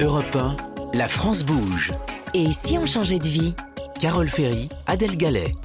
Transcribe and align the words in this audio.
Europe 0.00 0.36
1, 0.36 0.56
la 0.94 1.08
France 1.08 1.42
bouge. 1.42 1.92
Et 2.32 2.52
si 2.52 2.78
on 2.78 2.86
changeait 2.86 3.18
de 3.18 3.26
vie? 3.26 3.52
Carole 4.00 4.28
Ferry, 4.28 4.68
Adèle 4.86 5.16
Gallet. 5.16 5.56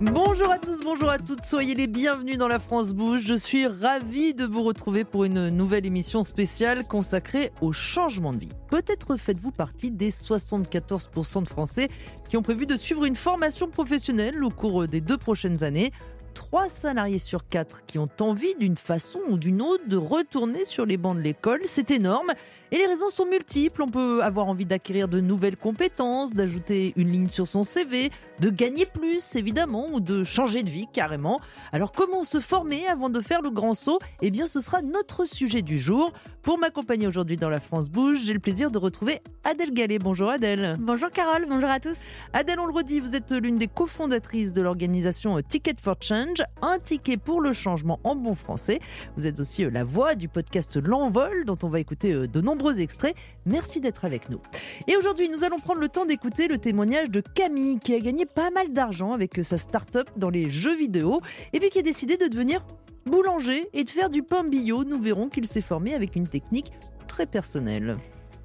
Bonjour 0.00 0.50
à 0.50 0.58
tous, 0.58 0.80
bonjour 0.82 1.10
à 1.10 1.18
toutes, 1.18 1.42
soyez 1.42 1.74
les 1.74 1.86
bienvenus 1.86 2.38
dans 2.38 2.48
la 2.48 2.58
France 2.58 2.94
Bouge. 2.94 3.24
Je 3.26 3.34
suis 3.34 3.66
ravie 3.66 4.32
de 4.32 4.46
vous 4.46 4.62
retrouver 4.62 5.04
pour 5.04 5.24
une 5.24 5.50
nouvelle 5.50 5.84
émission 5.84 6.24
spéciale 6.24 6.86
consacrée 6.86 7.52
au 7.60 7.72
changement 7.72 8.32
de 8.32 8.38
vie. 8.38 8.52
Peut-être 8.70 9.16
faites-vous 9.16 9.52
partie 9.52 9.90
des 9.90 10.10
74% 10.10 11.42
de 11.42 11.48
Français 11.48 11.90
qui 12.30 12.38
ont 12.38 12.42
prévu 12.42 12.64
de 12.64 12.78
suivre 12.78 13.04
une 13.04 13.16
formation 13.16 13.68
professionnelle 13.68 14.42
au 14.44 14.50
cours 14.50 14.88
des 14.88 15.02
deux 15.02 15.18
prochaines 15.18 15.62
années. 15.62 15.92
3 16.34 16.68
salariés 16.68 17.20
sur 17.20 17.48
4 17.48 17.86
qui 17.86 17.98
ont 17.98 18.08
envie 18.20 18.54
d'une 18.56 18.76
façon 18.76 19.20
ou 19.28 19.38
d'une 19.38 19.62
autre 19.62 19.84
de 19.86 19.96
retourner 19.96 20.64
sur 20.64 20.84
les 20.84 20.96
bancs 20.96 21.16
de 21.16 21.22
l'école. 21.22 21.60
C'est 21.64 21.90
énorme. 21.90 22.32
Et 22.74 22.78
les 22.78 22.86
raisons 22.86 23.08
sont 23.08 23.26
multiples. 23.26 23.84
On 23.84 23.88
peut 23.88 24.20
avoir 24.24 24.48
envie 24.48 24.66
d'acquérir 24.66 25.06
de 25.06 25.20
nouvelles 25.20 25.56
compétences, 25.56 26.32
d'ajouter 26.32 26.92
une 26.96 27.12
ligne 27.12 27.28
sur 27.28 27.46
son 27.46 27.62
CV, 27.62 28.10
de 28.40 28.50
gagner 28.50 28.84
plus 28.84 29.36
évidemment, 29.36 29.86
ou 29.92 30.00
de 30.00 30.24
changer 30.24 30.64
de 30.64 30.70
vie 30.70 30.88
carrément. 30.92 31.40
Alors 31.70 31.92
comment 31.92 32.24
se 32.24 32.40
former 32.40 32.88
avant 32.88 33.10
de 33.10 33.20
faire 33.20 33.42
le 33.42 33.50
grand 33.50 33.74
saut? 33.74 34.00
Eh 34.22 34.32
bien 34.32 34.46
ce 34.46 34.58
sera 34.58 34.82
notre 34.82 35.24
sujet 35.24 35.62
du 35.62 35.78
jour. 35.78 36.12
Pour 36.42 36.58
m'accompagner 36.58 37.06
aujourd'hui 37.06 37.36
dans 37.36 37.48
la 37.48 37.60
France 37.60 37.88
Bouge, 37.90 38.22
j'ai 38.24 38.32
le 38.32 38.40
plaisir 38.40 38.72
de 38.72 38.78
retrouver 38.78 39.20
Adèle 39.44 39.72
Gallet. 39.72 40.00
Bonjour 40.00 40.28
Adèle. 40.28 40.74
Bonjour 40.80 41.10
Carole, 41.10 41.46
bonjour 41.48 41.70
à 41.70 41.78
tous. 41.78 42.08
Adèle, 42.32 42.58
on 42.58 42.66
le 42.66 42.74
redit, 42.74 42.98
vous 42.98 43.14
êtes 43.14 43.30
l'une 43.30 43.54
des 43.54 43.68
cofondatrices 43.68 44.52
de 44.52 44.62
l'organisation 44.62 45.40
Ticket 45.42 45.76
for 45.80 45.94
Change, 46.00 46.42
un 46.60 46.80
ticket 46.80 47.18
pour 47.18 47.40
le 47.40 47.52
changement 47.52 48.00
en 48.02 48.16
bon 48.16 48.34
français. 48.34 48.80
Vous 49.16 49.28
êtes 49.28 49.38
aussi 49.38 49.64
la 49.70 49.84
voix 49.84 50.16
du 50.16 50.28
podcast 50.28 50.76
L'Envol, 50.76 51.44
dont 51.44 51.56
on 51.62 51.68
va 51.68 51.78
écouter 51.78 52.12
de 52.12 52.40
nombreux 52.40 52.63
extraits. 52.72 53.14
Merci 53.46 53.80
d'être 53.80 54.04
avec 54.04 54.30
nous. 54.30 54.40
Et 54.86 54.96
aujourd'hui, 54.96 55.28
nous 55.28 55.44
allons 55.44 55.58
prendre 55.58 55.80
le 55.80 55.88
temps 55.88 56.06
d'écouter 56.06 56.48
le 56.48 56.58
témoignage 56.58 57.10
de 57.10 57.20
Camille, 57.20 57.78
qui 57.78 57.94
a 57.94 58.00
gagné 58.00 58.26
pas 58.26 58.50
mal 58.50 58.72
d'argent 58.72 59.12
avec 59.12 59.42
sa 59.44 59.58
start-up 59.58 60.08
dans 60.16 60.30
les 60.30 60.48
jeux 60.48 60.76
vidéo, 60.76 61.20
et 61.52 61.60
puis 61.60 61.70
qui 61.70 61.78
a 61.78 61.82
décidé 61.82 62.16
de 62.16 62.26
devenir 62.26 62.64
boulanger 63.06 63.68
et 63.72 63.84
de 63.84 63.90
faire 63.90 64.10
du 64.10 64.22
pain 64.22 64.44
bio. 64.44 64.84
Nous 64.84 65.00
verrons 65.00 65.28
qu'il 65.28 65.46
s'est 65.46 65.60
formé 65.60 65.94
avec 65.94 66.16
une 66.16 66.26
technique 66.26 66.72
très 67.06 67.26
personnelle. 67.26 67.96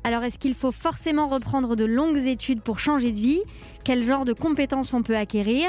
Alors, 0.03 0.23
est-ce 0.23 0.39
qu'il 0.39 0.55
faut 0.55 0.71
forcément 0.71 1.27
reprendre 1.27 1.75
de 1.75 1.85
longues 1.85 2.25
études 2.25 2.61
pour 2.61 2.79
changer 2.79 3.11
de 3.11 3.19
vie? 3.19 3.41
Quel 3.83 4.01
genre 4.03 4.25
de 4.25 4.33
compétences 4.33 4.93
on 4.93 5.03
peut 5.03 5.17
acquérir? 5.17 5.67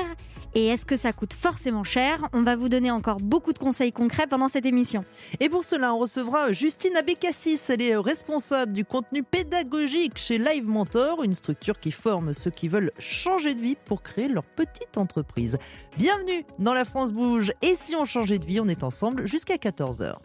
Et 0.55 0.67
est-ce 0.67 0.84
que 0.84 0.97
ça 0.97 1.12
coûte 1.12 1.33
forcément 1.33 1.84
cher 1.84 2.29
On 2.33 2.43
va 2.43 2.56
vous 2.56 2.69
donner 2.69 2.91
encore 2.91 3.19
beaucoup 3.19 3.53
de 3.53 3.59
conseils 3.59 3.93
concrets 3.93 4.27
pendant 4.27 4.48
cette 4.48 4.67
émission. 4.67 5.05
Et 5.39 5.48
pour 5.48 5.65
cela, 5.65 5.95
on 5.95 5.98
recevra 5.98 6.53
Justine 6.53 6.97
Abécassis. 6.97 7.61
Elle 7.69 7.83
est 7.83 7.97
responsable 7.97 8.73
du 8.73 8.84
contenu 8.84 9.23
pédagogique 9.23 10.19
chez 10.19 10.39
Live 10.39 10.67
Mentor, 10.67 11.23
une 11.23 11.34
structure 11.34 11.78
qui 11.78 11.93
forme 11.93 12.33
ceux 12.33 12.51
qui 12.51 12.69
veulent 12.69 12.91
changer 12.98 13.55
de 13.55 13.61
vie 13.61 13.77
pour 13.84 14.03
créer 14.03 14.28
leur 14.28 14.45
petite 14.45 14.98
entreprise. 14.98 15.59
Bienvenue 15.97 16.45
dans 16.59 16.75
La 16.75 16.84
France 16.84 17.12
Bouge. 17.12 17.53
Et 17.62 17.77
si 17.77 17.95
on 17.95 18.05
changeait 18.05 18.39
de 18.39 18.47
vie, 18.47 18.61
on 18.61 18.69
est 18.69 18.83
ensemble 18.83 19.27
jusqu'à 19.27 19.56
14h. 19.56 20.17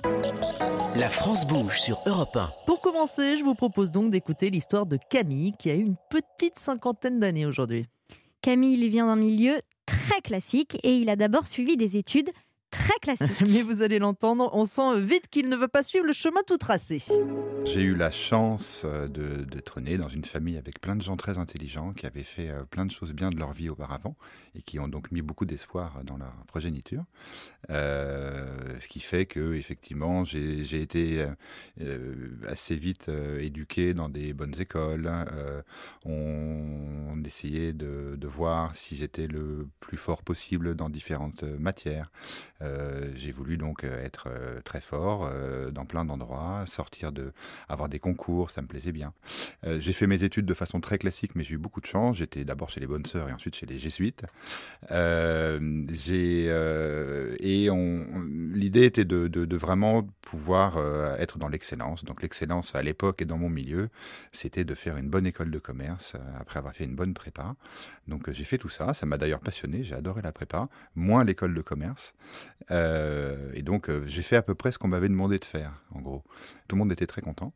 La 0.96 1.10
France 1.10 1.46
bouge 1.46 1.80
sur 1.80 2.02
Europe 2.06 2.36
1. 2.36 2.52
Pour 2.66 2.82
commencer, 2.82 3.38
je 3.38 3.44
vous 3.44 3.54
propose 3.56 3.92
donc 3.92 4.12
d'écouter 4.12 4.50
l'histoire 4.50 4.86
de 4.86 4.98
Camille 5.10 5.54
qui 5.60 5.70
a 5.70 5.74
une 5.74 5.96
petite 6.10 6.58
cinquantaine 6.58 7.20
d'années 7.20 7.46
aujourd'hui. 7.46 7.88
Camille 8.42 8.80
il 8.80 8.90
vient 8.90 9.08
d'un 9.08 9.16
milieu 9.16 9.60
très 9.86 10.22
classique 10.22 10.78
et 10.84 10.98
il 10.98 11.10
a 11.10 11.16
d'abord 11.16 11.48
suivi 11.48 11.78
des 11.78 11.98
études 11.98 12.32
très 12.76 13.00
classiques. 13.02 13.42
Mais 13.54 13.62
vous 13.62 13.82
allez 13.82 14.00
l'entendre, 14.00 14.50
on 14.54 14.66
sent 14.66 15.02
vite 15.02 15.28
qu'il 15.28 15.50
ne 15.50 15.56
veut 15.56 15.68
pas 15.68 15.84
suivre 15.84 16.06
le 16.06 16.14
chemin 16.14 16.42
tout 16.46 16.58
tracé. 16.58 17.02
J'ai 17.66 17.82
eu 17.82 17.96
la 17.96 18.12
chance 18.12 18.84
euh, 18.86 19.08
de, 19.08 19.44
de 19.44 19.80
né 19.80 19.98
dans 19.98 20.08
une 20.08 20.24
famille 20.24 20.58
avec 20.58 20.80
plein 20.80 20.96
de 20.96 21.02
gens 21.02 21.18
très 21.18 21.38
intelligents 21.38 21.94
qui 21.94 22.06
avaient 22.06 22.24
fait 22.24 22.50
euh, 22.50 22.64
plein 22.64 22.86
de 22.86 22.92
choses 22.92 23.12
bien 23.12 23.32
de 23.32 23.38
leur 23.38 23.54
vie 23.54 23.70
auparavant 23.70 24.16
et 24.54 24.62
qui 24.62 24.80
ont 24.80 24.88
donc 24.88 25.12
mis 25.12 25.22
beaucoup 25.22 25.46
d'espoir 25.46 26.04
dans 26.04 26.18
leur 26.18 26.34
progéniture. 26.48 27.04
Euh, 27.72 28.80
ce 28.80 28.88
qui 28.88 29.00
fait 29.00 29.26
que 29.26 29.56
effectivement 29.56 30.24
j'ai 30.24 30.82
été 30.82 31.26
assez 32.48 32.76
vite 32.76 33.10
éduqué 33.40 33.94
dans 33.94 34.08
des 34.08 34.34
bonnes 34.34 34.56
écoles. 34.60 35.12
on, 36.06 37.24
essayait 37.26 37.74
de, 37.74 38.16
de 38.18 38.28
voir 38.28 38.76
si 38.76 38.96
j'étais 38.96 39.26
le 39.26 39.68
plus 39.80 39.98
fort 39.98 40.22
possible 40.22 40.76
dans 40.76 40.90
différentes 40.90 41.44
matières. 41.44 42.12
J'ai 43.16 43.32
voulu 43.32 43.58
donc 43.58 43.84
être 43.84 44.30
très 44.64 44.82
fort 44.82 45.30
dans 45.72 45.86
plein 45.86 46.06
d'endroits, 46.06 46.64
sortir 46.66 47.12
de 47.12 47.34
avoir 47.70 47.90
des 47.90 48.00
concours, 48.00 48.50
ça 48.50 48.62
me 48.62 48.68
plaisait 48.68 48.92
bien. 48.92 49.14
Euh, 49.66 49.80
j'ai 49.80 49.94
fait 49.94 50.08
mes 50.08 50.24
études 50.24 50.46
de 50.46 50.54
façon 50.54 50.80
très 50.80 50.98
classique, 50.98 51.32
mais 51.36 51.44
j'ai 51.44 51.56
eu 51.56 51.58
beaucoup 51.58 51.82
de 51.82 51.86
chance. 51.86 52.18
J'étais 52.18 52.44
d'abord 52.46 52.70
chez 52.70 52.80
les 52.80 52.88
bonnes 52.88 53.06
sœurs 53.06 53.30
et 53.30 53.34
ensuite 53.34 53.56
chez 53.56 53.66
les 53.66 53.80
jésuites. 53.80 54.24
Euh, 54.92 55.86
j'ai 55.92 56.48
euh, 56.50 57.36
et 57.40 57.70
l'idée 58.54 58.86
était 58.86 59.06
de, 59.06 59.28
de, 59.28 59.58
vraiment 59.58 60.08
pouvoir 60.22 60.78
être 61.20 61.38
dans 61.38 61.48
l'excellence. 61.48 62.04
Donc 62.04 62.22
l'excellence 62.22 62.76
à 62.76 62.82
l'époque 62.82 63.22
et 63.22 63.26
dans 63.26 63.38
mon 63.38 63.50
milieu, 63.50 63.90
c'était 64.32 64.64
de 64.64 64.76
faire 64.76 64.98
une 64.98 65.10
bonne 65.10 65.26
école 65.26 65.52
de 65.52 65.60
commerce 65.60 66.16
après 66.40 66.60
avoir 66.60 66.74
fait 66.74 66.84
une 66.84 66.96
bonne 66.96 67.14
prépa. 67.14 67.56
Donc 68.08 68.30
j'ai 68.32 68.44
fait 68.44 68.58
tout 68.58 68.70
ça. 68.70 68.94
Ça 68.94 69.06
m'a 69.06 69.18
d'ailleurs 69.18 69.40
passionné. 69.40 69.84
J'ai 69.84 69.96
adoré 69.96 70.22
la 70.22 70.32
prépa, 70.32 70.68
moins 70.96 71.24
l'école 71.24 71.54
de 71.54 71.62
commerce. 71.62 72.14
Et 72.70 73.62
donc 73.62 73.90
j'ai 74.06 74.22
fait 74.22 74.36
à 74.36 74.42
peu 74.42 74.56
près 74.56 74.72
ce 74.72 74.80
qu'on 74.80 74.88
m'avait 74.88 75.10
demandé 75.10 75.40
de 75.40 75.46
faire, 75.46 75.84
en 75.94 76.02
gros. 76.02 76.24
Tout 76.68 76.76
le 76.76 76.80
monde 76.80 76.92
était 76.92 77.08
très 77.08 77.22
content. 77.22 77.54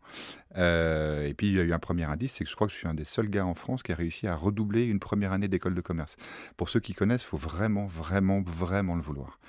Euh, 0.58 1.28
et 1.28 1.34
puis 1.34 1.48
il 1.48 1.56
y 1.56 1.60
a 1.60 1.64
eu 1.64 1.74
un 1.74 1.80
premier 1.80 2.06
indice, 2.06 2.34
c'est 2.34 2.44
que 2.44 2.50
je 2.50 2.56
crois 2.56 2.68
que 2.68 2.74
je 2.74 2.78
suis 2.78 2.88
un 2.88 2.94
des 2.94 3.06
seuls 3.06 3.30
gars 3.30 3.46
en 3.46 3.54
France 3.54 3.84
qui 3.84 3.92
a 3.92 3.96
réussi 3.96 4.28
à 4.28 4.36
redoubler 4.36 4.86
une 4.86 5.00
première 5.00 5.32
année 5.32 5.48
d'école 5.48 5.76
de 5.76 5.82
commerce. 5.82 6.16
Pour 6.58 6.70
ceux 6.70 6.80
qui 6.80 6.94
connaissent, 6.94 7.24
il 7.24 7.28
faut 7.28 7.38
vraiment, 7.38 7.86
vraiment, 7.86 8.42
vraiment 8.42 8.96
le 8.96 9.02
vouloir. 9.02 9.40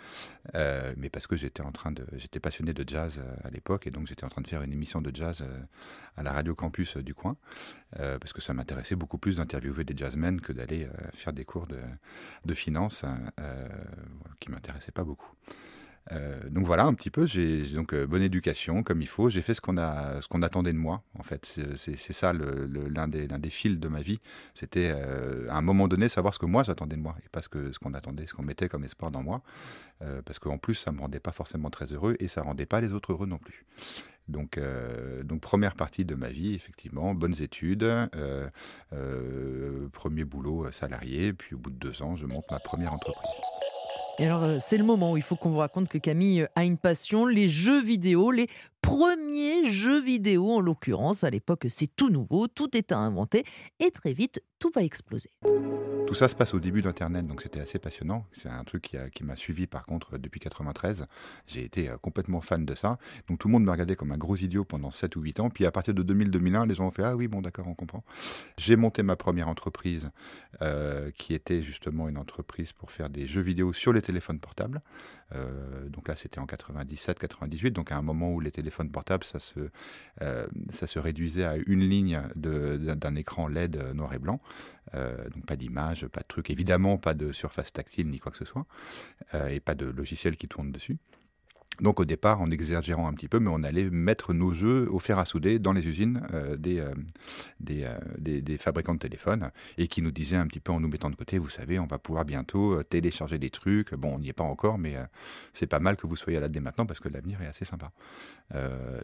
Euh, 0.54 0.94
mais 0.96 1.10
parce 1.10 1.26
que 1.26 1.36
j'étais 1.36 1.62
en 1.62 1.72
train 1.72 1.92
de, 1.92 2.06
j'étais 2.14 2.40
passionné 2.40 2.72
de 2.72 2.84
jazz 2.86 3.22
euh, 3.22 3.36
à 3.44 3.50
l'époque 3.50 3.86
et 3.86 3.90
donc 3.90 4.06
j'étais 4.06 4.24
en 4.24 4.28
train 4.28 4.42
de 4.42 4.48
faire 4.48 4.62
une 4.62 4.72
émission 4.72 5.00
de 5.02 5.14
jazz 5.14 5.44
à 6.16 6.22
la 6.22 6.32
radio 6.32 6.54
campus 6.54 6.96
du 6.96 7.14
coin, 7.14 7.36
parce 7.92 8.32
que 8.32 8.40
ça 8.40 8.52
m'intéressait 8.52 8.96
beaucoup 8.96 9.16
plus 9.16 9.36
d'interviewer 9.36 9.84
des 9.84 9.96
jazzmen 9.96 10.40
que 10.40 10.52
d'aller 10.52 10.88
faire 11.14 11.32
des 11.32 11.44
cours 11.44 11.66
de, 11.66 11.80
de 12.44 12.54
finance 12.54 13.04
qui 14.40 14.50
m'intéressaient 14.50 14.92
pas 14.92 15.04
beaucoup. 15.04 15.30
Euh, 16.12 16.40
donc 16.48 16.66
voilà 16.66 16.86
un 16.86 16.94
petit 16.94 17.10
peu, 17.10 17.26
j'ai 17.26 17.62
donc 17.72 17.92
euh, 17.92 18.06
bonne 18.06 18.22
éducation 18.22 18.82
comme 18.82 19.00
il 19.00 19.06
faut, 19.06 19.28
j'ai 19.28 19.42
fait 19.42 19.54
ce 19.54 19.60
qu'on 19.60 19.76
a, 19.76 20.20
ce 20.20 20.28
qu'on 20.28 20.42
attendait 20.42 20.72
de 20.72 20.78
moi 20.78 21.02
en 21.18 21.22
fait. 21.22 21.58
C'est 21.76 22.12
ça 22.12 22.32
l'un 22.32 23.08
des, 23.08 23.28
des 23.28 23.50
fils 23.50 23.78
de 23.78 23.88
ma 23.88 24.00
vie. 24.00 24.20
C'était 24.54 24.92
euh, 24.92 25.48
à 25.50 25.56
un 25.56 25.62
moment 25.62 25.88
donné 25.88 26.08
savoir 26.08 26.34
ce 26.34 26.38
que 26.38 26.46
moi 26.46 26.62
j'attendais 26.64 26.96
de 26.96 27.02
moi 27.02 27.16
et 27.24 27.28
pas 27.28 27.42
ce 27.42 27.48
que 27.48 27.70
qu'on 27.78 27.94
attendait, 27.94 28.26
ce 28.26 28.34
qu'on 28.34 28.42
mettait 28.42 28.68
comme 28.68 28.84
espoir 28.84 29.10
dans 29.10 29.22
moi, 29.22 29.42
parce 30.24 30.38
qu'en 30.38 30.58
plus 30.58 30.74
ça 30.74 30.92
me 30.92 31.00
rendait 31.00 31.20
pas 31.20 31.32
forcément 31.32 31.70
très 31.70 31.92
heureux 31.92 32.16
et 32.18 32.28
ça 32.28 32.42
rendait 32.42 32.66
pas 32.66 32.80
les 32.80 32.92
autres 32.92 33.12
heureux 33.12 33.26
non 33.26 33.38
plus. 33.38 33.64
Donc, 34.28 34.58
donc 35.24 35.40
première 35.40 35.74
partie 35.74 36.04
de 36.04 36.14
ma 36.14 36.28
vie, 36.28 36.54
effectivement, 36.54 37.14
bonnes 37.14 37.40
études, 37.40 37.86
premier 39.92 40.24
boulot 40.24 40.70
salarié, 40.72 41.32
puis 41.32 41.54
au 41.54 41.58
bout 41.58 41.70
de 41.70 41.78
deux 41.78 42.02
ans, 42.02 42.16
je 42.16 42.26
monte 42.26 42.44
ma 42.50 42.60
première 42.60 42.94
entreprise. 42.94 43.30
Et 44.20 44.26
alors, 44.26 44.42
euh, 44.42 44.58
c'est 44.60 44.76
le 44.76 44.84
moment 44.84 45.12
où 45.12 45.16
il 45.16 45.22
faut 45.22 45.34
qu'on 45.34 45.48
vous 45.48 45.60
raconte 45.60 45.88
que 45.88 45.96
Camille 45.96 46.46
a 46.54 46.66
une 46.66 46.76
passion, 46.76 47.24
les 47.24 47.48
jeux 47.48 47.82
vidéo, 47.82 48.30
les 48.30 48.50
premiers 48.82 49.64
jeux 49.64 50.00
vidéo 50.00 50.50
en 50.50 50.60
l'occurrence. 50.60 51.24
À 51.24 51.30
l'époque, 51.30 51.66
c'est 51.68 51.94
tout 51.94 52.10
nouveau, 52.10 52.48
tout 52.48 52.76
est 52.76 52.92
à 52.92 52.98
inventer 52.98 53.44
et 53.78 53.90
très 53.90 54.12
vite, 54.12 54.42
tout 54.58 54.70
va 54.74 54.82
exploser. 54.82 55.30
Tout 56.10 56.16
ça 56.16 56.26
se 56.26 56.34
passe 56.34 56.54
au 56.54 56.58
début 56.58 56.82
d'Internet, 56.82 57.24
donc 57.24 57.40
c'était 57.40 57.60
assez 57.60 57.78
passionnant. 57.78 58.26
C'est 58.32 58.48
un 58.48 58.64
truc 58.64 58.96
qui, 59.14 59.22
m'a 59.22 59.36
suivi 59.36 59.68
par 59.68 59.86
contre 59.86 60.18
depuis 60.18 60.40
93. 60.40 61.06
J'ai 61.46 61.62
été 61.62 61.88
euh, 61.88 61.98
complètement 61.98 62.40
fan 62.40 62.66
de 62.66 62.74
ça. 62.74 62.98
Donc 63.28 63.38
tout 63.38 63.46
le 63.46 63.52
monde 63.52 63.62
me 63.62 63.70
regardait 63.70 63.94
comme 63.94 64.10
un 64.10 64.18
gros 64.18 64.34
idiot 64.34 64.64
pendant 64.64 64.90
7 64.90 65.14
ou 65.14 65.20
8 65.20 65.38
ans. 65.38 65.50
Puis 65.50 65.66
à 65.66 65.70
partir 65.70 65.94
de 65.94 66.02
2000-2001, 66.02 66.66
les 66.66 66.74
gens 66.74 66.88
ont 66.88 66.90
fait 66.90 67.04
Ah 67.04 67.14
oui, 67.14 67.28
bon 67.28 67.42
d'accord, 67.42 67.68
on 67.68 67.74
comprend. 67.74 68.02
J'ai 68.58 68.74
monté 68.74 69.04
ma 69.04 69.14
première 69.14 69.48
entreprise 69.48 70.10
euh, 70.62 71.12
qui 71.12 71.32
était 71.32 71.62
justement 71.62 72.08
une 72.08 72.18
entreprise 72.18 72.72
pour 72.72 72.90
faire 72.90 73.08
des 73.08 73.28
jeux 73.28 73.42
vidéo 73.42 73.72
sur 73.72 73.92
les 73.92 74.02
téléphones 74.02 74.40
portables. 74.40 74.82
Euh, 75.34 75.88
donc 75.88 76.08
là, 76.08 76.16
c'était 76.16 76.40
en 76.40 76.46
97-98, 76.46 77.70
donc 77.70 77.92
à 77.92 77.96
un 77.96 78.02
moment 78.02 78.32
où 78.32 78.40
les 78.40 78.50
téléphones 78.50 78.69
portables, 78.90 79.24
ça 79.24 79.38
se, 79.38 79.70
ça 80.70 80.86
se 80.86 80.98
réduisait 80.98 81.44
à 81.44 81.56
une 81.56 81.80
ligne 81.80 82.22
d'un 82.36 83.14
écran 83.14 83.48
LED 83.48 83.76
noir 83.94 84.14
et 84.14 84.18
blanc. 84.18 84.40
donc 84.94 85.46
pas 85.46 85.56
d'image 85.56 86.06
pas 86.08 86.20
de 86.20 86.26
truc, 86.26 86.50
évidemment 86.50 86.98
pas 86.98 87.14
de 87.14 87.32
surface 87.32 87.72
tactile 87.72 88.08
ni 88.08 88.18
quoi 88.18 88.32
que 88.32 88.38
ce 88.38 88.44
soit, 88.44 88.66
euh, 89.34 89.48
et 89.48 89.60
pas 89.60 89.74
de 89.74 89.86
logiciel 89.86 90.36
qui 90.36 90.48
tourne 90.48 90.72
dessus. 90.72 90.98
Donc 91.80 91.98
au 91.98 92.04
départ, 92.04 92.40
en 92.40 92.50
exagérant 92.50 93.08
un 93.08 93.14
petit 93.14 93.28
peu, 93.28 93.38
mais 93.38 93.50
on 93.50 93.62
allait 93.62 93.88
mettre 93.90 94.34
nos 94.34 94.52
jeux 94.52 94.86
au 94.90 94.98
fer 94.98 95.18
à 95.18 95.24
souder 95.24 95.58
dans 95.58 95.72
les 95.72 95.86
usines 95.86 96.22
euh, 96.34 96.56
euh, 96.66 96.94
euh, 97.70 97.98
des, 98.18 98.42
des, 98.42 98.58
fabricants 98.58 98.94
de 98.94 98.98
téléphones 98.98 99.50
et 99.78 99.88
qui 99.88 100.02
nous 100.02 100.10
disaient 100.10 100.36
un 100.36 100.46
petit 100.46 100.60
peu 100.60 100.72
en 100.72 100.80
nous 100.80 100.88
mettant 100.88 101.08
de 101.08 101.16
côté, 101.16 101.38
vous 101.38 101.48
savez, 101.48 101.78
on 101.78 101.86
va 101.86 101.98
pouvoir 101.98 102.24
bientôt 102.24 102.82
télécharger 102.82 103.38
des 103.38 103.50
trucs. 103.50 103.94
Bon, 103.94 104.14
on 104.14 104.18
n'y 104.18 104.28
est 104.28 104.34
pas 104.34 104.44
encore, 104.44 104.78
mais 104.78 104.96
c'est 105.52 105.66
pas 105.66 105.78
mal 105.78 105.96
que 105.96 106.06
vous 106.06 106.16
soyez 106.16 106.38
là 106.38 106.48
dès 106.48 106.60
maintenant 106.60 106.84
parce 106.84 107.00
que 107.00 107.08
l'avenir 107.08 107.40
est 107.40 107.46
assez 107.46 107.64
sympa. 107.64 107.90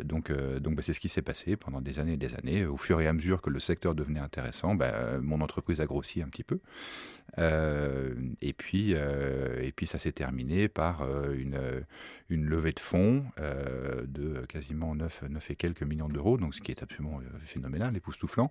donc 0.04 0.30
donc 0.60 0.74
bah, 0.74 0.82
c'est 0.82 0.92
ce 0.92 1.00
qui 1.00 1.08
s'est 1.08 1.22
passé 1.22 1.56
pendant 1.56 1.80
des 1.80 1.98
années 1.98 2.14
et 2.14 2.18
des 2.18 2.34
années. 2.34 2.66
Au 2.66 2.76
fur 2.76 3.00
et 3.00 3.06
à 3.06 3.12
mesure 3.12 3.40
que 3.40 3.50
le 3.50 3.60
secteur 3.60 3.94
devenait 3.94 4.20
intéressant, 4.20 4.74
bah, 4.74 5.18
mon 5.22 5.40
entreprise 5.40 5.80
a 5.80 5.86
grossi 5.86 6.20
un 6.20 6.28
petit 6.28 6.44
peu. 6.44 6.58
et, 7.38 8.52
puis, 8.52 8.92
et 8.92 9.72
puis 9.74 9.86
ça 9.86 9.98
s'est 9.98 10.12
terminé 10.12 10.68
par 10.68 11.06
une, 11.32 11.58
une 12.28 12.44
levée 12.56 12.72
de 12.72 12.80
fonds 12.80 13.24
euh, 13.38 14.02
de 14.06 14.44
quasiment 14.46 14.94
9, 14.94 15.24
9 15.28 15.50
et 15.50 15.56
quelques 15.56 15.82
millions 15.82 16.08
d'euros, 16.08 16.38
donc 16.38 16.54
ce 16.54 16.60
qui 16.60 16.72
est 16.72 16.82
absolument 16.82 17.20
euh, 17.20 17.38
phénoménal, 17.44 17.94
époustouflant, 17.96 18.50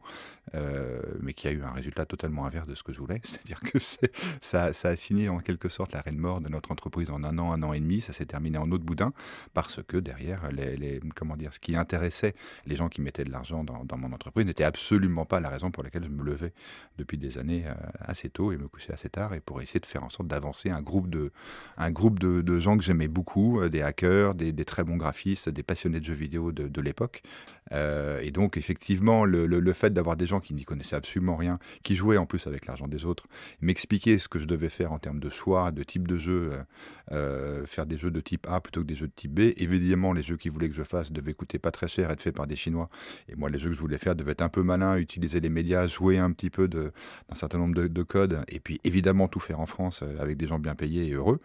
euh, 0.53 1.01
mais 1.21 1.33
qui 1.33 1.47
a 1.47 1.51
eu 1.51 1.63
un 1.63 1.71
résultat 1.71 2.05
totalement 2.05 2.45
inverse 2.45 2.67
de 2.67 2.75
ce 2.75 2.83
que 2.83 2.93
je 2.93 2.99
voulais. 2.99 3.19
C'est-à-dire 3.23 3.59
que 3.59 3.79
ça, 3.79 4.65
a 4.65 4.95
signé 4.95 5.27
en 5.29 5.39
quelque 5.39 5.69
sorte 5.69 5.91
la 5.93 6.01
reine 6.01 6.17
mort 6.17 6.39
de 6.39 6.49
notre 6.49 6.71
entreprise 6.71 7.09
en 7.09 7.23
un 7.23 7.37
an, 7.39 7.51
un 7.51 7.63
an 7.63 7.73
et 7.73 7.79
demi. 7.79 8.01
Ça 8.01 8.13
s'est 8.13 8.25
terminé 8.25 8.57
en 8.57 8.71
eau 8.71 8.77
de 8.77 8.83
boudin 8.83 9.11
parce 9.53 9.81
que 9.83 9.97
derrière, 9.97 10.51
les, 10.51 11.01
comment 11.15 11.35
dire, 11.35 11.53
ce 11.53 11.59
qui 11.59 11.75
intéressait 11.75 12.35
les 12.65 12.75
gens 12.75 12.89
qui 12.89 13.01
mettaient 13.01 13.25
de 13.25 13.31
l'argent 13.31 13.63
dans, 13.63 13.97
mon 13.97 14.11
entreprise 14.11 14.45
n'était 14.45 14.63
absolument 14.63 15.25
pas 15.25 15.39
la 15.39 15.49
raison 15.49 15.71
pour 15.71 15.81
laquelle 15.81 16.03
je 16.03 16.09
me 16.09 16.23
levais 16.23 16.53
depuis 16.97 17.17
des 17.17 17.37
années 17.37 17.65
assez 17.99 18.29
tôt 18.29 18.51
et 18.51 18.57
me 18.57 18.67
couchais 18.67 18.93
assez 18.93 19.09
tard 19.09 19.33
et 19.33 19.39
pour 19.39 19.61
essayer 19.61 19.79
de 19.79 19.85
faire 19.85 20.03
en 20.03 20.09
sorte 20.09 20.27
d'avancer 20.27 20.69
un 20.69 20.81
groupe 20.81 21.09
de, 21.09 21.31
un 21.77 21.91
groupe 21.91 22.19
de, 22.19 22.41
de 22.41 22.59
gens 22.59 22.77
que 22.77 22.83
j'aimais 22.83 23.07
beaucoup, 23.07 23.67
des 23.69 23.81
hackers 23.81 23.94
des, 24.01 24.65
très 24.65 24.83
bons 24.83 24.97
graphistes, 24.97 25.50
des 25.50 25.63
passionnés 25.63 26.00
de 26.00 26.06
jeux 26.06 26.13
vidéo 26.13 26.51
de, 26.51 26.81
l'époque. 26.81 27.24
Euh, 27.71 28.19
et 28.21 28.31
donc, 28.31 28.57
effectivement, 28.57 29.25
le, 29.25 29.74
fait 29.74 29.92
d'avoir 29.94 30.15
des 30.15 30.25
gens 30.25 30.39
qui 30.39 30.53
n'y 30.53 30.63
connaissaient 30.63 30.95
absolument 30.95 31.36
rien, 31.36 31.59
qui 31.83 31.95
jouaient 31.95 32.18
en 32.18 32.25
plus 32.25 32.47
avec 32.47 32.65
l'argent 32.65 32.88
des 32.88 33.06
autres, 33.06 33.27
m'expliquer 33.62 34.18
ce 34.18 34.27
que 34.27 34.39
je 34.39 34.45
devais 34.45 34.69
faire 34.69 34.92
en 34.92 35.00
termes 35.00 35.19
de 35.19 35.30
choix, 35.30 35.71
de 35.71 35.83
type 35.83 36.07
de 36.07 36.18
jeu, 36.18 36.51
euh, 36.51 36.63
euh, 37.12 37.65
faire 37.65 37.86
des 37.86 37.97
jeux 37.97 38.12
de 38.12 38.21
type 38.21 38.47
A 38.50 38.62
plutôt 38.62 38.81
que 38.81 38.88
des 38.88 38.95
jeux 38.95 39.07
de 39.07 39.13
type 39.15 39.33
B. 39.33 39.53
Évidemment, 39.57 40.13
les 40.13 40.21
jeux 40.21 40.38
qu'ils 40.38 40.51
voulaient 40.51 40.69
que 40.69 40.75
je 40.75 40.83
fasse 40.83 41.12
devaient 41.12 41.33
coûter 41.33 41.59
pas 41.59 41.71
très 41.71 41.88
cher, 41.88 42.12
être 42.12 42.21
faits 42.21 42.36
par 42.36 42.48
des 42.48 42.56
Chinois. 42.56 42.89
Et 43.27 43.36
moi, 43.36 43.50
les 43.50 43.57
jeux 43.57 43.69
que 43.69 43.75
je 43.75 43.81
voulais 43.81 43.98
faire 43.98 44.15
devaient 44.15 44.33
être 44.33 44.41
un 44.41 44.50
peu 44.50 44.63
malins, 44.63 44.98
utiliser 44.98 45.39
les 45.39 45.50
médias, 45.50 45.88
jouer 45.88 46.18
un 46.18 46.31
petit 46.31 46.50
peu 46.50 46.68
d'un 46.68 46.91
certain 47.33 47.57
nombre 47.57 47.75
de, 47.75 47.88
de, 47.88 48.03
codes, 48.03 48.44
et 48.48 48.59
puis 48.59 48.80
évidemment 48.83 49.27
tout 49.27 49.39
faire 49.39 49.59
en 49.59 49.65
France 49.65 50.03
avec 50.19 50.38
des 50.38 50.48
gens 50.48 50.59
bien 50.59 50.75
payés 50.75 51.07
et 51.07 51.13
heureux. 51.13 51.39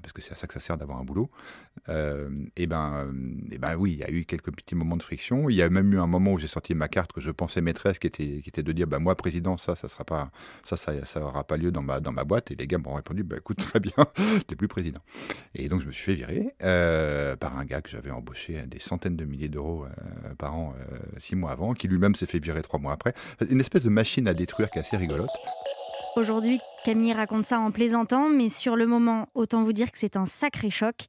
Parce 0.00 0.12
que 0.12 0.22
c'est 0.22 0.32
à 0.32 0.36
ça 0.36 0.46
que 0.46 0.54
ça 0.54 0.60
sert 0.60 0.76
d'avoir 0.78 0.98
un 0.98 1.04
boulot. 1.04 1.30
Euh, 1.88 2.30
et 2.56 2.66
ben, 2.66 3.12
et 3.50 3.58
ben 3.58 3.76
oui, 3.76 3.92
il 3.92 3.98
y 3.98 4.04
a 4.04 4.10
eu 4.10 4.24
quelques 4.24 4.52
petits 4.52 4.74
moments 4.74 4.96
de 4.96 5.02
friction. 5.02 5.48
Il 5.48 5.56
y 5.56 5.62
a 5.62 5.68
même 5.68 5.92
eu 5.92 5.98
un 5.98 6.06
moment 6.06 6.32
où 6.32 6.38
j'ai 6.38 6.46
sorti 6.46 6.74
ma 6.74 6.88
carte 6.88 7.12
que 7.12 7.20
je 7.20 7.30
pensais 7.30 7.60
maîtresse, 7.60 7.98
qui 7.98 8.06
était, 8.06 8.62
de 8.62 8.72
dire, 8.72 8.86
bah, 8.86 8.98
moi 8.98 9.14
président, 9.16 9.56
ça, 9.56 9.76
ça 9.76 9.88
sera 9.88 10.04
pas, 10.04 10.30
ça, 10.62 10.76
ça, 10.76 10.92
ça 11.04 11.20
aura 11.20 11.44
pas 11.44 11.56
lieu 11.56 11.70
dans 11.70 11.82
ma, 11.82 12.00
dans 12.00 12.12
ma 12.12 12.24
boîte. 12.24 12.50
Et 12.50 12.54
les 12.56 12.66
gars 12.66 12.78
m'ont 12.78 12.94
répondu, 12.94 13.22
bah, 13.22 13.36
écoute, 13.38 13.58
très 13.58 13.80
bien, 13.80 13.94
t'es 14.46 14.56
plus 14.56 14.68
président. 14.68 15.00
Et 15.54 15.68
donc 15.68 15.80
je 15.80 15.86
me 15.86 15.92
suis 15.92 16.04
fait 16.04 16.14
virer 16.14 16.54
euh, 16.62 17.36
par 17.36 17.58
un 17.58 17.64
gars 17.64 17.82
que 17.82 17.90
j'avais 17.90 18.10
embauché 18.10 18.58
à 18.58 18.66
des 18.66 18.80
centaines 18.80 19.16
de 19.16 19.24
milliers 19.24 19.48
d'euros 19.48 19.86
par 20.38 20.54
an 20.54 20.74
six 21.18 21.36
mois 21.36 21.52
avant, 21.52 21.74
qui 21.74 21.88
lui-même 21.88 22.14
s'est 22.14 22.26
fait 22.26 22.38
virer 22.38 22.62
trois 22.62 22.80
mois 22.80 22.92
après. 22.92 23.14
Une 23.50 23.60
espèce 23.60 23.82
de 23.82 23.90
machine 23.90 24.28
à 24.28 24.34
détruire 24.34 24.70
qui 24.70 24.78
est 24.78 24.82
assez 24.82 24.96
rigolote. 24.96 25.30
Aujourd'hui, 26.16 26.60
Camille 26.84 27.12
raconte 27.12 27.44
ça 27.44 27.58
en 27.58 27.72
plaisantant, 27.72 28.28
mais 28.28 28.48
sur 28.48 28.76
le 28.76 28.86
moment, 28.86 29.28
autant 29.34 29.64
vous 29.64 29.72
dire 29.72 29.90
que 29.90 29.98
c'est 29.98 30.16
un 30.16 30.26
sacré 30.26 30.70
choc. 30.70 31.06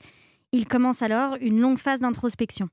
Il 0.51 0.67
commence 0.67 1.01
alors 1.01 1.35
une 1.41 1.59
longue 1.59 1.77
phase 1.77 1.99
d'introspection. 1.99 2.69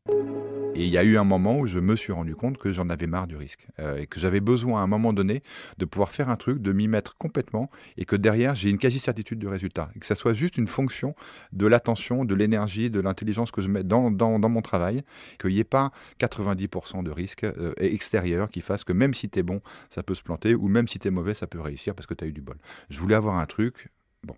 Et 0.75 0.85
il 0.85 0.89
y 0.89 0.97
a 0.97 1.05
eu 1.05 1.19
un 1.19 1.25
moment 1.25 1.59
où 1.59 1.67
je 1.67 1.79
me 1.79 1.97
suis 1.97 2.13
rendu 2.13 2.35
compte 2.35 2.57
que 2.57 2.73
j'en 2.73 2.89
avais 2.89 3.07
marre 3.07 3.27
du 3.27 3.37
risque 3.37 3.67
euh, 3.79 3.99
et 3.99 4.07
que 4.07 4.19
j'avais 4.19 4.41
besoin 4.41 4.81
à 4.81 4.85
un 4.85 4.87
moment 4.87 5.13
donné 5.13 5.43
de 5.77 5.85
pouvoir 5.85 6.13
faire 6.13 6.31
un 6.31 6.37
truc, 6.37 6.63
de 6.63 6.73
m'y 6.73 6.89
mettre 6.89 7.17
complètement 7.19 7.71
et 7.99 8.07
que 8.07 8.17
derrière 8.17 8.55
j'ai 8.55 8.71
une 8.71 8.79
quasi-certitude 8.79 9.39
du 9.39 9.49
résultat. 9.49 9.91
Et 9.95 9.99
que 9.99 10.07
ça 10.07 10.15
soit 10.15 10.33
juste 10.33 10.57
une 10.57 10.67
fonction 10.67 11.15
de 11.53 11.67
l'attention, 11.67 12.25
de 12.25 12.35
l'énergie, 12.35 12.89
de 12.89 13.01
l'intelligence 13.01 13.51
que 13.51 13.61
je 13.61 13.69
mets 13.69 13.85
dans, 13.85 14.11
mon 14.11 14.63
travail, 14.63 15.03
qu'il 15.39 15.51
n'y 15.51 15.59
ait 15.59 15.65
pas 15.65 15.93
90% 16.21 17.03
de 17.03 17.11
risque 17.11 17.45
euh, 17.45 17.75
extérieur 17.77 18.49
qui 18.49 18.63
fasse 18.63 18.83
que 18.83 18.95
même 18.95 19.13
si 19.13 19.29
tu 19.29 19.41
es 19.41 19.43
bon, 19.43 19.61
ça 19.91 20.03
peut 20.03 20.15
se 20.15 20.23
planter 20.23 20.55
ou 20.55 20.69
même 20.69 20.89
si 20.89 20.99
tu 20.99 21.09
es 21.09 21.11
mauvais, 21.11 21.35
ça 21.35 21.47
peut 21.47 21.61
réussir 21.61 21.95
parce 21.95 22.07
que 22.07 22.15
tu 22.15 22.25
as 22.25 22.29
eu 22.29 22.33
du 22.33 22.41
bol. 22.41 22.57
Je 22.89 22.99
voulais 22.99 23.15
avoir 23.15 23.37
un 23.37 23.47
truc, 23.47 23.89
bon, 24.25 24.37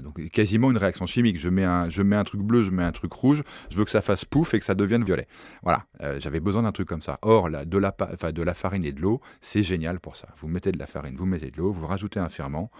donc 0.00 0.26
quasiment 0.30 0.70
une 0.70 0.78
réaction 0.78 1.06
chimique. 1.06 1.38
Je 1.38 1.48
mets, 1.48 1.64
un, 1.64 1.88
je 1.88 2.02
mets 2.02 2.16
un 2.16 2.24
truc 2.24 2.40
bleu, 2.40 2.62
je 2.62 2.70
mets 2.70 2.82
un 2.82 2.92
truc 2.92 3.12
rouge, 3.12 3.42
je 3.70 3.76
veux 3.76 3.84
que 3.84 3.90
ça 3.90 4.02
fasse 4.02 4.24
pouf 4.24 4.54
et 4.54 4.58
que 4.58 4.64
ça 4.64 4.74
devienne 4.74 5.04
violet. 5.04 5.26
Voilà, 5.62 5.84
euh, 6.00 6.18
j'avais 6.20 6.40
besoin 6.40 6.62
d'un 6.62 6.72
truc 6.72 6.88
comme 6.88 7.02
ça. 7.02 7.18
Or, 7.22 7.48
la, 7.48 7.64
de 7.64 7.78
la 7.78 8.54
farine 8.54 8.84
et 8.84 8.92
de 8.92 9.00
l'eau, 9.00 9.20
c'est 9.40 9.62
génial 9.62 10.00
pour 10.00 10.16
ça. 10.16 10.28
Vous 10.40 10.48
mettez 10.48 10.72
de 10.72 10.78
la 10.78 10.86
farine, 10.86 11.16
vous 11.16 11.26
mettez 11.26 11.50
de 11.50 11.56
l'eau, 11.58 11.72
vous 11.72 11.86
rajoutez 11.86 12.20
un 12.20 12.28
ferment. 12.28 12.70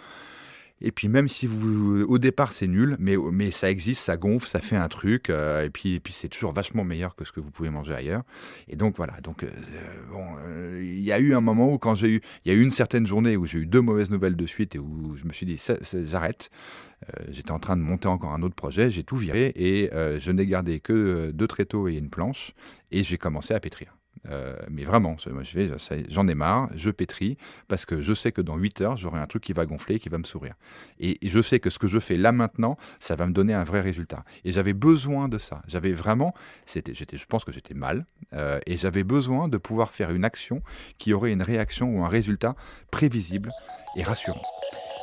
Et 0.81 0.91
puis 0.91 1.09
même 1.09 1.29
si 1.29 1.47
vous, 1.47 2.03
au 2.03 2.19
départ 2.19 2.53
c'est 2.53 2.67
nul, 2.67 2.97
mais, 2.99 3.17
mais 3.17 3.51
ça 3.51 3.71
existe, 3.71 4.03
ça 4.03 4.17
gonfle, 4.17 4.49
ça 4.49 4.61
fait 4.61 4.77
un 4.77 4.89
truc, 4.89 5.31
euh, 5.31 5.65
et 5.65 5.71
puis, 5.71 5.95
et 5.95 6.01
puis 6.01 6.13
c'est 6.13 6.29
toujours 6.29 6.53
vachement 6.53 6.85
meilleur 6.85 7.15
que 7.15 7.25
ce 7.25 7.33
que 7.33 7.41
vous 7.41 7.51
pouvez 7.51 7.71
manger 7.71 7.95
ailleurs. 7.95 8.23
Et 8.69 8.77
donc 8.77 8.97
voilà, 8.97 9.21
donc 9.23 9.45
euh, 9.45 9.51
bon, 10.11 10.27
il 10.81 11.03
y 11.03 11.13
a 11.13 11.21
eu 11.21 11.35
un 11.35 11.41
moment 11.41 11.73
où 11.73 11.79
quand 11.79 11.95
j'ai 11.95 12.09
eu, 12.09 12.21
il 12.45 12.53
y 12.53 12.55
a 12.55 12.59
eu 12.59 12.63
une 12.63 12.73
certaine 12.73 13.07
journée 13.07 13.37
où 13.37 13.47
j'ai 13.47 13.59
eu 13.59 13.67
deux 13.67 13.81
mauvaises 13.81 14.11
nouvelles 14.11 14.37
de 14.37 14.47
suite 14.47 14.75
et 14.75 14.79
où 14.79 15.15
je 15.17 15.25
me 15.25 15.33
suis 15.33 15.47
dit 15.47 15.61
j'arrête. 16.05 16.51
Euh, 17.09 17.25
j'étais 17.31 17.51
en 17.51 17.59
train 17.59 17.77
de 17.77 17.83
monter 17.83 18.09
encore 18.09 18.33
un 18.33 18.43
autre 18.43 18.55
projet, 18.55 18.91
j'ai 18.91 19.05
tout 19.05 19.17
viré 19.17 19.53
et 19.57 19.93
euh, 19.93 20.19
je 20.19 20.31
n'ai 20.31 20.47
gardé 20.47 20.81
que 20.81 20.93
euh, 20.93 21.33
deux 21.33 21.49
tréteaux 21.49 21.89
et 21.89 21.95
une 21.95 22.11
planche 22.11 22.53
et 22.91 23.03
j'ai 23.03 23.19
commencé 23.19 23.55
à 23.55 23.61
pétrir. 23.61 23.97
Mais 24.71 24.85
vraiment, 24.85 25.17
j'en 26.09 26.29
ai 26.29 26.35
marre, 26.35 26.71
je 26.75 26.91
pétris, 26.91 27.37
parce 27.69 27.85
que 27.85 28.01
je 28.01 28.15
sais 28.15 28.33
que 28.33 28.41
dans 28.41 28.57
8 28.57 28.81
heures, 28.81 28.97
j'aurai 28.97 29.21
un 29.21 29.27
truc 29.27 29.43
qui 29.43 29.53
va 29.53 29.67
gonfler, 29.67 29.99
qui 29.99 30.09
va 30.09 30.19
me 30.19 30.25
sourire. 30.25 30.55
Et, 31.01 31.19
je 31.23 31.41
sais 31.41 31.61
que 31.61 31.71
ce 31.71 31.79
que 31.79 31.89
je 31.89 31.99
fais 31.99 32.17
là 32.17 32.33
maintenant, 32.33 32.77
ça 33.01 33.17
va 33.17 33.27
me 33.27 33.33
donner 33.33 33.55
un 33.55 33.65
vrai 33.65 33.81
résultat. 33.81 34.25
Et 34.45 34.53
j'avais 34.53 34.75
besoin 34.75 35.29
de 35.29 35.39
ça. 35.39 35.63
J'avais 35.67 35.93
vraiment, 35.93 36.35
c'était, 36.67 36.93
je 36.95 37.27
pense 37.27 37.45
que 37.45 37.53
j'étais 37.53 37.75
mal, 37.75 38.07
et 38.67 38.77
j'avais 38.77 39.05
besoin 39.05 39.49
de 39.49 39.59
pouvoir 39.59 39.93
faire 39.93 40.11
une 40.11 40.25
action 40.25 40.63
qui 40.99 41.13
aurait 41.13 41.33
une 41.33 41.43
réaction 41.43 41.97
ou 41.97 42.05
un 42.05 42.09
résultat 42.09 42.55
prévisible 42.91 43.51
et 43.97 44.03
rassurant. 44.03 44.43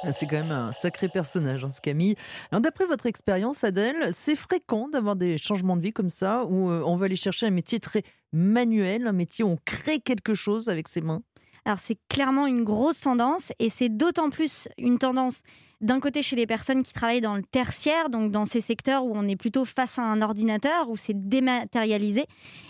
Ah, 0.03 0.13
c'est 0.13 0.27
quand 0.27 0.37
même 0.37 0.51
un 0.51 0.71
sacré 0.71 1.09
personnage, 1.09 1.65
hein, 1.65 1.69
ce 1.69 1.81
Camille. 1.81 2.15
D'après 2.53 2.85
votre 2.85 3.05
expérience, 3.05 3.65
Adèle, 3.65 4.11
c'est 4.13 4.35
fréquent 4.35 4.87
d'avoir 4.87 5.17
des 5.17 5.37
changements 5.37 5.75
de 5.75 5.81
vie 5.81 5.91
comme 5.91 6.09
ça, 6.09 6.45
où 6.45 6.69
euh, 6.69 6.81
on 6.85 6.95
va 6.95 7.05
aller 7.05 7.17
chercher 7.17 7.47
un 7.47 7.51
métier 7.51 7.79
très 7.79 8.03
manuel, 8.31 9.07
un 9.07 9.13
métier 9.13 9.43
où 9.43 9.49
on 9.49 9.57
crée 9.65 9.99
quelque 9.99 10.33
chose 10.33 10.69
avec 10.69 10.87
ses 10.87 11.01
mains. 11.01 11.21
Alors 11.65 11.79
c'est 11.79 11.97
clairement 12.09 12.47
une 12.47 12.63
grosse 12.63 13.01
tendance, 13.01 13.51
et 13.59 13.69
c'est 13.69 13.89
d'autant 13.89 14.29
plus 14.29 14.67
une 14.77 14.97
tendance 14.97 15.41
d'un 15.81 15.99
côté 15.99 16.21
chez 16.21 16.35
les 16.35 16.47
personnes 16.47 16.83
qui 16.83 16.93
travaillent 16.93 17.21
dans 17.21 17.35
le 17.35 17.43
tertiaire, 17.43 18.09
donc 18.09 18.31
dans 18.31 18.45
ces 18.45 18.61
secteurs 18.61 19.05
où 19.05 19.13
on 19.15 19.27
est 19.27 19.35
plutôt 19.35 19.65
face 19.65 19.97
à 19.97 20.03
un 20.03 20.21
ordinateur, 20.21 20.89
où 20.89 20.97
c'est 20.97 21.27
dématérialisé, 21.29 22.25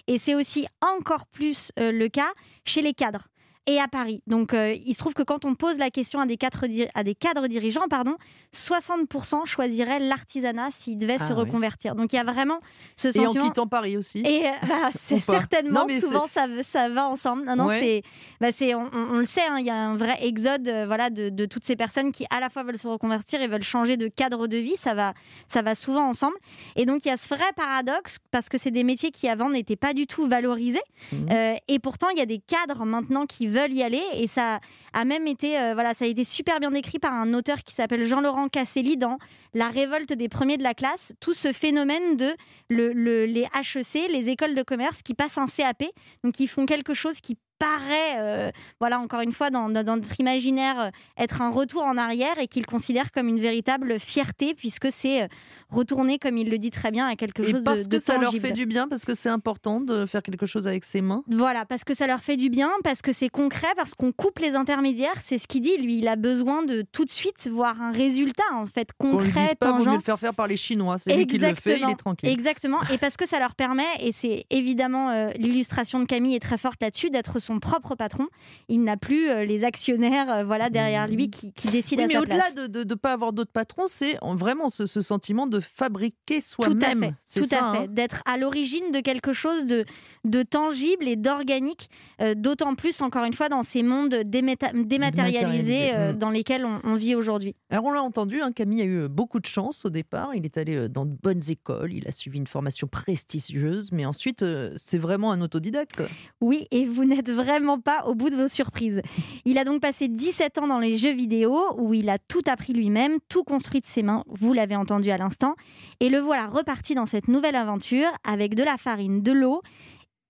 et 0.07 0.17
c'est 0.17 0.35
aussi 0.35 0.67
encore 0.81 1.25
plus 1.25 1.71
euh, 1.79 1.91
le 1.91 2.07
cas 2.07 2.31
chez 2.65 2.81
les 2.81 2.93
cadres 2.93 3.27
et 3.69 3.79
à 3.79 3.87
Paris. 3.87 4.23
Donc, 4.25 4.55
euh, 4.55 4.75
il 4.83 4.93
se 4.95 4.97
trouve 4.97 5.13
que 5.13 5.21
quand 5.21 5.45
on 5.45 5.53
pose 5.53 5.77
la 5.77 5.91
question 5.91 6.19
à 6.19 6.25
des 6.25 6.37
cadres, 6.37 6.65
à 6.95 7.03
des 7.03 7.13
cadres 7.13 7.47
dirigeants, 7.47 7.87
pardon, 7.87 8.15
60% 8.51 9.45
choisiraient 9.45 9.99
l'artisanat 9.99 10.69
s'ils 10.71 10.97
devaient 10.97 11.19
se 11.19 11.33
ah 11.33 11.35
reconvertir. 11.35 11.93
Donc, 11.93 12.11
il 12.11 12.15
y 12.15 12.19
a 12.19 12.23
vraiment 12.23 12.61
ce 12.95 13.11
sentiment. 13.11 13.31
Et 13.31 13.39
en 13.39 13.45
quittant 13.45 13.67
Paris 13.67 13.95
aussi. 13.95 14.21
Et 14.25 14.47
euh, 14.47 14.51
bah, 14.67 14.89
c'est 14.95 15.19
certainement, 15.19 15.87
souvent, 15.87 16.25
ça, 16.25 16.47
ça, 16.63 16.89
va 16.89 17.07
ensemble. 17.07 17.45
Non, 17.45 17.55
non, 17.55 17.69
c'est, 17.69 18.01
bah, 18.41 18.47
on, 18.91 19.19
le 19.19 19.25
sait, 19.25 19.45
hein, 19.47 19.57
il 19.59 19.67
y 19.67 19.69
a 19.69 19.75
un 19.75 19.95
vrai 19.95 20.17
exode 20.21 20.67
euh, 20.67 20.87
voilà, 20.87 21.11
de, 21.11 21.29
de, 21.29 21.45
toutes 21.45 21.63
ces 21.63 21.75
personnes 21.75 22.11
qui, 22.11 22.25
à 22.31 22.39
la 22.39 22.49
fois, 22.49 22.63
veulent 22.63 22.79
se 22.79 22.87
reconvertir 22.87 23.39
et 23.39 23.47
veulent 23.47 23.61
changer 23.61 23.97
de 23.97 24.07
cadre 24.07 24.47
de 24.47 24.57
vie. 24.57 24.77
Ça 24.77 24.95
va, 24.95 25.13
ça 25.47 25.61
va 25.61 25.75
souvent 25.75 26.07
ensemble. 26.07 26.37
Et 26.75 26.87
donc, 26.87 27.05
il 27.05 27.09
y 27.09 27.11
a 27.11 27.17
ce 27.17 27.27
vrai 27.27 27.45
paradoxe 27.55 28.17
parce 28.31 28.49
que 28.49 28.57
c'est 28.57 28.71
des 28.71 28.83
métiers 28.83 29.11
qui, 29.11 29.29
avant, 29.29 29.51
n'étaient 29.51 29.75
pas 29.75 29.93
du 29.93 30.07
tout 30.07 30.27
valorisés. 30.27 30.79
Mmh. 31.11 31.27
et 31.67 31.79
pourtant, 31.79 32.09
il 32.09 32.17
y 32.17 32.21
a 32.21 32.25
des 32.25 32.39
cadres 32.39 32.85
maintenant 32.85 33.25
qui 33.25 33.47
veulent 33.47 33.58
y 33.67 33.83
aller. 33.83 34.01
Et 34.15 34.27
ça 34.27 34.59
a 34.93 35.05
même 35.05 35.27
été 35.27 35.59
euh, 35.59 35.73
voilà 35.73 35.93
ça 35.93 36.05
a 36.05 36.07
été 36.07 36.23
super 36.23 36.59
bien 36.59 36.71
décrit 36.71 36.99
par 36.99 37.13
un 37.13 37.33
auteur 37.33 37.63
qui 37.63 37.73
s'appelle 37.73 38.05
Jean-Laurent 38.05 38.47
Casselli 38.47 38.97
dans 38.97 39.17
La 39.53 39.69
révolte 39.69 40.13
des 40.13 40.29
premiers 40.29 40.57
de 40.57 40.63
la 40.63 40.73
classe. 40.73 41.13
Tout 41.19 41.33
ce 41.33 41.51
phénomène 41.51 42.17
de 42.17 42.35
le, 42.69 43.25
les 43.25 43.47
HEC 43.55 44.09
les 44.09 44.29
écoles 44.29 44.55
de 44.55 44.63
commerce 44.63 45.01
qui 45.01 45.13
passent 45.13 45.37
un 45.37 45.47
CAP 45.47 45.83
donc 46.23 46.33
qui 46.33 46.47
font 46.47 46.65
quelque 46.65 46.93
chose 46.93 47.19
qui 47.21 47.37
paraît, 47.59 48.51
voilà, 48.79 48.99
encore 48.99 49.21
une 49.21 49.31
fois, 49.31 49.49
dans, 49.49 49.69
notre 49.69 50.19
imaginaire, 50.19 50.91
être 51.17 51.41
un 51.41 51.51
retour 51.51 51.83
en 51.83 51.97
arrière 51.97 52.39
et 52.39 52.47
qu'il 52.47 52.65
considère 52.65 53.11
comme 53.11 53.27
une 53.27 53.39
véritable 53.39 53.99
fierté, 53.99 54.53
puisque 54.55 54.91
c'est 54.91 55.29
retourner, 55.69 56.17
comme 56.17 56.37
il 56.37 56.49
le 56.49 56.57
dit 56.57 56.71
très 56.71 56.91
bien, 56.91 57.07
à 57.07 57.15
quelque 57.15 57.43
chose 57.43 57.61
parce 57.63 57.87
de, 57.87 57.97
que 57.97 58.03
ça 58.03 58.17
leur 58.17 58.31
fait 58.31 58.51
du 58.51 58.65
bien, 58.65 58.87
parce 58.87 59.05
que 59.05 59.13
c'est 59.13 59.29
important 59.29 59.79
de 59.79 60.05
faire 60.05 60.23
quelque 60.23 60.45
chose 60.45 60.67
avec 60.67 60.83
ses 60.83 61.01
mains. 61.01 61.23
Voilà, 61.27 61.65
parce 61.65 61.83
que 61.83 61.93
ça 61.93 62.07
leur 62.07 62.21
fait 62.21 62.37
du 62.37 62.49
bien, 62.49 62.71
parce 62.83 63.01
que 63.01 63.11
c'est 63.11 63.29
concret, 63.29 63.67
parce 63.75 63.95
qu'on 63.95 64.11
coupe 64.11 64.39
les 64.39 64.55
intermédiaires. 64.55 65.19
C'est 65.21 65.37
ce 65.37 65.47
qu'il 65.47 65.61
dit. 65.61 65.77
Lui, 65.77 65.99
il 65.99 66.07
a 66.07 66.15
besoin 66.15 66.63
de 66.63 66.83
tout 66.91 67.05
de 67.05 67.09
suite 67.09 67.47
voir 67.51 67.81
un 67.81 67.91
résultat 67.91 68.43
en 68.53 68.65
fait 68.65 68.89
concret, 68.97 69.19
On 69.19 69.19
lui 69.19 69.55
pas, 69.55 69.93
le 69.93 69.99
faire 69.99 70.19
faire 70.19 70.33
par 70.33 70.47
les 70.47 70.57
Chinois. 70.57 70.97
C'est 70.97 71.15
lui 71.15 71.27
qui 71.27 71.37
le 71.37 71.53
fait, 71.55 71.79
il 71.79 71.89
est 71.89 71.95
tranquille. 71.95 72.29
Exactement. 72.29 72.79
Et 72.91 72.97
parce 72.97 73.17
que 73.17 73.27
ça 73.27 73.39
leur 73.39 73.55
permet, 73.55 73.83
et 73.99 74.11
c'est 74.11 74.45
évidemment 74.49 75.09
euh, 75.09 75.29
l'illustration 75.35 75.99
de 75.99 76.05
Camille 76.05 76.35
est 76.35 76.39
très 76.39 76.57
forte 76.57 76.81
là-dessus, 76.81 77.09
d'être 77.09 77.39
son 77.49 77.59
propre 77.59 77.95
patron. 77.95 78.27
Il 78.67 78.83
n'a 78.83 78.95
plus 78.95 79.29
euh, 79.29 79.43
les 79.43 79.63
actionnaires, 79.63 80.31
euh, 80.31 80.43
voilà, 80.43 80.69
derrière 80.69 81.07
lui 81.07 81.27
mmh. 81.27 81.31
qui, 81.31 81.53
qui 81.53 81.67
décident 81.67 82.03
oui, 82.03 82.15
à 82.15 82.19
sa 82.19 82.25
place. 82.25 82.53
Mais 82.55 82.61
au-delà 82.61 82.67
de 82.67 82.83
ne 82.83 82.93
pas 82.95 83.11
avoir 83.11 83.33
d'autres 83.33 83.51
patrons, 83.51 83.87
c'est 83.87 84.17
vraiment 84.21 84.69
ce, 84.69 84.85
ce 84.85 85.01
sentiment 85.01 85.47
de 85.47 85.59
fabriquer 85.59 86.41
soi-même. 86.41 87.15
Tout 87.33 87.43
à 87.43 87.47
fait, 87.47 87.55
hein. 87.55 87.85
d'être 87.89 88.21
à 88.25 88.37
l'origine 88.37 88.91
de 88.91 88.99
quelque 88.99 89.33
chose 89.33 89.65
de, 89.65 89.85
de 90.25 90.43
tangible 90.43 91.07
et 91.07 91.15
d'organique, 91.15 91.89
euh, 92.21 92.35
d'autant 92.35 92.75
plus, 92.75 93.01
encore 93.01 93.23
une 93.25 93.33
fois, 93.33 93.49
dans 93.49 93.63
ces 93.63 93.83
mondes 93.83 94.15
dématérialisés 94.25 95.93
euh, 95.93 96.13
mm. 96.13 96.17
dans 96.17 96.29
lesquels 96.29 96.65
on, 96.65 96.95
vit 96.95 97.15
aujourd'hui. 97.15 97.55
Alors 97.69 97.85
on 97.85 97.91
l'a 97.91 98.01
entendu, 98.01 98.41
hein, 98.41 98.51
Camille 98.51 98.81
a 98.81 98.85
eu 98.85 99.07
beaucoup 99.07 99.39
de 99.39 99.45
chance 99.45 99.85
au 99.85 99.89
départ, 99.89 100.35
il 100.35 100.43
est 100.43 100.57
allé 100.57 100.75
euh, 100.75 100.89
dans 100.89 101.05
de 101.05 101.15
bonnes 101.21 101.41
écoles, 101.49 101.93
il 101.93 102.07
a 102.07 102.11
suivi 102.11 102.37
une 102.37 102.47
formation 102.47 102.87
prestigieuse, 102.87 103.91
mais 103.93 104.05
ensuite 104.05 104.43
c'est 104.75 104.97
vraiment 104.97 105.31
un 105.31 105.41
autodidacte. 105.41 106.03
Oui, 106.41 106.65
et 106.71 106.85
vous 106.85 107.05
n'êtes 107.05 107.29
vraiment 107.29 107.79
pas 107.79 108.05
au 108.05 108.15
bout 108.15 108.29
de 108.29 108.35
vos 108.35 108.47
surprises. 108.47 109.01
Il 109.45 109.57
a 109.57 109.63
donc 109.63 109.81
passé 109.81 110.07
17 110.07 110.57
ans 110.57 110.67
dans 110.67 110.79
les 110.79 110.97
jeux 110.97 111.13
vidéo, 111.13 111.61
où 111.77 111.93
il 111.93 112.09
a 112.09 112.17
tout 112.17 112.43
appris 112.47 112.73
lui-même, 112.73 113.17
tout 113.29 113.43
construit 113.43 113.81
de 113.81 113.85
ses 113.85 114.03
mains, 114.03 114.23
vous 114.27 114.51
l'avez 114.51 114.75
entendu 114.75 115.11
à 115.11 115.17
l'instant, 115.17 115.55
et 115.99 116.09
le 116.09 116.19
voilà 116.19 116.47
reparti 116.47 116.95
dans 116.95 117.05
cette 117.05 117.27
nouvelle 117.27 117.55
aventure 117.55 118.09
avec 118.23 118.55
de 118.55 118.63
la 118.63 118.77
farine, 118.77 119.21
de 119.21 119.31
l'eau 119.31 119.61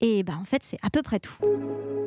et 0.02 0.24
ben, 0.24 0.38
en 0.42 0.46
fait, 0.46 0.64
c'est 0.64 0.78
à 0.82 0.90
peu 0.90 1.02
près 1.02 1.20
tout. 1.20 1.36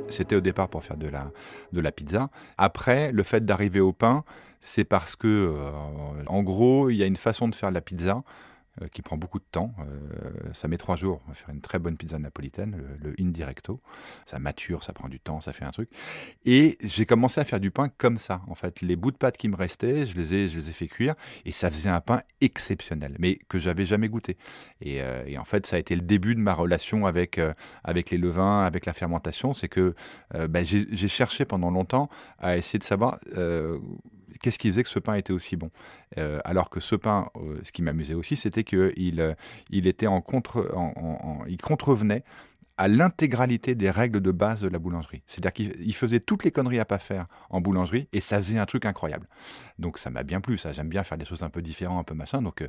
C'était 0.08 0.36
au 0.36 0.40
départ 0.40 0.68
pour 0.68 0.84
faire 0.84 0.96
de 0.96 1.08
la, 1.08 1.30
de 1.72 1.80
la 1.80 1.92
pizza. 1.92 2.28
Après, 2.58 3.12
le 3.12 3.22
fait 3.22 3.44
d'arriver 3.44 3.80
au 3.80 3.92
pain, 3.92 4.24
c'est 4.60 4.84
parce 4.84 5.16
que, 5.16 5.26
euh, 5.28 6.24
en 6.26 6.42
gros, 6.42 6.90
il 6.90 6.96
y 6.96 7.02
a 7.02 7.06
une 7.06 7.16
façon 7.16 7.48
de 7.48 7.54
faire 7.54 7.70
la 7.70 7.80
pizza 7.80 8.22
euh, 8.80 8.88
qui 8.88 9.02
prend 9.02 9.18
beaucoup 9.18 9.38
de 9.38 9.44
temps. 9.52 9.74
Euh, 9.80 10.30
ça 10.54 10.66
met 10.66 10.78
trois 10.78 10.96
jours 10.96 11.20
à 11.30 11.34
faire 11.34 11.50
une 11.50 11.60
très 11.60 11.78
bonne 11.78 11.98
pizza 11.98 12.18
napolitaine, 12.18 12.82
le, 13.02 13.14
indirecto. 13.20 13.82
Ça 14.24 14.38
mature, 14.38 14.82
ça 14.82 14.94
prend 14.94 15.10
du 15.10 15.20
temps, 15.20 15.42
ça 15.42 15.52
fait 15.52 15.66
un 15.66 15.72
truc. 15.72 15.90
Et 16.46 16.78
j'ai 16.82 17.04
commencé 17.04 17.38
à 17.38 17.44
faire 17.44 17.60
du 17.60 17.70
pain 17.70 17.90
comme 17.90 18.16
ça. 18.16 18.40
En 18.48 18.54
fait, 18.54 18.80
les 18.80 18.96
bouts 18.96 19.10
de 19.10 19.18
pâte 19.18 19.36
qui 19.36 19.48
me 19.48 19.56
restaient, 19.56 20.06
je 20.06 20.16
les 20.16 20.32
ai, 20.32 20.48
je 20.48 20.58
les 20.58 20.70
ai 20.70 20.72
fait 20.72 20.86
cuire 20.86 21.14
et 21.44 21.52
ça 21.52 21.70
faisait 21.70 21.90
un 21.90 22.00
pain 22.00 22.22
exceptionnel, 22.40 23.14
mais 23.18 23.38
que 23.50 23.58
j'avais 23.58 23.84
jamais 23.84 24.08
goûté. 24.08 24.38
Et, 24.80 25.02
euh, 25.02 25.22
en 25.38 25.44
fait, 25.44 25.66
ça 25.66 25.76
a 25.76 25.78
été 25.78 25.94
le 25.94 26.00
début 26.00 26.34
de 26.34 26.40
ma 26.40 26.54
relation 26.54 27.04
avec, 27.04 27.38
avec 27.84 28.08
les 28.08 28.16
levains, 28.16 28.64
avec 28.64 28.86
la 28.86 28.94
fermentation. 28.94 29.52
C'est 29.52 29.68
que 29.68 29.94
ben, 30.48 30.64
j'ai 30.64 31.08
cherché 31.08 31.44
pendant 31.44 31.70
longtemps 31.70 32.08
à 32.38 32.56
essayer 32.56 32.78
de 32.78 32.84
savoir 32.84 33.18
qu'est-ce 34.40 34.58
qui 34.58 34.68
faisait 34.68 34.82
que 34.82 34.88
ce 34.88 34.98
pain 34.98 35.14
était 35.14 35.32
aussi 35.32 35.56
bon? 35.56 35.70
Euh, 36.18 36.40
Alors 36.44 36.70
que 36.70 36.80
ce 36.80 36.94
pain, 36.94 37.28
euh, 37.36 37.60
ce 37.62 37.72
qui 37.72 37.82
m'amusait 37.82 38.14
aussi, 38.14 38.36
c'était 38.36 38.64
qu'il 38.64 39.20
euh, 39.20 39.34
il 39.70 39.86
était 39.86 40.06
en 40.06 40.20
contre, 40.20 40.70
il 41.48 41.60
contrevenait 41.60 42.24
à 42.78 42.88
l'intégralité 42.88 43.74
des 43.74 43.90
règles 43.90 44.20
de 44.20 44.30
base 44.30 44.62
de 44.62 44.68
la 44.68 44.78
boulangerie. 44.78 45.22
C'est-à-dire 45.26 45.52
qu'il 45.52 45.94
faisait 45.94 46.20
toutes 46.20 46.42
les 46.42 46.50
conneries 46.50 46.80
à 46.80 46.84
pas 46.84 46.98
faire 46.98 47.26
en 47.50 47.60
boulangerie 47.60 48.08
et 48.12 48.20
ça 48.20 48.38
faisait 48.38 48.58
un 48.58 48.66
truc 48.66 48.86
incroyable. 48.86 49.28
Donc 49.78 49.98
ça 49.98 50.10
m'a 50.10 50.22
bien 50.22 50.40
plu, 50.40 50.56
ça 50.58 50.72
j'aime 50.72 50.88
bien 50.88 51.04
faire 51.04 51.18
des 51.18 51.26
choses 51.26 51.42
un 51.42 51.50
peu 51.50 51.60
différentes, 51.60 52.00
un 52.00 52.04
peu 52.04 52.14
machin. 52.14 52.40
Donc 52.40 52.66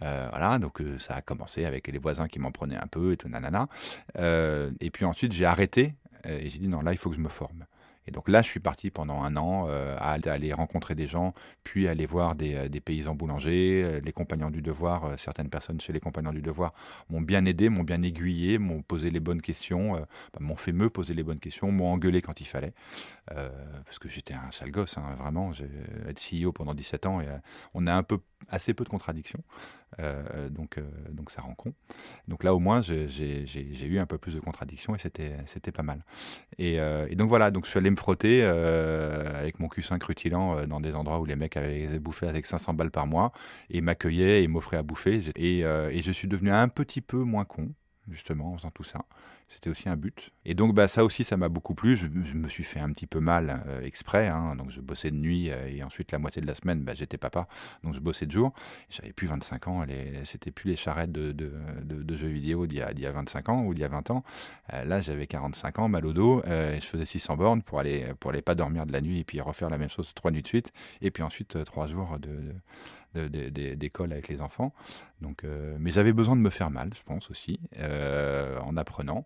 voilà, 0.00 0.58
donc 0.58 0.82
ça 0.98 1.16
a 1.16 1.22
commencé 1.22 1.66
avec 1.66 1.86
les 1.88 1.98
voisins 1.98 2.28
qui 2.28 2.38
m'en 2.38 2.50
prenaient 2.50 2.78
un 2.78 2.86
peu 2.86 3.12
et 3.12 3.16
tout 3.16 3.28
nanana. 3.28 3.68
et 4.18 4.90
puis 4.90 5.04
ensuite 5.04 5.32
j'ai 5.32 5.44
arrêté 5.44 5.94
et 6.24 6.48
j'ai 6.48 6.58
dit 6.58 6.68
non 6.68 6.80
là 6.80 6.92
il 6.92 6.98
faut 6.98 7.10
que 7.10 7.16
je 7.16 7.20
me 7.20 7.28
forme. 7.28 7.66
Et 8.06 8.10
donc 8.10 8.28
là, 8.28 8.42
je 8.42 8.48
suis 8.48 8.60
parti 8.60 8.90
pendant 8.90 9.22
un 9.22 9.36
an 9.36 9.66
euh, 9.68 9.96
à 9.98 10.12
aller 10.12 10.52
rencontrer 10.52 10.94
des 10.94 11.06
gens, 11.06 11.34
puis 11.62 11.86
aller 11.88 12.06
voir 12.06 12.34
des, 12.34 12.54
euh, 12.54 12.80
paysans 12.84 13.14
boulangers, 13.14 13.82
euh, 13.84 14.00
les 14.00 14.12
compagnons 14.12 14.50
du 14.50 14.60
devoir. 14.60 15.18
certaines 15.18 15.50
personnes 15.50 15.80
chez 15.80 15.92
les 15.92 16.00
compagnons 16.00 16.32
du 16.32 16.42
devoir 16.42 16.72
m'ont 17.10 17.20
bien 17.20 17.44
aidé, 17.44 17.68
m'ont 17.68 17.84
bien 17.84 18.02
aiguillé, 18.02 18.58
m'ont 18.58 18.82
posé 18.82 19.10
les 19.10 19.20
bonnes 19.20 19.40
questions, 19.40 19.92
bah, 19.92 20.40
m'ont 20.40 20.56
fait 20.56 20.72
me 20.72 20.90
poser 20.90 21.14
les 21.14 21.22
bonnes 21.22 21.38
questions, 21.38 21.70
m'ont 21.70 21.92
engueulé 21.92 22.22
quand 22.22 22.40
il 22.40 22.46
fallait. 22.46 22.74
parce 23.26 23.98
que 23.98 24.08
j'étais 24.08 24.34
un 24.34 24.50
sale 24.50 24.70
gosse, 24.70 24.98
hein, 24.98 25.14
vraiment. 25.18 25.52
J'ai 25.52 25.68
être 26.08 26.20
CEO 26.20 26.52
pendant 26.52 26.74
17 26.74 27.06
ans 27.06 27.20
et 27.20 27.26
on 27.74 27.86
a 27.86 27.94
un 27.94 28.02
peu, 28.02 28.18
assez 28.48 28.74
peu 28.74 28.84
de 28.84 28.88
contradictions. 28.88 29.42
Euh, 30.00 30.48
donc, 30.48 30.78
euh, 30.78 30.82
donc 31.10 31.30
ça 31.30 31.42
rend 31.42 31.54
con. 31.54 31.74
Donc 32.28 32.44
là, 32.44 32.54
au 32.54 32.58
moins, 32.58 32.80
j'ai 32.80 33.06
eu 33.84 33.98
un 33.98 34.06
peu 34.06 34.18
plus 34.18 34.34
de 34.34 34.40
contradictions 34.40 34.94
et 34.94 34.98
c'était 34.98 35.72
pas 35.72 35.82
mal. 35.82 36.04
Euh, 36.60 37.06
et, 37.10 37.14
donc 37.14 37.28
voilà, 37.28 37.50
donc 37.50 37.64
je 37.64 37.70
suis 37.70 37.78
allé 37.78 37.90
me 37.90 37.96
frotter 37.96 38.42
avec 38.42 39.60
mon 39.60 39.68
Q5 39.68 40.02
rutilant 40.04 40.66
dans 40.66 40.80
des 40.80 40.94
endroits 40.94 41.20
où 41.20 41.24
les 41.24 41.36
mecs 41.36 41.56
avaient 41.56 41.98
bouffé 41.98 42.26
avec 42.26 42.46
500 42.46 42.74
balles 42.74 42.90
par 42.90 43.06
mois 43.06 43.32
et 43.70 43.80
m'accueillaient 43.80 44.42
et 44.42 44.48
m'offraient 44.48 44.78
à 44.78 44.82
bouffer. 44.82 45.20
Et, 45.36 45.60
et 45.60 46.02
je 46.02 46.12
suis 46.12 46.28
devenu 46.28 46.50
un 46.50 46.68
petit 46.68 47.00
peu 47.00 47.18
moins 47.18 47.44
con 47.44 47.68
justement, 48.10 48.52
en 48.52 48.56
faisant 48.56 48.70
tout 48.70 48.84
ça. 48.84 49.04
C'était 49.48 49.68
aussi 49.68 49.88
un 49.88 49.96
but. 49.96 50.30
Et 50.46 50.54
donc, 50.54 50.74
bah, 50.74 50.88
ça 50.88 51.04
aussi, 51.04 51.24
ça 51.24 51.36
m'a 51.36 51.48
beaucoup 51.48 51.74
plu. 51.74 51.94
Je, 51.94 52.06
me 52.06 52.48
suis 52.48 52.64
fait 52.64 52.80
un 52.80 52.88
petit 52.88 53.06
peu 53.06 53.20
mal 53.20 53.62
euh, 53.66 53.82
exprès. 53.82 54.28
Hein. 54.28 54.56
Donc, 54.56 54.70
je 54.70 54.80
bossais 54.80 55.10
de 55.10 55.16
nuit 55.16 55.50
euh, 55.50 55.68
et 55.68 55.82
ensuite, 55.82 56.10
la 56.10 56.18
moitié 56.18 56.40
de 56.40 56.46
la 56.46 56.54
semaine, 56.54 56.82
bah, 56.82 56.94
j'étais 56.94 57.18
papa. 57.18 57.48
Donc, 57.84 57.94
je 57.94 58.00
bossais 58.00 58.24
de 58.24 58.32
jour. 58.32 58.52
J'avais 58.88 59.12
plus 59.12 59.26
25 59.26 59.68
ans. 59.68 59.84
C'était 60.24 60.50
plus 60.50 60.70
les 60.70 60.76
charrettes 60.76 61.12
de, 61.12 62.16
jeux 62.16 62.28
vidéo 62.28 62.66
d'il 62.66 62.78
y, 62.78 63.00
y, 63.00 63.06
a 63.06 63.12
25 63.12 63.48
ans 63.50 63.64
ou 63.64 63.74
d'il 63.74 63.82
y 63.82 63.84
a 63.84 63.88
20 63.88 64.10
ans. 64.10 64.24
Euh, 64.72 64.84
là, 64.84 65.00
j'avais 65.00 65.26
45 65.26 65.78
ans, 65.80 65.88
mal 65.88 66.06
au 66.06 66.12
dos. 66.12 66.42
je 66.46 66.80
faisais 66.80 67.04
600 67.04 67.36
bornes 67.36 67.62
pour 67.62 67.78
aller, 67.78 68.12
pour 68.20 68.30
aller 68.30 68.42
pas 68.42 68.54
dormir 68.54 68.86
de 68.86 68.92
la 68.92 69.00
nuit 69.00 69.20
et 69.20 69.24
puis 69.24 69.40
refaire 69.40 69.68
la 69.68 69.78
même 69.78 69.90
chose 69.90 70.12
trois 70.14 70.30
nuits 70.30 70.42
de 70.42 70.48
suite. 70.48 70.72
Et 71.02 71.10
puis 71.10 71.22
ensuite, 71.22 71.62
trois 71.64 71.86
jours 71.86 72.18
de 72.18 72.30
d'école 73.14 74.12
avec 74.12 74.28
les 74.28 74.40
enfants. 74.40 74.72
Donc, 75.20 75.44
euh, 75.44 75.76
mais 75.78 75.90
j'avais 75.90 76.12
besoin 76.12 76.36
de 76.36 76.40
me 76.40 76.50
faire 76.50 76.70
mal, 76.70 76.90
je 76.96 77.02
pense 77.02 77.30
aussi, 77.30 77.60
euh, 77.78 78.58
en 78.60 78.76
apprenant. 78.76 79.24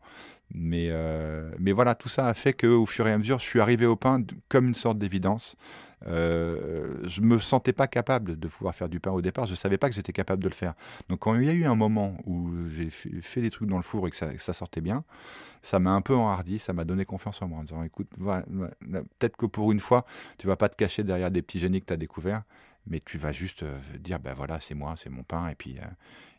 Mais, 0.55 0.89
euh, 0.91 1.51
mais 1.59 1.73
voilà, 1.73 1.95
tout 1.95 2.09
ça 2.09 2.29
a 2.29 2.35
fait 2.35 2.53
qu'au 2.53 2.87
fur 2.87 3.09
et 3.09 3.13
à 3.13 3.19
mesure, 3.19 3.39
je 3.39 3.47
suis 3.47 3.61
arrivé 3.61 3.87
au 3.87 3.97
pain 3.97 4.23
comme 4.49 4.69
une 4.69 4.75
sorte 4.75 4.99
d'évidence. 4.99 5.57
je 6.07 7.21
me 7.21 7.39
sentais 7.39 7.73
pas 7.73 7.89
capable 7.89 8.39
de 8.39 8.49
pouvoir 8.49 8.75
faire 8.75 8.89
du 8.89 9.01
pain 9.01 9.11
au 9.11 9.23
départ. 9.23 9.47
Je 9.47 9.55
savais 9.55 9.79
pas 9.79 9.89
que 9.89 9.95
j'étais 9.95 10.13
capable 10.13 10.43
de 10.43 10.49
le 10.49 10.55
faire. 10.55 10.75
Donc 11.09 11.21
quand 11.21 11.35
il 11.35 11.45
y 11.45 11.49
a 11.49 11.53
eu 11.53 11.65
un 11.65 11.75
moment 11.75 12.17
où 12.27 12.51
j'ai 12.69 12.91
fait 12.91 13.41
des 13.41 13.51
trucs 13.51 13.69
dans 13.69 13.79
le 13.79 13.83
four 13.83 14.07
et 14.07 14.11
que 14.11 14.17
ça, 14.17 14.53
sortait 14.53 14.83
bien, 14.83 15.03
ça 15.63 15.81
m'a 15.81 15.91
un 15.91 16.03
peu 16.03 16.15
enhardi, 16.15 16.59
ça 16.59 16.73
m'a 16.73 16.85
donné 16.85 17.05
confiance 17.05 17.43
en 17.43 17.49
moi 17.49 17.59
en 17.59 17.65
disant 17.65 17.83
écoute, 17.83 18.09
peut-être 19.19 19.37
que 19.37 19.47
pour 19.47 19.73
une 19.73 19.81
fois, 19.81 20.05
tu 20.39 20.47
vas 20.47 20.57
pas 20.57 20.69
te 20.69 20.77
cacher 20.77 21.03
derrière 21.03 21.31
des 21.31 21.43
petits 21.43 21.59
génies 21.59 21.81
que 21.81 21.87
tu 21.87 21.93
as 21.93 21.97
découverts 21.97 22.43
mais 22.87 23.01
tu 23.01 23.19
vas 23.19 23.33
juste 23.33 23.63
euh, 23.63 23.79
dire 23.99 24.19
ben 24.19 24.33
voilà 24.33 24.61
c'est 24.61 24.75
moi 24.75 24.95
c'est 24.97 25.11
mon 25.11 25.23
pain 25.23 25.49
et 25.49 25.55
puis 25.55 25.79
euh, 25.79 25.87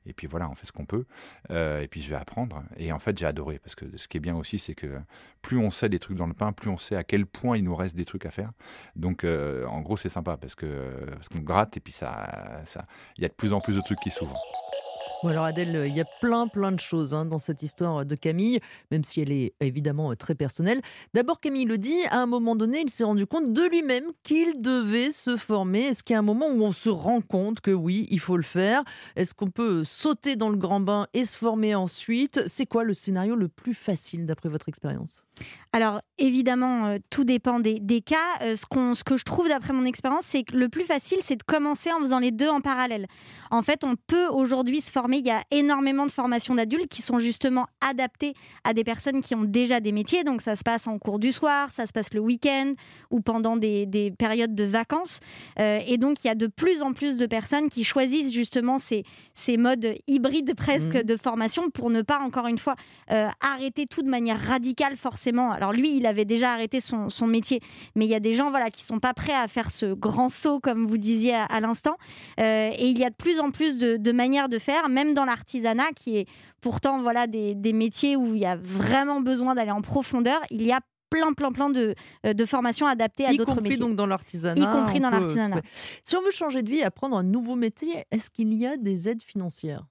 et 0.05 0.13
puis 0.13 0.27
voilà 0.27 0.49
on 0.49 0.55
fait 0.55 0.65
ce 0.65 0.71
qu'on 0.71 0.85
peut. 0.85 1.05
Euh, 1.51 1.81
et 1.81 1.87
puis 1.87 2.01
je 2.01 2.09
vais 2.09 2.15
apprendre. 2.15 2.63
Et 2.77 2.91
en 2.91 2.99
fait 2.99 3.17
j'ai 3.17 3.25
adoré 3.25 3.59
parce 3.59 3.75
que 3.75 3.85
ce 3.97 4.07
qui 4.07 4.17
est 4.17 4.21
bien 4.21 4.35
aussi 4.35 4.57
c'est 4.57 4.75
que 4.75 4.99
plus 5.41 5.57
on 5.57 5.69
sait 5.71 5.89
des 5.89 5.99
trucs 5.99 6.17
dans 6.17 6.27
le 6.27 6.33
pain 6.33 6.53
plus 6.53 6.69
on 6.69 6.77
sait 6.77 6.95
à 6.95 7.03
quel 7.03 7.25
point 7.25 7.57
il 7.57 7.63
nous 7.63 7.75
reste 7.75 7.95
des 7.95 8.05
trucs 8.05 8.25
à 8.25 8.31
faire. 8.31 8.51
Donc 8.95 9.25
en 9.25 9.81
gros 9.81 9.97
c'est 9.97 10.09
sympa 10.09 10.37
parce 10.37 10.55
que 10.55 11.05
parce 11.11 11.27
qu'on 11.29 11.39
gratte 11.39 11.75
et 11.77 11.81
puis 11.81 11.93
ça 11.93 12.61
ça 12.65 12.85
il 13.17 13.23
y 13.23 13.25
a 13.25 13.29
de 13.29 13.33
plus 13.33 13.53
en 13.53 13.59
plus 13.59 13.75
de 13.75 13.81
trucs 13.81 13.99
qui 13.99 14.11
s'ouvrent 14.11 14.41
Bon 15.23 15.29
alors 15.29 15.45
Adèle, 15.45 15.85
il 15.87 15.95
y 15.95 15.99
a 15.99 16.05
plein 16.21 16.47
plein 16.47 16.71
de 16.71 16.79
choses 16.79 17.15
hein, 17.15 17.25
dans 17.25 17.39
cette 17.39 17.63
histoire 17.63 18.05
de 18.05 18.15
Camille, 18.15 18.59
même 18.91 19.03
si 19.03 19.19
elle 19.19 19.31
est 19.31 19.53
évidemment 19.61 20.15
très 20.15 20.35
personnelle. 20.35 20.79
D'abord 21.15 21.39
Camille 21.39 21.65
le 21.65 21.79
dit, 21.79 21.97
à 22.11 22.19
un 22.19 22.27
moment 22.27 22.55
donné, 22.55 22.81
il 22.81 22.89
s'est 22.91 23.03
rendu 23.03 23.25
compte 23.25 23.51
de 23.51 23.63
lui-même 23.63 24.11
qu'il 24.21 24.61
devait 24.61 25.09
se 25.09 25.35
former. 25.35 25.87
Est-ce 25.87 26.03
qu'il 26.03 26.13
y 26.13 26.17
a 26.17 26.19
un 26.19 26.23
moment 26.23 26.45
où 26.47 26.61
on 26.61 26.71
se 26.71 26.89
rend 26.89 27.21
compte 27.21 27.61
que 27.61 27.71
oui, 27.71 28.07
il 28.11 28.19
faut 28.19 28.37
le 28.37 28.43
faire? 28.43 28.83
Est-ce 29.15 29.33
qu'on 29.33 29.47
peut 29.47 29.83
sauter 29.83 30.35
dans 30.35 30.49
le 30.49 30.57
grand 30.57 30.81
bain 30.81 31.07
et 31.15 31.25
se 31.25 31.35
former 31.35 31.73
ensuite? 31.73 32.43
C'est 32.45 32.67
quoi 32.67 32.83
le 32.83 32.93
scénario 32.93 33.35
le 33.35 33.47
plus 33.47 33.73
facile 33.73 34.27
d'après 34.27 34.49
votre 34.49 34.69
expérience? 34.69 35.23
Alors 35.73 36.01
évidemment, 36.17 36.87
euh, 36.87 36.97
tout 37.09 37.23
dépend 37.23 37.59
des, 37.59 37.79
cas. 38.05 38.15
Euh, 38.41 38.55
ce, 38.55 38.65
ce, 38.93 39.03
que 39.03 39.17
je 39.17 39.23
trouve 39.23 39.47
d'après 39.47 39.73
mon 39.73 39.85
expérience, 39.85 40.25
c'est 40.25 40.43
que 40.43 40.55
le 40.55 40.69
plus 40.69 40.83
facile, 40.83 41.19
c'est 41.21 41.35
de 41.35 41.43
commencer 41.43 41.91
en 41.91 41.99
faisant 41.99 42.19
les 42.19 42.31
deux 42.31 42.49
en 42.49 42.61
parallèle. 42.61 43.07
En 43.49 43.63
fait, 43.63 43.83
on 43.83 43.95
peut 43.95 44.27
aujourd'hui 44.27 44.81
se 44.81 44.91
former 44.91 45.06
former. 45.07 45.17
Il 45.19 45.25
y 45.25 45.31
a 45.31 45.43
énormément 45.51 46.05
de 46.05 46.11
formations 46.11 46.55
d'adultes 46.55 46.89
qui 46.89 47.01
sont 47.01 47.19
justement 47.19 47.65
adaptées 47.81 48.33
à 48.63 48.73
des 48.73 48.83
personnes 48.83 49.21
qui 49.21 49.35
ont 49.35 49.43
déjà 49.43 49.79
des 49.79 49.91
métiers. 49.91 50.23
Donc 50.23 50.41
ça 50.41 50.55
se 50.55 50.63
passe 50.63 50.87
en 50.87 50.97
cours 50.99 51.19
du 51.19 51.31
soir, 51.31 51.71
ça 51.71 51.85
se 51.85 51.93
passe 51.93 52.13
le 52.13 52.19
week-end 52.19 52.73
ou 53.11 53.21
pendant 53.21 53.57
des, 53.57 53.85
des 53.85 54.11
périodes 54.11 54.55
de 54.55 54.63
vacances. 54.63 55.19
Euh, 55.59 55.79
et 55.87 55.97
donc 55.97 56.23
il 56.23 56.27
y 56.27 56.29
a 56.29 56.35
de 56.35 56.47
plus 56.47 56.81
en 56.81 56.93
plus 56.93 57.17
de 57.17 57.25
personnes 57.25 57.69
qui 57.69 57.83
choisissent 57.83 58.33
justement 58.33 58.77
ces, 58.77 59.03
ces 59.33 59.57
modes 59.57 59.95
hybrides 60.07 60.53
presque 60.55 60.87
Mhm. 60.95 61.03
de 61.03 61.15
formation 61.17 61.69
pour 61.69 61.89
ne 61.89 62.01
pas 62.01 62.19
encore 62.19 62.47
une 62.47 62.57
fois 62.57 62.75
euh, 63.11 63.27
arrêter 63.41 63.85
tout 63.87 64.01
de 64.01 64.09
manière 64.09 64.39
radicale 64.39 64.95
forcément. 64.95 65.51
Alors 65.51 65.71
lui, 65.73 65.95
il 65.97 66.05
avait 66.05 66.25
déjà 66.25 66.51
arrêté 66.53 66.79
son, 66.79 67.09
son 67.09 67.27
métier, 67.27 67.61
mais 67.95 68.05
il 68.05 68.09
y 68.09 68.15
a 68.15 68.19
des 68.19 68.33
gens 68.33 68.49
voilà 68.49 68.69
qui 68.69 68.83
sont 68.83 68.99
pas 68.99 69.13
prêts 69.13 69.33
à 69.33 69.47
faire 69.47 69.71
ce 69.71 69.93
grand 69.93 70.29
saut 70.29 70.59
comme 70.59 70.85
vous 70.85 70.97
disiez 70.97 71.35
à, 71.35 71.45
à 71.45 71.59
l'instant. 71.59 71.95
Euh, 72.39 72.69
et 72.77 72.87
il 72.87 72.97
y 72.99 73.03
a 73.05 73.09
de 73.09 73.15
plus 73.15 73.39
en 73.39 73.51
plus 73.51 73.77
de, 73.77 73.97
de 73.97 74.11
manières 74.11 74.49
de 74.49 74.57
faire, 74.59 74.89
même 74.89 74.96
dans 75.05 75.25
l'artisanat 75.25 75.91
qui 75.95 76.17
est 76.17 76.27
pourtant 76.61 77.01
voilà 77.01 77.27
des, 77.27 77.55
des 77.55 77.73
métiers 77.73 78.15
où 78.15 78.35
il 78.35 78.41
y 78.41 78.45
a 78.45 78.55
vraiment 78.55 79.21
besoin 79.21 79.55
d'aller 79.55 79.71
en 79.71 79.81
profondeur. 79.81 80.41
Il 80.51 80.63
y 80.63 80.71
a 80.71 80.79
plein 81.09 81.31
plein 81.33 81.51
plein 81.51 81.69
de, 81.69 81.95
euh, 82.25 82.33
de 82.33 82.45
formations 82.45 82.85
adaptées 82.85 83.25
à 83.25 83.31
y 83.31 83.37
d'autres 83.37 83.55
compris 83.55 83.69
métiers. 83.69 83.85
donc 83.85 83.95
dans 83.95 84.05
l'artisanat. 84.07 84.61
Y 84.61 84.71
compris 84.71 84.99
dans 84.99 85.09
l'artisanat. 85.09 85.61
Si 86.03 86.15
on 86.17 86.21
veut 86.21 86.31
changer 86.31 86.63
de 86.63 86.69
vie 86.69 86.79
et 86.79 86.83
apprendre 86.83 87.17
un 87.17 87.23
nouveau 87.23 87.55
métier, 87.55 88.03
est-ce 88.11 88.29
qu'il 88.29 88.53
y 88.53 88.65
a 88.65 88.75
des 88.77 89.07
aides 89.07 89.23
financières? 89.23 89.85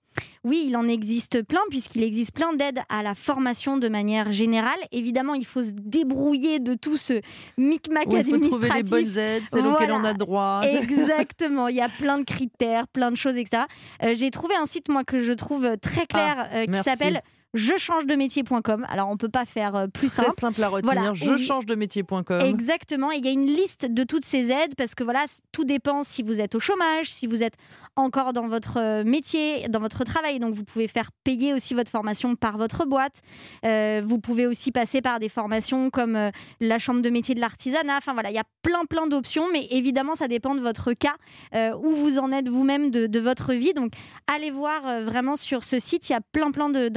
Oui, 0.47 0.65
il 0.69 0.77
en 0.77 0.87
existe 0.87 1.43
plein, 1.43 1.61
puisqu'il 1.71 2.05
existe 2.05 2.33
plein 2.33 2.53
d'aides 2.53 2.79
à 2.89 3.03
la 3.03 3.17
formation 3.17 3.79
de 3.79 3.89
manière 3.89 4.31
générale. 4.31 4.79
Évidemment, 4.93 5.35
il 5.35 5.45
faut 5.45 5.63
se 5.65 5.73
débrouiller 5.73 6.61
de 6.61 6.75
tout 6.75 6.97
ce 6.97 7.21
micmac 7.59 8.07
Où 8.07 8.17
il 8.17 8.25
faut 8.25 8.39
trouver 8.39 8.69
les 8.69 8.75
administratif. 8.75 8.91
bonnes 8.91 9.19
aides, 9.19 9.43
celles 9.49 9.67
auxquelles 9.67 9.91
on 9.93 10.05
a 10.05 10.15
droit. 10.15 10.61
Exactement, 10.81 11.67
il 11.69 11.75
y 11.77 11.81
a 11.81 11.89
plein 11.89 12.19
de 12.19 12.25
critères, 12.25 12.87
plein 12.87 13.11
de 13.11 13.17
choses, 13.17 13.37
etc. 13.37 13.65
Euh, 14.05 14.15
J'ai 14.15 14.31
trouvé 14.31 14.55
un 14.55 14.67
site, 14.67 14.89
moi, 14.89 15.03
que 15.03 15.19
je 15.19 15.33
trouve 15.33 15.77
très 15.83 16.07
clair, 16.07 16.49
euh, 16.55 16.65
qui 16.67 16.77
Ah, 16.79 16.83
s'appelle 16.83 17.23
je 17.57 17.77
change 17.77 18.07
de 18.07 18.15
métier.com. 18.15 18.87
Alors, 18.89 19.09
on 19.09 19.17
peut 19.17 19.29
pas 19.29 19.45
faire 19.45 19.75
euh, 19.75 19.87
plus 19.89 20.09
Très 20.09 20.25
simple. 20.27 20.41
simple 20.41 20.63
à 20.63 20.69
retenir. 20.69 20.93
Voilà, 20.95 21.15
Je 21.15 21.37
change 21.37 21.67
de 21.67 21.75
métier.com. 21.75 22.41
Exactement. 22.43 23.11
Et 23.13 23.17
Il 23.17 23.25
y 23.25 23.29
a 23.29 23.33
une 23.33 23.47
liste 23.47 23.87
de 23.91 24.05
toutes 24.05 24.25
ces 24.25 24.51
aides 24.53 24.75
parce 24.77 24.95
que 24.95 25.03
voilà, 25.05 25.25
tout 25.53 25.65
dépend 25.65 26.03
si 26.03 26.23
vous 26.23 26.41
êtes 26.41 26.55
au 26.55 26.61
chômage, 26.61 27.11
si 27.11 27.27
vous 27.27 27.43
êtes 27.43 27.55
encore 27.99 28.35
dans 28.35 28.47
votre 28.47 28.79
euh, 28.79 29.05
métier, 29.05 29.69
dans 29.69 29.81
votre 29.81 30.05
travail. 30.05 30.39
Donc, 30.39 30.55
vous 30.55 30.65
pouvez 30.65 30.87
faire 30.87 31.11
payer 31.25 31.55
aussi 31.55 31.73
votre 31.73 31.91
formation 31.91 32.37
par 32.37 32.59
votre 32.59 32.85
boîte. 32.85 33.23
Euh, 33.65 34.03
vous 34.05 34.19
pouvez 34.19 34.47
aussi 34.47 34.71
passer 34.71 35.01
par 35.01 35.19
des 35.19 35.31
formations 35.31 35.89
comme 35.89 36.15
euh, 36.15 36.31
la 36.61 36.79
chambre 36.79 37.01
de 37.01 37.09
métier 37.09 37.35
de 37.35 37.41
l'artisanat. 37.41 37.97
Enfin, 37.97 38.13
voilà, 38.13 38.31
il 38.31 38.35
y 38.37 38.39
a 38.39 38.45
plein, 38.63 38.85
plein 38.85 39.07
d'options. 39.07 39.47
Mais 39.53 39.67
évidemment, 39.71 40.15
ça 40.15 40.29
dépend 40.29 40.55
de 40.55 40.61
votre 40.61 40.93
cas, 40.93 41.17
euh, 41.55 41.75
où 41.75 41.89
vous 41.95 42.19
en 42.19 42.33
êtes 42.33 42.49
vous-même 42.49 42.91
de, 42.91 43.07
de 43.07 43.19
votre 43.21 43.55
vie. 43.55 43.73
Donc, 43.73 43.93
allez 44.27 44.51
voir 44.51 44.83
vraiment 45.03 45.37
sur 45.37 45.65
ce 45.65 45.79
site. 45.79 46.09
Il 46.11 46.13
y 46.13 46.17
a 46.17 46.21
plein, 46.21 46.51
plein 46.51 46.69
de- 46.69 46.89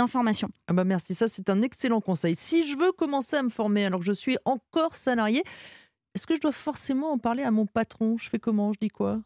Ah 0.67 0.73
bah 0.73 0.83
merci, 0.83 1.15
ça 1.15 1.27
c'est 1.27 1.49
un 1.49 1.61
excellent 1.61 2.01
conseil. 2.01 2.35
Si 2.35 2.63
je 2.63 2.77
veux 2.77 2.91
commencer 2.91 3.35
à 3.35 3.43
me 3.43 3.49
former 3.49 3.85
alors 3.85 3.99
que 3.99 4.05
je 4.05 4.13
suis 4.13 4.37
encore 4.45 4.95
salarié, 4.95 5.43
est-ce 6.15 6.25
que 6.25 6.35
je 6.35 6.41
dois 6.41 6.51
forcément 6.51 7.11
en 7.11 7.17
parler 7.17 7.43
à 7.43 7.51
mon 7.51 7.65
patron? 7.65 8.17
Je 8.17 8.29
fais 8.29 8.39
comment? 8.39 8.73
Je 8.73 8.79
dis 8.79 8.89
quoi? 8.89 9.21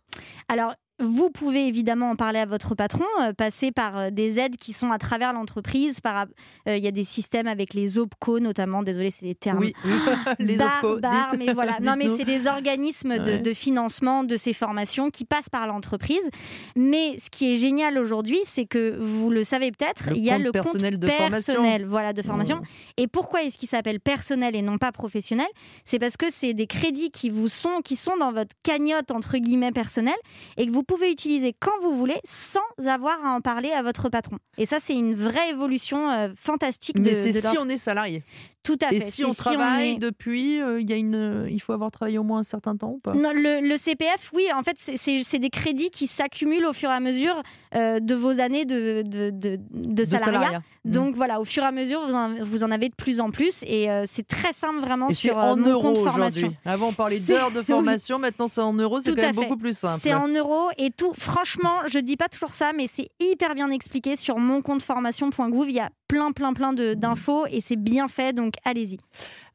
Alors, 0.47 0.75
vous 0.99 1.29
pouvez 1.31 1.67
évidemment 1.67 2.11
en 2.11 2.15
parler 2.15 2.39
à 2.39 2.45
votre 2.45 2.75
patron, 2.75 3.05
euh, 3.21 3.33
passer 3.33 3.71
par 3.71 3.97
euh, 3.97 4.09
des 4.11 4.39
aides 4.39 4.57
qui 4.57 4.73
sont 4.73 4.91
à 4.91 4.99
travers 4.99 5.33
l'entreprise. 5.33 5.99
Par, 6.01 6.27
euh, 6.67 6.77
Il 6.77 6.83
y 6.83 6.87
a 6.87 6.91
des 6.91 7.03
systèmes 7.03 7.47
avec 7.47 7.73
les 7.73 7.97
OPCO 7.97 8.39
notamment. 8.39 8.83
Désolé, 8.83 9.09
c'est 9.09 9.25
des 9.25 9.33
termes 9.35 9.57
Oui, 9.59 9.73
les 10.39 10.55
barbares, 10.55 10.83
OPCO. 10.83 10.99
dites. 11.37 11.45
mais 11.47 11.53
voilà. 11.53 11.79
Non, 11.81 11.95
mais 11.97 12.09
c'est 12.09 12.25
des 12.25 12.47
organismes 12.47 13.17
de, 13.17 13.23
Ouais. 13.33 13.39
de 13.39 13.53
financement 13.53 14.23
de 14.23 14.37
ces 14.37 14.53
formations 14.53 15.09
qui 15.09 15.25
passent 15.25 15.49
par 15.49 15.65
l'entreprise. 15.65 16.29
Mais 16.75 17.17
ce 17.17 17.29
qui 17.29 17.51
est 17.51 17.55
génial 17.55 17.97
aujourd'hui, 17.97 18.39
c'est 18.43 18.65
que 18.65 18.95
vous 18.99 19.29
le 19.31 19.43
savez 19.43 19.71
peut-être, 19.71 20.09
il 20.15 20.23
y 20.23 20.29
a 20.29 20.37
le 20.37 20.51
personnel 20.51 20.93
compte 20.93 21.01
de 21.01 21.07
formation. 21.09 21.53
personnel, 21.53 21.85
voilà, 21.87 22.13
de 22.13 22.21
formation. 22.21 22.59
Oh. 22.61 22.65
Et 22.97 23.07
pourquoi 23.07 23.43
est-ce 23.43 23.57
qu'il 23.57 23.67
s'appelle 23.69 23.99
personnel 23.99 24.55
et 24.55 24.61
non 24.61 24.77
pas 24.77 24.91
professionnel? 24.91 25.47
C'est 25.83 25.97
parce 25.99 26.17
que 26.17 26.29
c'est 26.29 26.53
des 26.53 26.67
crédits 26.67 27.09
qui 27.09 27.29
vous 27.31 27.47
sont, 27.47 27.81
qui 27.83 27.95
sont 27.95 28.15
dans 28.17 28.31
votre 28.31 28.53
cagnotte 28.61 29.09
entre 29.11 29.37
guillemets 29.39 29.71
personnelle 29.71 30.13
et 30.57 30.65
que 30.67 30.71
vous 30.71 30.82
pouvez 30.83 31.11
utiliser 31.11 31.53
quand 31.57 31.79
vous 31.81 31.95
voulez 31.95 32.19
sans 32.23 32.59
avoir 32.85 33.23
à 33.25 33.29
en 33.29 33.41
parler 33.41 33.71
à 33.71 33.81
votre 33.83 34.09
patron. 34.09 34.37
Et 34.57 34.65
ça, 34.65 34.79
c'est 34.79 34.95
une 34.95 35.15
vraie 35.15 35.49
évolution 35.49 36.09
euh, 36.11 36.29
fantastique 36.35 36.97
de, 36.97 37.09
Mais 37.09 37.13
c'est 37.13 37.41
si 37.41 37.57
on 37.57 37.69
est 37.69 37.77
salarié. 37.77 38.23
Tout 38.63 38.77
à 38.81 38.93
Et 38.93 38.99
fait. 39.01 39.09
si 39.11 39.21
C'est 39.21 39.25
on 39.25 39.33
travaille 39.33 39.91
est- 39.91 39.95
depuis, 39.99 40.61
euh, 40.61 40.79
il 40.79 40.89
y 40.89 40.93
a 40.93 40.95
une, 40.95 41.47
il 41.49 41.61
faut 41.61 41.73
avoir 41.73 41.91
travaillé 41.91 42.17
au 42.17 42.23
moins 42.23 42.39
un 42.39 42.43
certain 42.43 42.77
temps 42.77 42.91
ou 42.91 42.99
pas? 42.99 43.13
Non, 43.13 43.31
le, 43.33 43.59
le 43.67 43.75
CPF, 43.77 44.31
oui, 44.33 44.47
en 44.55 44.63
fait, 44.63 44.75
c'est- 44.77 45.39
des 45.39 45.49
crédits 45.49 45.89
qui 45.89 46.07
s'accumulent 46.07 46.65
au 46.65 46.73
fur 46.73 46.89
et 46.89 46.93
à 46.93 46.99
mesure 46.99 47.41
euh, 47.75 47.99
de 47.99 48.15
vos 48.15 48.39
années 48.39 48.65
de, 48.65 49.01
de, 49.05 49.31
de- 49.31 49.59
de 49.73 50.03
salariat. 50.03 50.59
Mm. 50.85 50.91
Donc 50.91 51.15
voilà, 51.15 51.41
au 51.41 51.43
fur 51.43 51.63
et 51.63 51.65
à 51.65 51.71
mesure, 51.71 52.05
vous 52.05 52.13
en, 52.13 52.35
vous 52.43 52.63
en 52.63 52.71
avez 52.71 52.87
de 52.89 52.95
plus 52.95 53.19
en 53.19 53.31
plus 53.31 53.63
et 53.65 53.89
euh, 53.89 54.03
c'est 54.05 54.27
très 54.27 54.53
simple 54.53 54.79
vraiment 54.79 55.09
Et 55.09 55.13
sur 55.13 55.37
euh, 55.37 55.41
en 55.41 55.57
mon 55.57 55.69
euros 55.71 55.81
compte 55.93 55.97
formation. 55.97 56.53
Avant, 56.65 56.89
on 56.89 56.93
parlait 56.93 57.19
d'heures 57.19 57.51
de 57.51 57.61
formation, 57.73 58.19
maintenant 58.19 58.47
c'est 58.47 58.61
en 58.61 58.73
euros, 58.73 58.99
c'est 59.01 59.11
quand 59.15 59.21
même 59.21 59.33
fait. 59.35 59.41
beaucoup 59.41 59.57
plus 59.57 59.75
simple. 59.77 59.99
C'est 59.99 60.13
en 60.13 60.27
euros 60.27 60.67
et 60.77 60.91
tout. 60.91 61.13
Franchement, 61.17 61.79
je 61.87 61.99
dis 61.99 62.15
pas 62.17 62.27
toujours 62.29 62.53
ça, 62.55 62.71
mais 62.75 62.85
c'est 62.87 63.09
hyper 63.19 63.55
bien 63.55 63.69
expliqué 63.71 64.15
sur 64.15 64.37
mon 64.37 64.61
compte 64.61 64.83
formation.gouv. 64.83 65.67
Il 65.69 65.75
y 65.75 65.79
a 65.79 65.89
plein, 66.13 66.31
plein, 66.31 66.53
plein 66.53 66.73
d'infos 66.73 67.47
et 67.47 67.59
c'est 67.59 67.75
bien 67.75 68.07
fait, 68.07 68.33
donc 68.33 68.53
allez-y. 68.65 68.99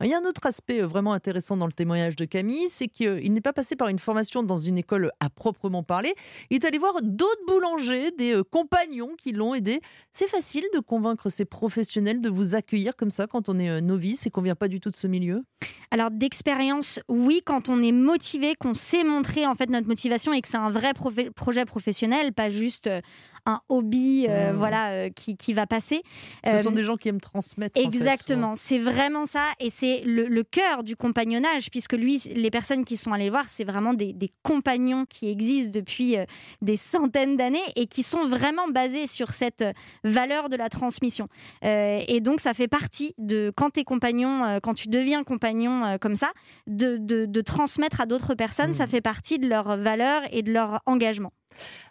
Il 0.03 0.09
y 0.09 0.13
a 0.13 0.19
un 0.19 0.25
autre 0.25 0.45
aspect 0.45 0.83
euh, 0.83 0.89
vraiment 0.89 1.13
intéressant 1.13 1.57
dans 1.57 1.67
le 1.67 1.73
témoignage 1.73 2.17
de 2.17 2.25
Camille, 2.25 2.67
c'est 2.69 2.89
qu'il 2.89 3.33
n'est 3.33 3.41
pas 3.41 3.53
passé 3.53 3.77
par 3.77 3.87
une 3.87 4.01
formation 4.01 4.43
dans 4.43 4.59
une 4.59 4.77
école 4.77 5.13
à 5.21 5.31
proprement 5.31 5.85
parler. 5.85 6.17
Il 6.51 6.57
est 6.57 6.65
allé 6.65 6.79
voir 6.79 6.95
d'autres 7.01 7.47
boulangers, 7.47 8.11
des 8.11 8.35
euh, 8.35 8.43
compagnons 8.43 9.11
qui 9.23 9.31
l'ont 9.31 9.55
aidé. 9.55 9.81
C'est 10.13 10.29
facile 10.29 10.65
de 10.75 10.81
convaincre 10.81 11.31
ces 11.31 11.45
professionnels 11.45 12.21
de 12.21 12.29
vous 12.29 12.57
accueillir 12.57 12.97
comme 12.97 13.13
ça 13.13 13.29
quand 13.29 13.49
on 13.49 13.61
est 13.61 13.71
euh, 13.71 13.81
novice 13.81 14.27
et 14.27 14.31
qu'on 14.31 14.43
vient 14.43 14.57
pas 14.57 14.67
du 14.67 14.81
tout 14.81 14.91
de 14.91 14.97
ce 14.97 15.07
milieu? 15.07 15.45
Alors 15.93 16.11
d'expérience, 16.11 16.99
oui, 17.09 17.41
quand 17.45 17.69
on 17.69 17.81
est 17.83 17.93
motivé, 17.93 18.57
qu'on 18.57 18.75
sait 18.75 19.05
montrer 19.05 19.47
en 19.47 19.55
fait 19.55 19.71
notre 19.71 19.87
motivation 19.87 20.33
et 20.33 20.41
que 20.43 20.49
c'est 20.49 20.57
un 20.59 20.71
vrai 20.71 20.93
projet 20.93 21.65
professionnel, 21.65 22.33
pas 22.33 22.51
juste 22.51 22.89
euh, 22.89 23.01
un 23.49 23.61
hobby, 23.69 24.27
euh, 24.29 24.53
Mmh. 24.53 24.57
voilà, 24.57 24.91
euh, 24.91 25.09
qui, 25.11 25.37
qui 25.37 25.53
va 25.55 25.67
passer. 25.67 26.03
Ce 26.47 26.51
Euh, 26.51 26.63
sont 26.63 26.71
des 26.71 26.85
gens 26.85 26.97
qui 26.97 27.09
aiment 27.09 27.21
transmettre. 27.21 27.77
en 27.77 27.81
fait, 27.81 27.87
Exactement, 27.87 28.55
c'est 28.55 28.79
vraiment 28.79 29.25
ça, 29.25 29.43
et 29.59 29.71
c'est 29.71 30.03
le, 30.05 30.27
le 30.29 30.43
cœur 30.45 30.85
du 30.85 30.95
compagnonnage, 30.97 31.71
puisque 31.71 31.95
lui, 31.95 32.19
les 32.35 32.51
personnes 32.51 32.85
qui 32.85 32.97
sont 32.97 33.13
allées 33.13 33.25
le 33.25 33.31
voir, 33.33 33.47
c'est 33.49 33.65
vraiment 33.65 33.95
des, 33.95 34.13
des 34.13 34.31
compagnons 34.43 35.05
qui 35.09 35.29
existent 35.29 35.73
depuis 35.73 36.17
euh, 36.19 36.25
des 36.63 36.77
centaines 36.77 37.37
d'années 37.37 37.59
et 37.75 37.87
qui 37.87 38.03
sont 38.03 38.29
vraiment 38.29 38.69
basés 38.69 39.07
sur 39.07 39.33
cette 39.33 39.63
euh, 39.63 39.73
valeur 40.05 40.49
de 40.51 40.57
la 40.57 40.69
transmission. 40.69 41.27
Euh, 41.65 42.01
et 42.07 42.21
donc, 42.21 42.41
ça 42.41 42.53
fait 42.55 42.69
partie 42.69 43.15
de 43.19 43.51
quand 43.57 43.71
tu 43.71 43.81
es 43.81 43.85
compagnon, 43.85 44.45
euh, 44.45 44.59
quand 44.63 44.75
tu 44.75 44.89
deviens 44.89 45.25
compagnon 45.25 45.85
euh, 45.85 45.97
comme 45.99 46.15
ça, 46.17 46.31
de, 46.67 46.99
de- 46.99 47.27
de 47.27 47.41
transmettre 47.41 48.01
à 48.03 48.07
d'autres 48.07 48.35
personnes, 48.35 48.73
ça 48.75 48.87
fait 48.87 49.01
partie 49.01 49.39
de 49.39 49.49
leur 49.49 49.77
valeur 49.79 50.23
et 50.33 50.43
de 50.43 50.53
leur 50.53 50.81
engagement. 50.87 51.33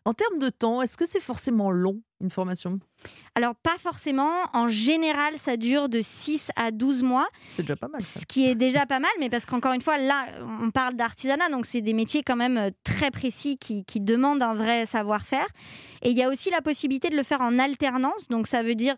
En 0.05 0.13
termes 0.13 0.39
de 0.39 0.49
temps, 0.49 0.81
est-ce 0.81 0.97
que 0.97 1.05
c'est 1.05 1.19
forcément 1.19 1.71
long 1.71 2.01
une 2.21 2.31
formation? 2.31 2.79
Alors, 3.35 3.55
pas 3.55 3.75
forcément. 3.79 4.31
En 4.53 4.67
général, 4.69 5.33
ça 5.37 5.57
dure 5.57 5.89
de 5.89 6.01
6 6.01 6.51
à 6.55 6.71
12 6.71 7.03
mois. 7.03 7.27
C'est 7.55 7.61
déjà 7.63 7.75
pas 7.75 7.87
mal. 7.87 8.01
ça. 8.01 8.19
Ce 8.21 8.25
qui 8.25 8.47
est 8.47 8.55
déjà 8.55 8.85
pas 8.85 8.99
mal, 8.99 9.11
mais 9.19 9.29
parce 9.29 9.45
qu'encore 9.45 9.73
une 9.73 9.81
fois, 9.81 9.97
là, 9.97 10.25
on 10.63 10.71
parle 10.71 10.95
d'artisanat, 10.95 11.49
donc 11.49 11.65
c'est 11.65 11.81
des 11.81 11.93
métiers 11.93 12.23
quand 12.23 12.35
même 12.35 12.57
euh, 12.57 12.69
très 12.83 13.11
précis 13.11 13.57
qui, 13.57 13.83
qui 13.85 13.99
demandent 14.01 14.41
un 14.43 14.53
vrai 14.55 14.85
savoir-faire. 14.85 15.47
Et 16.03 16.11
il 16.11 16.17
y 16.17 16.21
a 16.23 16.29
aussi 16.29 16.49
la 16.51 16.61
possibilité 16.61 17.09
de 17.09 17.15
le 17.15 17.23
faire 17.23 17.41
en 17.41 17.57
alternance, 17.57 18.27
donc 18.27 18.45
ça 18.45 18.61
veut 18.61 18.75
dire, 18.75 18.95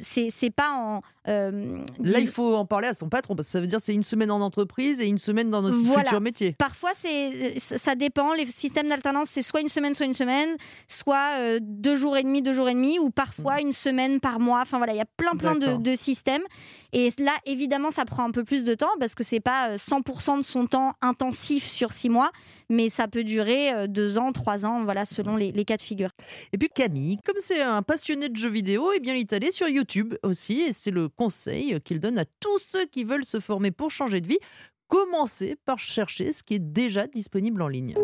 c'est 0.00 0.50
pas 0.54 0.70
en. 0.72 1.00
euh, 1.26 1.78
Là, 1.98 2.18
il 2.18 2.28
faut 2.28 2.54
en 2.56 2.66
parler 2.66 2.88
à 2.88 2.94
son 2.94 3.08
patron 3.08 3.34
parce 3.34 3.48
que 3.48 3.52
ça 3.52 3.60
veut 3.62 3.66
dire 3.66 3.80
c'est 3.80 3.94
une 3.94 4.02
semaine 4.02 4.30
en 4.30 4.40
entreprise 4.42 5.00
et 5.00 5.06
une 5.06 5.16
semaine 5.16 5.50
dans 5.50 5.62
notre 5.62 5.76
Voilà. 5.78 6.02
futur 6.04 6.20
métier. 6.20 6.54
Parfois, 6.58 6.90
ça 7.56 7.94
dépend. 7.94 8.34
Les 8.34 8.44
systèmes 8.44 8.88
d'alternance, 8.88 9.30
c'est 9.30 9.40
soit 9.40 9.62
une 9.62 9.68
semaine, 9.68 9.94
soit 9.94 10.04
une 10.04 10.12
semaine, 10.12 10.50
soit 10.88 11.36
euh, 11.38 11.58
deux 11.62 11.96
jours 11.96 12.18
et 12.18 12.22
demi, 12.22 12.42
deux 12.42 12.52
jours 12.52 12.68
et 12.68 12.74
demi, 12.74 12.98
ou 12.98 13.08
parfois 13.08 13.51
une 13.60 13.72
semaine 13.72 14.20
par 14.20 14.40
mois. 14.40 14.60
Enfin 14.62 14.78
voilà, 14.78 14.92
il 14.92 14.96
y 14.96 15.00
a 15.00 15.06
plein, 15.16 15.36
plein 15.36 15.56
de, 15.56 15.94
systèmes. 15.94 16.42
Et 16.92 17.08
là, 17.18 17.32
évidemment, 17.46 17.90
ça 17.90 18.04
prend 18.04 18.24
un 18.24 18.30
peu 18.30 18.44
plus 18.44 18.64
de 18.64 18.74
temps 18.74 18.90
parce 18.98 19.14
que 19.14 19.22
c'est 19.22 19.40
pas 19.40 19.70
euh, 19.70 19.76
100% 19.76 20.38
de 20.38 20.42
son 20.42 20.66
temps 20.66 20.92
intensif 21.00 21.64
sur 21.64 21.92
six 21.92 22.10
mois, 22.10 22.30
mais 22.68 22.88
ça 22.88 23.08
peut 23.08 23.24
durer 23.24 23.72
euh, 23.72 23.86
deux 23.86 24.18
ans, 24.18 24.32
trois 24.32 24.66
ans, 24.66 24.84
voilà, 24.84 25.04
selon 25.04 25.36
les, 25.36 25.52
les 25.52 25.64
cas 25.64 25.76
de 25.76 25.82
figure. 25.82 26.10
Et 26.52 26.58
puis 26.58 26.68
Camille, 26.68 27.18
comme 27.24 27.36
c'est 27.38 27.62
un 27.62 27.82
passionné 27.82 28.28
de 28.28 28.36
jeux 28.36 28.50
vidéo, 28.50 28.90
eh 28.94 29.00
bien 29.00 29.14
il 29.14 29.20
est 29.20 29.32
allé 29.32 29.50
sur 29.50 29.68
YouTube 29.68 30.14
aussi 30.22 30.60
et 30.60 30.72
c'est 30.72 30.90
le 30.90 31.08
conseil 31.08 31.80
qu'il 31.80 31.98
donne 31.98 32.18
à 32.18 32.24
tous 32.40 32.58
ceux 32.58 32.84
qui 32.86 33.04
veulent 33.04 33.24
se 33.24 33.40
former 33.40 33.70
pour 33.70 33.90
changer 33.90 34.20
de 34.20 34.26
vie. 34.26 34.38
Commencez 34.92 35.56
par 35.64 35.78
chercher 35.78 36.34
ce 36.34 36.42
qui 36.42 36.52
est 36.52 36.58
déjà 36.58 37.06
disponible 37.06 37.62
en 37.62 37.68
ligne. 37.68 37.94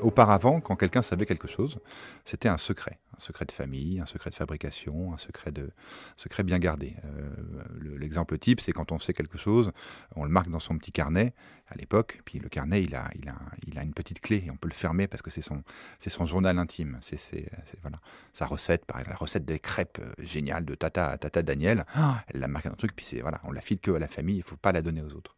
Auparavant, 0.00 0.60
quand 0.62 0.74
quelqu'un 0.74 1.02
savait 1.02 1.26
quelque 1.26 1.48
chose, 1.48 1.78
c'était 2.24 2.48
un 2.48 2.56
secret, 2.56 2.98
un 3.14 3.20
secret 3.20 3.44
de 3.44 3.52
famille, 3.52 4.00
un 4.00 4.06
secret 4.06 4.30
de 4.30 4.34
fabrication, 4.34 5.12
un 5.12 5.18
secret, 5.18 5.52
de, 5.52 5.70
secret 6.16 6.42
bien 6.42 6.58
gardé. 6.58 6.96
Euh, 7.04 7.98
l'exemple 7.98 8.38
type, 8.38 8.60
c'est 8.62 8.72
quand 8.72 8.90
on 8.90 8.98
sait 8.98 9.12
quelque 9.12 9.36
chose, 9.36 9.70
on 10.16 10.24
le 10.24 10.30
marque 10.30 10.48
dans 10.48 10.60
son 10.60 10.78
petit 10.78 10.92
carnet 10.92 11.34
à 11.68 11.74
l'époque, 11.74 12.22
puis 12.24 12.38
le 12.38 12.48
carnet, 12.48 12.82
il 12.82 12.94
a, 12.94 13.10
il, 13.16 13.28
a, 13.28 13.36
il 13.66 13.78
a 13.78 13.82
une 13.82 13.94
petite 13.94 14.20
clé 14.20 14.44
et 14.46 14.50
on 14.50 14.56
peut 14.56 14.68
le 14.68 14.74
fermer 14.74 15.06
parce 15.06 15.22
que 15.22 15.30
c'est 15.30 15.42
son, 15.42 15.62
son 15.98 16.24
journal 16.24 16.58
intime. 16.58 16.98
C'est 17.02 17.50
voilà, 17.82 17.98
sa 18.32 18.46
recette, 18.46 18.86
par 18.86 19.02
la 19.06 19.14
recette 19.14 19.44
des 19.44 19.58
crêpes 19.58 19.98
euh, 20.00 20.12
géniales 20.18 20.64
de 20.64 20.74
Tata, 20.74 21.18
Tata 21.18 21.42
Daniel, 21.42 21.84
ah, 21.94 22.22
elle 22.28 22.40
l'a 22.40 22.48
marqué 22.48 22.68
dans 22.68 22.74
un 22.74 22.78
truc, 22.78 22.96
puis 22.96 23.20
voilà, 23.20 23.42
on 23.44 23.52
la 23.52 23.60
file 23.60 23.80
que 23.80 23.90
à 23.90 23.98
la 23.98 24.08
famille, 24.08 24.36
il 24.36 24.40
ne 24.40 24.44
faut 24.44 24.56
pas 24.56 24.72
la 24.72 24.80
donner 24.80 25.02
aux 25.02 25.12
autres. 25.12 25.36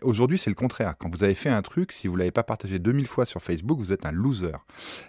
Aujourd'hui, 0.00 0.38
c'est 0.38 0.50
le 0.50 0.56
contraire. 0.56 0.94
Quand 0.98 1.14
vous 1.14 1.22
avez 1.22 1.34
fait 1.34 1.50
un 1.50 1.60
truc, 1.60 1.92
si 1.92 2.08
vous 2.08 2.14
ne 2.14 2.20
l'avez 2.20 2.30
pas 2.30 2.42
partagé 2.42 2.78
2000 2.78 3.06
fois 3.06 3.26
sur 3.26 3.42
Facebook, 3.42 3.78
vous 3.78 3.92
êtes 3.92 4.06
un 4.06 4.12
loser. 4.12 4.56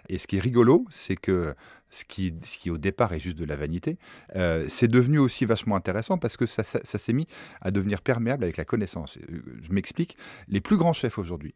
Et 0.08 0.18
ce 0.18 0.26
qui 0.26 0.36
est 0.36 0.40
rigolo, 0.40 0.84
c'est 0.90 1.16
que 1.16 1.54
ce 1.90 2.04
qui, 2.04 2.34
ce 2.42 2.58
qui 2.58 2.70
au 2.70 2.76
départ 2.76 3.12
est 3.12 3.20
juste 3.20 3.38
de 3.38 3.44
la 3.44 3.56
vanité, 3.56 3.98
euh, 4.36 4.66
c'est 4.68 4.88
devenu 4.88 5.18
aussi 5.18 5.46
vachement 5.46 5.76
intéressant 5.76 6.18
parce 6.18 6.36
que 6.36 6.44
ça, 6.44 6.62
ça 6.64 6.98
s'est 6.98 7.12
mis 7.12 7.26
à 7.60 7.70
devenir 7.70 8.02
perméable 8.02 8.44
avec 8.44 8.56
la 8.56 8.64
connaissance. 8.64 9.16
Euh, 9.30 9.42
je 9.62 9.72
m'explique, 9.72 10.16
les 10.48 10.60
plus 10.60 10.76
grands 10.76 10.92
chefs 10.92 11.18
aujourd'hui 11.18 11.54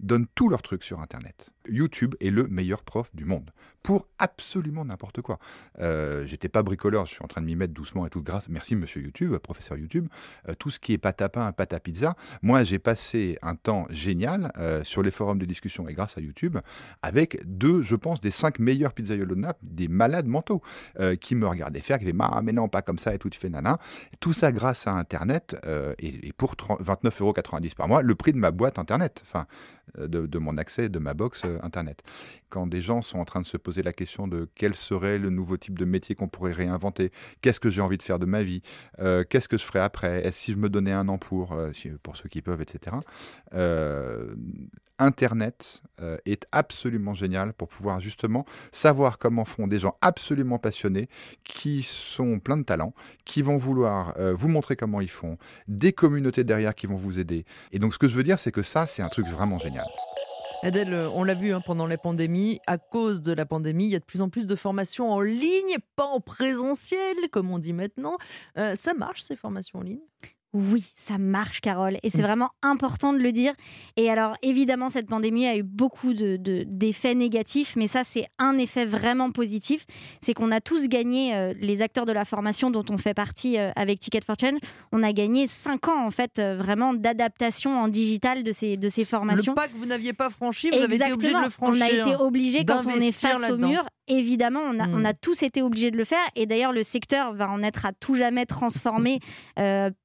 donnent 0.00 0.26
tous 0.34 0.48
leurs 0.48 0.62
trucs 0.62 0.84
sur 0.84 1.00
Internet. 1.00 1.50
YouTube 1.68 2.14
est 2.20 2.30
le 2.30 2.48
meilleur 2.48 2.82
prof 2.82 3.10
du 3.14 3.24
monde 3.24 3.50
pour 3.84 4.08
absolument 4.18 4.84
n'importe 4.84 5.20
quoi. 5.20 5.38
Euh, 5.78 6.24
J'étais 6.24 6.48
pas 6.48 6.62
bricoleur, 6.62 7.04
je 7.04 7.12
suis 7.12 7.22
en 7.22 7.28
train 7.28 7.42
de 7.42 7.46
m'y 7.46 7.54
mettre 7.54 7.74
doucement 7.74 8.06
et 8.06 8.10
tout. 8.10 8.22
Grâce, 8.22 8.48
merci 8.48 8.74
Monsieur 8.74 9.02
YouTube, 9.02 9.36
professeur 9.36 9.76
YouTube. 9.76 10.08
Euh, 10.48 10.54
tout 10.58 10.70
ce 10.70 10.80
qui 10.80 10.94
est 10.94 10.98
pâte 10.98 11.20
à 11.20 11.80
pizza. 11.80 12.16
Moi, 12.40 12.64
j'ai 12.64 12.78
passé 12.78 13.38
un 13.42 13.54
temps 13.54 13.86
génial 13.90 14.52
euh, 14.56 14.82
sur 14.84 15.02
les 15.02 15.10
forums 15.10 15.38
de 15.38 15.44
discussion 15.44 15.86
et 15.86 15.92
grâce 15.92 16.16
à 16.16 16.22
YouTube 16.22 16.56
avec 17.02 17.40
deux, 17.44 17.82
je 17.82 17.94
pense, 17.94 18.22
des 18.22 18.30
cinq 18.30 18.58
meilleurs 18.58 18.94
pizzaiolos 18.94 19.34
de 19.34 19.40
Naples, 19.40 19.60
des 19.62 19.88
malades 19.88 20.26
mentaux 20.26 20.62
euh, 20.98 21.14
qui 21.14 21.34
me 21.34 21.46
regardaient 21.46 21.80
faire, 21.80 21.98
qui 21.98 22.06
disaient 22.06 22.16
ah, 22.20 22.40
mais 22.42 22.52
non 22.52 22.68
pas 22.68 22.80
comme 22.80 22.98
ça 22.98 23.14
et 23.14 23.18
tout, 23.18 23.28
tu 23.28 23.38
fais 23.38 23.50
nana. 23.50 23.78
Tout 24.18 24.32
ça 24.32 24.50
grâce 24.50 24.86
à 24.86 24.92
Internet 24.92 25.56
et, 25.98 26.28
et, 26.28 26.32
pour 26.32 26.54
29,90 26.54 27.22
euros 27.22 27.34
par 27.76 27.88
mois, 27.88 28.02
le 28.02 28.14
prix 28.14 28.32
de 28.32 28.38
ma 28.38 28.50
boîte 28.50 28.78
Internet, 28.78 29.20
enfin 29.22 29.46
de, 29.98 30.26
de 30.26 30.38
mon 30.38 30.56
accès, 30.56 30.88
de 30.88 30.98
ma 30.98 31.12
box 31.12 31.42
Internet. 31.62 32.02
Quand 32.48 32.66
des 32.66 32.80
gens 32.80 33.02
sont 33.02 33.18
en 33.18 33.24
train 33.24 33.42
de 33.42 33.46
se 33.46 33.56
poser 33.56 33.73
la 33.82 33.92
question 33.92 34.28
de 34.28 34.48
quel 34.54 34.74
serait 34.74 35.18
le 35.18 35.30
nouveau 35.30 35.56
type 35.56 35.78
de 35.78 35.84
métier 35.84 36.14
qu'on 36.14 36.28
pourrait 36.28 36.52
réinventer, 36.52 37.10
qu'est-ce 37.40 37.60
que 37.60 37.70
j'ai 37.70 37.80
envie 37.80 37.98
de 37.98 38.02
faire 38.02 38.18
de 38.18 38.26
ma 38.26 38.42
vie, 38.42 38.62
euh, 39.00 39.24
qu'est-ce 39.28 39.48
que 39.48 39.58
je 39.58 39.64
ferais 39.64 39.80
après, 39.80 40.24
est-ce 40.26 40.44
si 40.44 40.52
je 40.52 40.58
me 40.58 40.68
donnais 40.68 40.92
un 40.92 41.08
an 41.08 41.18
pour, 41.18 41.52
euh, 41.52 41.70
pour 42.02 42.16
ceux 42.16 42.28
qui 42.28 42.42
peuvent, 42.42 42.60
etc. 42.60 42.96
Euh, 43.54 44.34
Internet 45.00 45.82
est 46.24 46.46
absolument 46.52 47.14
génial 47.14 47.52
pour 47.52 47.66
pouvoir 47.66 47.98
justement 47.98 48.44
savoir 48.70 49.18
comment 49.18 49.44
font 49.44 49.66
des 49.66 49.80
gens 49.80 49.96
absolument 50.00 50.60
passionnés 50.60 51.08
qui 51.42 51.82
sont 51.82 52.38
pleins 52.38 52.58
de 52.58 52.62
talent, 52.62 52.94
qui 53.24 53.42
vont 53.42 53.56
vouloir 53.56 54.14
vous 54.34 54.46
montrer 54.46 54.76
comment 54.76 55.00
ils 55.00 55.10
font, 55.10 55.36
des 55.66 55.92
communautés 55.92 56.44
derrière 56.44 56.76
qui 56.76 56.86
vont 56.86 56.94
vous 56.94 57.18
aider. 57.18 57.44
Et 57.72 57.80
donc 57.80 57.92
ce 57.92 57.98
que 57.98 58.06
je 58.06 58.14
veux 58.14 58.22
dire, 58.22 58.38
c'est 58.38 58.52
que 58.52 58.62
ça, 58.62 58.86
c'est 58.86 59.02
un 59.02 59.08
truc 59.08 59.26
vraiment 59.26 59.58
génial. 59.58 59.86
Adèle, 60.64 60.94
euh, 60.94 61.10
on 61.10 61.24
l'a 61.24 61.34
vu 61.34 61.52
hein, 61.52 61.60
pendant 61.60 61.86
la 61.86 61.98
pandémie, 61.98 62.58
à 62.66 62.78
cause 62.78 63.20
de 63.20 63.34
la 63.34 63.44
pandémie, 63.44 63.84
il 63.84 63.90
y 63.90 63.96
a 63.96 63.98
de 63.98 64.04
plus 64.04 64.22
en 64.22 64.30
plus 64.30 64.46
de 64.46 64.56
formations 64.56 65.12
en 65.12 65.20
ligne, 65.20 65.76
pas 65.94 66.06
en 66.06 66.20
présentiel, 66.20 67.28
comme 67.30 67.50
on 67.50 67.58
dit 67.58 67.74
maintenant. 67.74 68.16
Euh, 68.56 68.74
ça 68.74 68.94
marche, 68.94 69.20
ces 69.20 69.36
formations 69.36 69.80
en 69.80 69.82
ligne? 69.82 70.00
Oui, 70.54 70.84
ça 70.94 71.18
marche, 71.18 71.60
Carole. 71.60 71.98
Et 72.04 72.10
c'est 72.10 72.18
mm. 72.18 72.26
vraiment 72.26 72.50
important 72.62 73.12
de 73.12 73.18
le 73.18 73.32
dire. 73.32 73.52
Et 73.96 74.08
alors, 74.08 74.36
évidemment, 74.42 74.88
cette 74.88 75.08
pandémie 75.08 75.48
a 75.48 75.56
eu 75.56 75.64
beaucoup 75.64 76.14
d'effets 76.14 77.14
de, 77.14 77.18
négatifs, 77.18 77.74
mais 77.76 77.88
ça, 77.88 78.04
c'est 78.04 78.26
un 78.38 78.56
effet 78.56 78.86
vraiment 78.86 79.32
positif. 79.32 79.84
C'est 80.20 80.32
qu'on 80.32 80.52
a 80.52 80.60
tous 80.60 80.86
gagné, 80.86 81.34
euh, 81.34 81.52
les 81.60 81.82
acteurs 81.82 82.06
de 82.06 82.12
la 82.12 82.24
formation 82.24 82.70
dont 82.70 82.84
on 82.88 82.96
fait 82.98 83.14
partie 83.14 83.58
euh, 83.58 83.72
avec 83.74 83.98
Ticket 83.98 84.20
for 84.24 84.36
Change, 84.40 84.60
on 84.92 85.02
a 85.02 85.12
gagné 85.12 85.48
cinq 85.48 85.88
ans, 85.88 86.06
en 86.06 86.10
fait, 86.10 86.38
euh, 86.38 86.56
vraiment 86.56 86.94
d'adaptation 86.94 87.76
en 87.76 87.88
digital 87.88 88.44
de 88.44 88.52
ces, 88.52 88.76
de 88.76 88.88
ces 88.88 89.04
formations. 89.04 89.52
Le 89.52 89.56
pas 89.56 89.66
que 89.66 89.76
vous 89.76 89.86
n'aviez 89.86 90.12
pas 90.12 90.30
franchi, 90.30 90.70
vous 90.70 90.78
avez 90.78 90.94
été 90.94 91.12
obligé 91.12 91.32
de 91.32 91.42
le 91.42 91.50
franchir. 91.50 91.84
On 91.84 91.84
a 91.84 91.90
été 91.90 92.16
obligé, 92.22 92.64
quand 92.64 92.86
on 92.86 93.00
est 93.00 93.10
face 93.10 93.50
au 93.50 93.56
mur, 93.56 93.84
évidemment, 94.06 94.60
on 94.60 94.78
a, 94.78 94.86
on 94.88 95.00
mm. 95.00 95.06
a, 95.06 95.14
tous 95.14 95.42
été 95.42 95.62
obligés 95.62 95.90
de 95.90 95.96
le 95.96 96.04
faire. 96.04 96.24
Et 96.36 96.46
d'ailleurs, 96.46 96.72
le 96.72 96.84
secteur 96.84 97.34
va 97.34 97.50
en 97.50 97.60
être 97.62 97.86
à 97.86 97.92
tout 97.92 98.14
jamais 98.14 98.46
transformé 98.46 99.18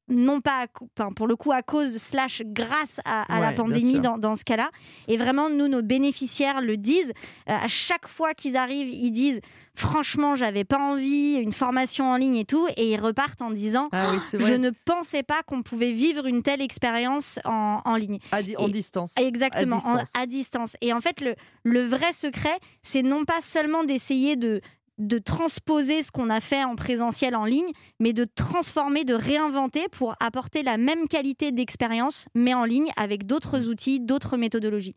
non 0.09 0.41
pas 0.41 0.67
pour 1.15 1.27
le 1.27 1.35
coup 1.35 1.51
à 1.51 1.61
cause 1.61 1.97
slash 1.97 2.41
grâce 2.45 2.99
à, 3.05 3.39
la 3.39 3.53
pandémie 3.53 3.99
dans, 3.99 4.35
ce 4.35 4.43
cas-là. 4.43 4.69
Et 5.07 5.17
vraiment, 5.17 5.49
nous, 5.49 5.67
nos 5.67 5.81
bénéficiaires 5.81 6.61
le 6.61 6.77
disent. 6.77 7.13
Euh, 7.49 7.53
à 7.59 7.67
chaque 7.67 8.07
fois 8.07 8.33
qu'ils 8.33 8.57
arrivent, 8.57 8.93
ils 8.93 9.11
disent 9.11 9.41
franchement, 9.75 10.35
j'avais 10.35 10.65
pas 10.65 10.77
envie, 10.77 11.35
une 11.35 11.53
formation 11.53 12.11
en 12.11 12.17
ligne 12.17 12.35
et 12.35 12.45
tout, 12.45 12.67
et 12.75 12.91
ils 12.91 12.99
repartent 12.99 13.41
en 13.41 13.51
disant 13.51 13.87
ah 13.91 14.11
je 14.33 14.53
ne 14.53 14.71
pensais 14.85 15.23
pas 15.23 15.41
qu'on 15.43 15.63
pouvait 15.63 15.93
vivre 15.93 16.25
une 16.25 16.43
telle 16.43 16.61
expérience 16.61 17.39
en, 17.45 17.95
ligne. 17.95 18.19
en 18.57 18.67
distance. 18.67 19.15
Exactement, 19.17 19.79
à 20.13 20.25
distance. 20.25 20.75
Et 20.81 20.93
en 20.93 20.99
fait, 20.99 21.21
le, 21.21 21.35
le 21.63 21.83
vrai 21.83 22.13
secret, 22.13 22.57
c'est 22.81 23.03
non 23.03 23.25
pas 23.25 23.41
seulement 23.41 23.83
d'essayer 23.83 24.35
de 24.35 24.61
de 24.99 25.17
transposer 25.17 26.03
ce 26.03 26.11
qu'on 26.11 26.29
a 26.29 26.41
fait 26.41 26.63
en 26.63 26.75
présentiel 26.75 27.35
en 27.35 27.45
ligne, 27.45 27.71
mais 27.99 28.13
de 28.13 28.25
transformer, 28.25 29.05
de 29.05 29.13
réinventer 29.13 29.87
pour 29.91 30.13
apporter 30.19 30.61
la 30.61 30.77
même 30.77 31.07
qualité 31.07 31.51
d'expérience, 31.51 32.27
mais 32.35 32.53
en 32.53 32.65
ligne 32.65 32.91
avec 32.97 33.25
d'autres 33.25 33.67
outils, 33.69 33.99
d'autres 33.99 34.37
méthodologies. 34.37 34.95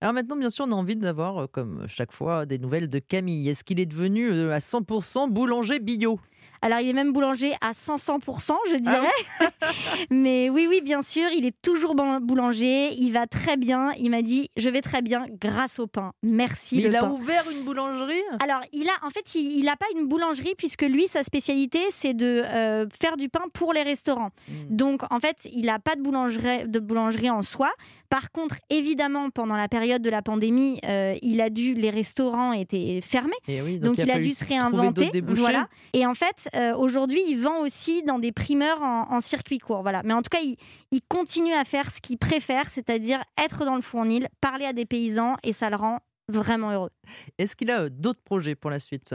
Alors 0.00 0.12
maintenant, 0.12 0.36
bien 0.36 0.50
sûr, 0.50 0.66
on 0.68 0.72
a 0.72 0.74
envie 0.74 0.96
d'avoir, 0.96 1.38
euh, 1.38 1.46
comme 1.46 1.84
chaque 1.86 2.12
fois, 2.12 2.44
des 2.44 2.58
nouvelles 2.58 2.88
de 2.88 2.98
Camille. 2.98 3.48
Est-ce 3.48 3.64
qu'il 3.64 3.80
est 3.80 3.86
devenu 3.86 4.30
euh, 4.30 4.52
à 4.52 4.58
100% 4.58 5.30
boulanger 5.30 5.80
bio? 5.80 6.20
Alors, 6.62 6.80
il 6.80 6.88
est 6.88 6.92
même 6.92 7.12
boulanger 7.12 7.54
à 7.60 7.72
500%, 7.72 8.52
je 8.70 8.76
dirais. 8.76 9.08
Ah 9.40 9.50
Mais 10.10 10.50
oui, 10.50 10.66
oui, 10.68 10.80
bien 10.80 11.02
sûr, 11.02 11.28
il 11.34 11.44
est 11.44 11.56
toujours 11.62 11.94
boulanger. 11.94 12.92
Il 12.94 13.12
va 13.12 13.26
très 13.26 13.56
bien. 13.56 13.92
Il 13.98 14.10
m'a 14.10 14.22
dit 14.22 14.50
Je 14.56 14.68
vais 14.70 14.80
très 14.80 15.02
bien 15.02 15.26
grâce 15.40 15.78
au 15.78 15.86
pain. 15.86 16.12
Merci. 16.22 16.76
Mais 16.76 16.84
il 16.84 16.96
a 16.96 17.04
ouvert 17.04 17.44
une 17.50 17.62
boulangerie? 17.62 18.22
Alors, 18.42 18.60
il 18.72 18.88
a, 18.88 19.06
en 19.06 19.10
fait, 19.10 19.34
il 19.34 19.64
n'a 19.64 19.76
pas 19.76 19.86
une 19.94 20.06
boulangerie 20.06 20.54
puisque 20.56 20.82
lui, 20.82 21.08
sa 21.08 21.22
spécialité, 21.22 21.80
c'est 21.90 22.14
de 22.14 22.42
euh, 22.44 22.86
faire 23.00 23.16
du 23.16 23.28
pain 23.28 23.44
pour 23.52 23.72
les 23.72 23.82
restaurants. 23.82 24.30
Hmm. 24.48 24.76
Donc, 24.76 25.02
en 25.10 25.20
fait, 25.20 25.48
il 25.52 25.66
n'a 25.66 25.78
pas 25.78 25.94
de 25.94 26.02
boulangerie, 26.02 26.66
de 26.66 26.78
boulangerie 26.78 27.30
en 27.30 27.42
soi. 27.42 27.70
Par 28.08 28.30
contre, 28.30 28.56
évidemment, 28.70 29.30
pendant 29.30 29.56
la 29.56 29.68
période 29.68 30.02
de 30.02 30.10
la 30.10 30.22
pandémie, 30.22 30.80
euh, 30.84 31.14
il 31.22 31.40
a 31.40 31.50
dû, 31.50 31.74
les 31.74 31.90
restaurants 31.90 32.52
étaient 32.52 33.00
fermés, 33.00 33.32
eh 33.48 33.78
donc, 33.78 33.98
il, 33.98 34.10
a, 34.10 34.18
dû 34.20 34.32
se 34.32 34.44
réinventer. 34.44 35.10
Voilà. 35.22 35.68
Et 35.92 36.06
en 36.06 36.14
fait, 36.14 36.48
euh, 36.54 36.74
aujourd'hui, 36.76 37.20
il 37.28 37.36
vend 37.36 37.60
aussi 37.60 38.02
dans 38.02 38.18
des 38.18 38.32
primeurs 38.32 38.80
en, 38.82 39.20
circuit 39.20 39.58
court. 39.58 39.82
Voilà. 39.82 40.02
Mais 40.04 40.14
en 40.14 40.22
tout 40.22 40.30
cas, 40.30 40.40
il, 40.42 40.56
il 40.92 41.00
continue 41.08 41.52
à 41.52 41.64
faire 41.64 41.90
ce 41.90 42.00
qu'il 42.00 42.18
préfère, 42.18 42.70
c'est-à-dire 42.70 43.22
être 43.42 43.64
dans 43.64 43.76
le 43.76 43.82
fournil, 43.82 44.28
parler 44.40 44.66
à 44.66 44.72
des 44.72 44.84
paysans, 44.84 45.36
et 45.42 45.52
ça 45.52 45.70
le 45.70 45.76
rend 45.76 46.00
vraiment 46.28 46.70
heureux. 46.72 46.90
Est-ce 47.38 47.54
qu'il 47.56 47.70
a 47.70 47.82
euh, 47.82 47.88
d'autres 47.90 48.22
projets 48.22 48.54
pour 48.54 48.70
la 48.70 48.78
suite? 48.78 49.14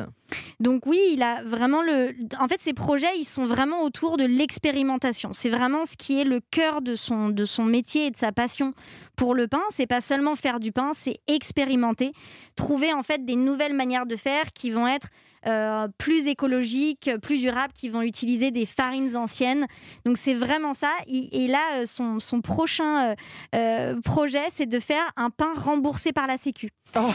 Donc 0.60 0.86
oui, 0.86 1.00
il 1.14 1.24
a 1.24 1.44
vraiment 1.44 1.82
le. 1.82 2.14
En 2.40 2.48
fait, 2.48 2.60
ses 2.60 2.74
projets, 2.74 3.18
ils 3.18 3.26
sont 3.26 3.46
vraiment 3.46 3.84
autour 3.84 4.18
de 4.18 4.24
l'expérimentation. 4.24 5.34
C'est 5.34 5.50
vraiment 5.50 5.86
ce 5.86 5.98
qui 5.98 6.20
est 6.22 6.24
le 6.24 6.40
cœur 6.52 6.82
de 6.82 6.96
son 6.96 7.30
de 7.30 7.46
son 7.46 7.66
métier 7.66 8.08
et 8.08 8.12
de 8.12 8.18
sa 8.18 8.32
passion 8.32 8.74
pour 9.16 9.36
le 9.36 9.48
pain. 9.48 9.64
C'est 9.70 9.88
pas 9.88 10.02
seulement 10.02 10.36
faire 10.36 10.60
du 10.60 10.72
pain, 10.72 10.92
c'est 10.94 11.20
expérimenter, 11.28 12.14
trouver 12.56 12.94
en 12.94 13.04
fait 13.04 13.26
des 13.26 13.36
nouvelles 13.36 13.76
manières 13.76 14.06
de 14.06 14.16
faire 14.16 14.54
qui 14.54 14.72
vont 14.72 14.88
être 14.88 15.08
euh, 15.48 15.88
plus 15.98 16.28
écologiques, 16.28 17.10
plus 17.22 17.40
durables, 17.40 17.74
qui 17.74 17.90
vont 17.90 18.02
utiliser 18.02 18.52
des 18.52 18.66
farines 18.66 19.16
anciennes. 19.16 19.66
Donc 20.06 20.18
c'est 20.18 20.34
vraiment 20.34 20.74
ça. 20.74 20.92
Et 21.08 21.48
là, 21.48 21.60
euh, 21.76 21.86
son, 21.86 22.20
son 22.20 22.42
prochain 22.42 23.16
euh, 23.56 24.00
projet, 24.02 24.44
c'est 24.50 24.68
de 24.68 24.80
faire 24.80 25.04
un 25.18 25.30
pain 25.30 25.54
remboursé 25.56 26.14
par 26.14 26.28
la 26.28 26.38
Sécu. 26.38 26.70
Oh, 26.96 27.10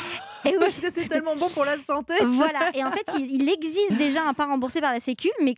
et 0.45 0.55
parce 0.59 0.81
que 0.81 0.91
c'est 0.91 1.09
tellement 1.09 1.37
bon 1.37 1.49
pour 1.51 1.65
la 1.65 1.77
santé. 1.77 2.15
Voilà. 2.27 2.71
Et 2.75 2.85
en 2.85 2.91
fait, 2.91 3.07
il, 3.19 3.49
existe 3.49 3.95
déjà 3.97 4.27
un 4.27 4.35
pain 4.35 4.47
remboursé 4.47 4.81
par 4.81 4.93
la 4.93 5.01
Sécu, 5.01 5.31
mais 5.43 5.55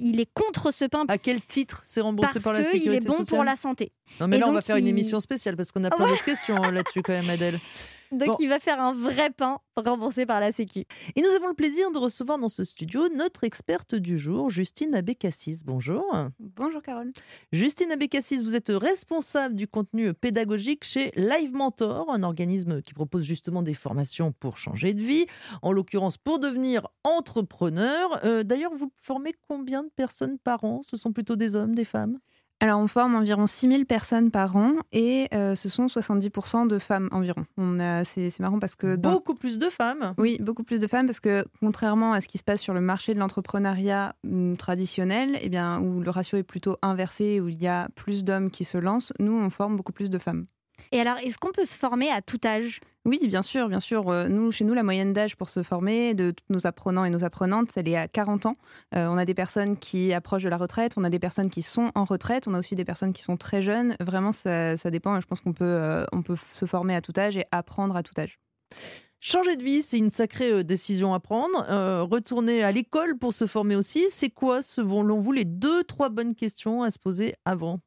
il 0.00 0.20
est 0.20 0.28
contre 0.32 0.72
ce 0.72 0.84
pain. 0.84 1.04
À 1.08 1.18
quel 1.18 1.40
titre 1.40 1.80
c'est 1.84 2.00
remboursé 2.00 2.40
par 2.40 2.52
la 2.52 2.62
Sécurité 2.64 3.04
Parce 3.04 3.04
qu'il 3.04 3.14
est 3.14 3.18
bon 3.18 3.24
pour 3.24 3.44
la 3.44 3.56
santé. 3.56 3.92
Non, 4.20 4.28
mais 4.28 4.38
là, 4.38 4.48
on 4.48 4.52
va 4.52 4.60
faire 4.60 4.76
une 4.76 4.88
émission 4.88 5.20
spéciale 5.20 5.56
parce 5.56 5.72
qu'on 5.72 5.84
a 5.84 5.90
plein 5.90 6.08
d'autres 6.08 6.24
questions 6.24 6.62
hein, 6.62 6.72
là-dessus 6.72 7.02
quand 7.02 7.12
même, 7.12 7.30
Adèle. 7.30 7.58
Donc 8.12 8.36
il 8.40 8.48
va 8.48 8.58
faire 8.58 8.80
un 8.80 8.92
vrai 8.92 9.30
pain 9.30 9.60
remboursé 9.76 10.26
par 10.26 10.40
la 10.40 10.52
Sécu. 10.52 10.84
Et 11.14 11.22
nous 11.22 11.28
avons 11.36 11.48
le 11.48 11.54
plaisir 11.54 11.90
de 11.92 11.98
recevoir 11.98 12.38
dans 12.38 12.48
ce 12.48 12.64
studio 12.64 13.08
notre 13.14 13.44
experte 13.44 13.94
du 13.94 14.18
jour, 14.18 14.50
Justine 14.50 14.94
Abécassis. 14.94 15.62
Bonjour. 15.64 16.04
Bonjour 16.38 16.82
Carole. 16.82 17.12
Justine 17.52 17.92
Abécassis, 17.92 18.38
vous 18.38 18.56
êtes 18.56 18.70
responsable 18.70 19.54
du 19.54 19.68
contenu 19.68 20.12
pédagogique 20.12 20.84
chez 20.84 21.12
Live 21.16 21.52
Mentor, 21.52 22.10
un 22.10 22.22
organisme 22.22 22.82
qui 22.82 22.94
propose 22.94 23.24
justement 23.24 23.62
des 23.62 23.74
formations 23.74 24.32
pour 24.32 24.58
changer 24.58 24.92
de 24.94 25.00
vie, 25.00 25.26
en 25.62 25.72
l'occurrence 25.72 26.16
pour 26.16 26.38
devenir 26.38 26.88
entrepreneur. 27.04 28.20
Euh, 28.24 28.42
d'ailleurs, 28.42 28.74
vous 28.74 28.92
formez 28.96 29.34
combien 29.48 29.84
de 29.84 29.90
personnes 29.90 30.38
par 30.38 30.64
an? 30.64 30.82
Ce 30.88 30.96
sont 30.96 31.12
plutôt 31.12 31.36
des 31.36 31.54
hommes, 31.54 31.74
des 31.74 31.84
femmes? 31.84 32.18
Alors, 32.62 32.78
on 32.78 32.86
forme 32.86 33.14
environ 33.14 33.46
6000 33.46 33.86
personnes 33.86 34.30
par 34.30 34.54
an 34.58 34.74
et 34.92 35.28
euh, 35.32 35.54
ce 35.54 35.70
sont 35.70 35.86
70% 35.86 36.68
de 36.68 36.78
femmes 36.78 37.08
environ. 37.10 37.46
c'est, 38.04 38.38
marrant 38.38 38.58
parce 38.58 38.76
que. 38.76 38.96
Beaucoup 38.96 39.34
plus 39.34 39.58
de 39.58 39.70
femmes 39.70 40.14
Oui, 40.18 40.36
beaucoup 40.40 40.62
plus 40.62 40.78
de 40.78 40.86
femmes 40.86 41.06
parce 41.06 41.20
que 41.20 41.46
contrairement 41.60 42.12
à 42.12 42.20
ce 42.20 42.28
qui 42.28 42.36
se 42.36 42.44
passe 42.44 42.60
sur 42.60 42.74
le 42.74 42.82
marché 42.82 43.14
de 43.14 43.18
l'entrepreneuriat 43.18 44.14
hum, 44.24 44.58
traditionnel, 44.58 45.38
eh 45.40 45.48
bien, 45.48 45.80
où 45.80 46.00
le 46.00 46.10
ratio 46.10 46.36
est 46.36 46.42
plutôt 46.42 46.76
inversé, 46.82 47.40
où 47.40 47.48
il 47.48 47.60
y 47.60 47.66
a 47.66 47.88
plus 47.94 48.24
d'hommes 48.24 48.50
qui 48.50 48.64
se 48.64 48.76
lancent, 48.76 49.14
nous, 49.18 49.32
on 49.32 49.48
forme 49.48 49.76
beaucoup 49.76 49.92
plus 49.92 50.10
de 50.10 50.18
femmes. 50.18 50.44
Et 50.92 51.00
alors, 51.00 51.18
est-ce 51.18 51.38
qu'on 51.38 51.52
peut 51.52 51.64
se 51.64 51.76
former 51.76 52.10
à 52.10 52.22
tout 52.22 52.40
âge? 52.44 52.80
Oui, 53.06 53.18
bien 53.26 53.42
sûr, 53.42 53.68
bien 53.68 53.80
sûr. 53.80 54.10
Euh, 54.10 54.28
nous, 54.28 54.52
chez 54.52 54.64
nous, 54.64 54.74
la 54.74 54.82
moyenne 54.82 55.14
d'âge 55.14 55.34
pour 55.36 55.48
se 55.48 55.62
former 55.62 56.12
de 56.12 56.32
tous 56.32 56.44
nos 56.52 56.66
apprenants 56.66 57.04
et 57.06 57.10
nos 57.10 57.24
apprenantes, 57.24 57.70
elle 57.76 57.88
est 57.88 57.96
à 57.96 58.08
40 58.08 58.46
ans. 58.46 58.56
Euh, 58.94 59.06
on 59.08 59.16
a 59.16 59.24
des 59.24 59.32
personnes 59.32 59.78
qui 59.78 60.12
approchent 60.12 60.42
de 60.42 60.50
la 60.50 60.58
retraite, 60.58 60.92
on 60.98 61.04
a 61.04 61.10
des 61.10 61.18
personnes 61.18 61.48
qui 61.48 61.62
sont 61.62 61.92
en 61.94 62.04
retraite, 62.04 62.46
on 62.46 62.52
a 62.52 62.58
aussi 62.58 62.74
des 62.74 62.84
personnes 62.84 63.14
qui 63.14 63.22
sont 63.22 63.38
très 63.38 63.62
jeunes. 63.62 63.96
Vraiment, 64.00 64.32
ça, 64.32 64.76
dépend. 64.90 65.18
Je 65.18 65.26
pense 65.26 65.40
qu'on 65.40 65.54
peut, 65.54 65.64
euh, 65.64 66.04
on 66.12 66.22
peut 66.22 66.36
se 66.52 66.66
former 66.66 66.94
à 66.94 67.00
tout 67.00 67.14
âge 67.16 67.38
et 67.38 67.46
apprendre 67.52 67.96
à 67.96 68.02
tout 68.02 68.14
âge. 68.18 68.38
Changer 69.18 69.56
de 69.56 69.62
vie, 69.62 69.80
c'est 69.80 69.98
une 69.98 70.10
sacrée 70.10 70.62
décision 70.62 71.14
à 71.14 71.20
prendre. 71.20 71.66
retourner 72.04 72.62
à 72.62 72.72
l'école 72.72 73.18
pour 73.18 73.32
se 73.32 73.46
former 73.46 73.76
aussi, 73.76 74.06
c'est 74.10 74.30
quoi, 74.30 74.62
selon 74.62 75.20
vous, 75.20 75.32
les 75.32 75.44
deux, 75.44 75.84
trois 75.84 76.10
bonnes 76.10 76.34
questions 76.34 76.82
à 76.82 76.90
se 76.90 76.98
poser 76.98 77.34
avant? 77.44 77.80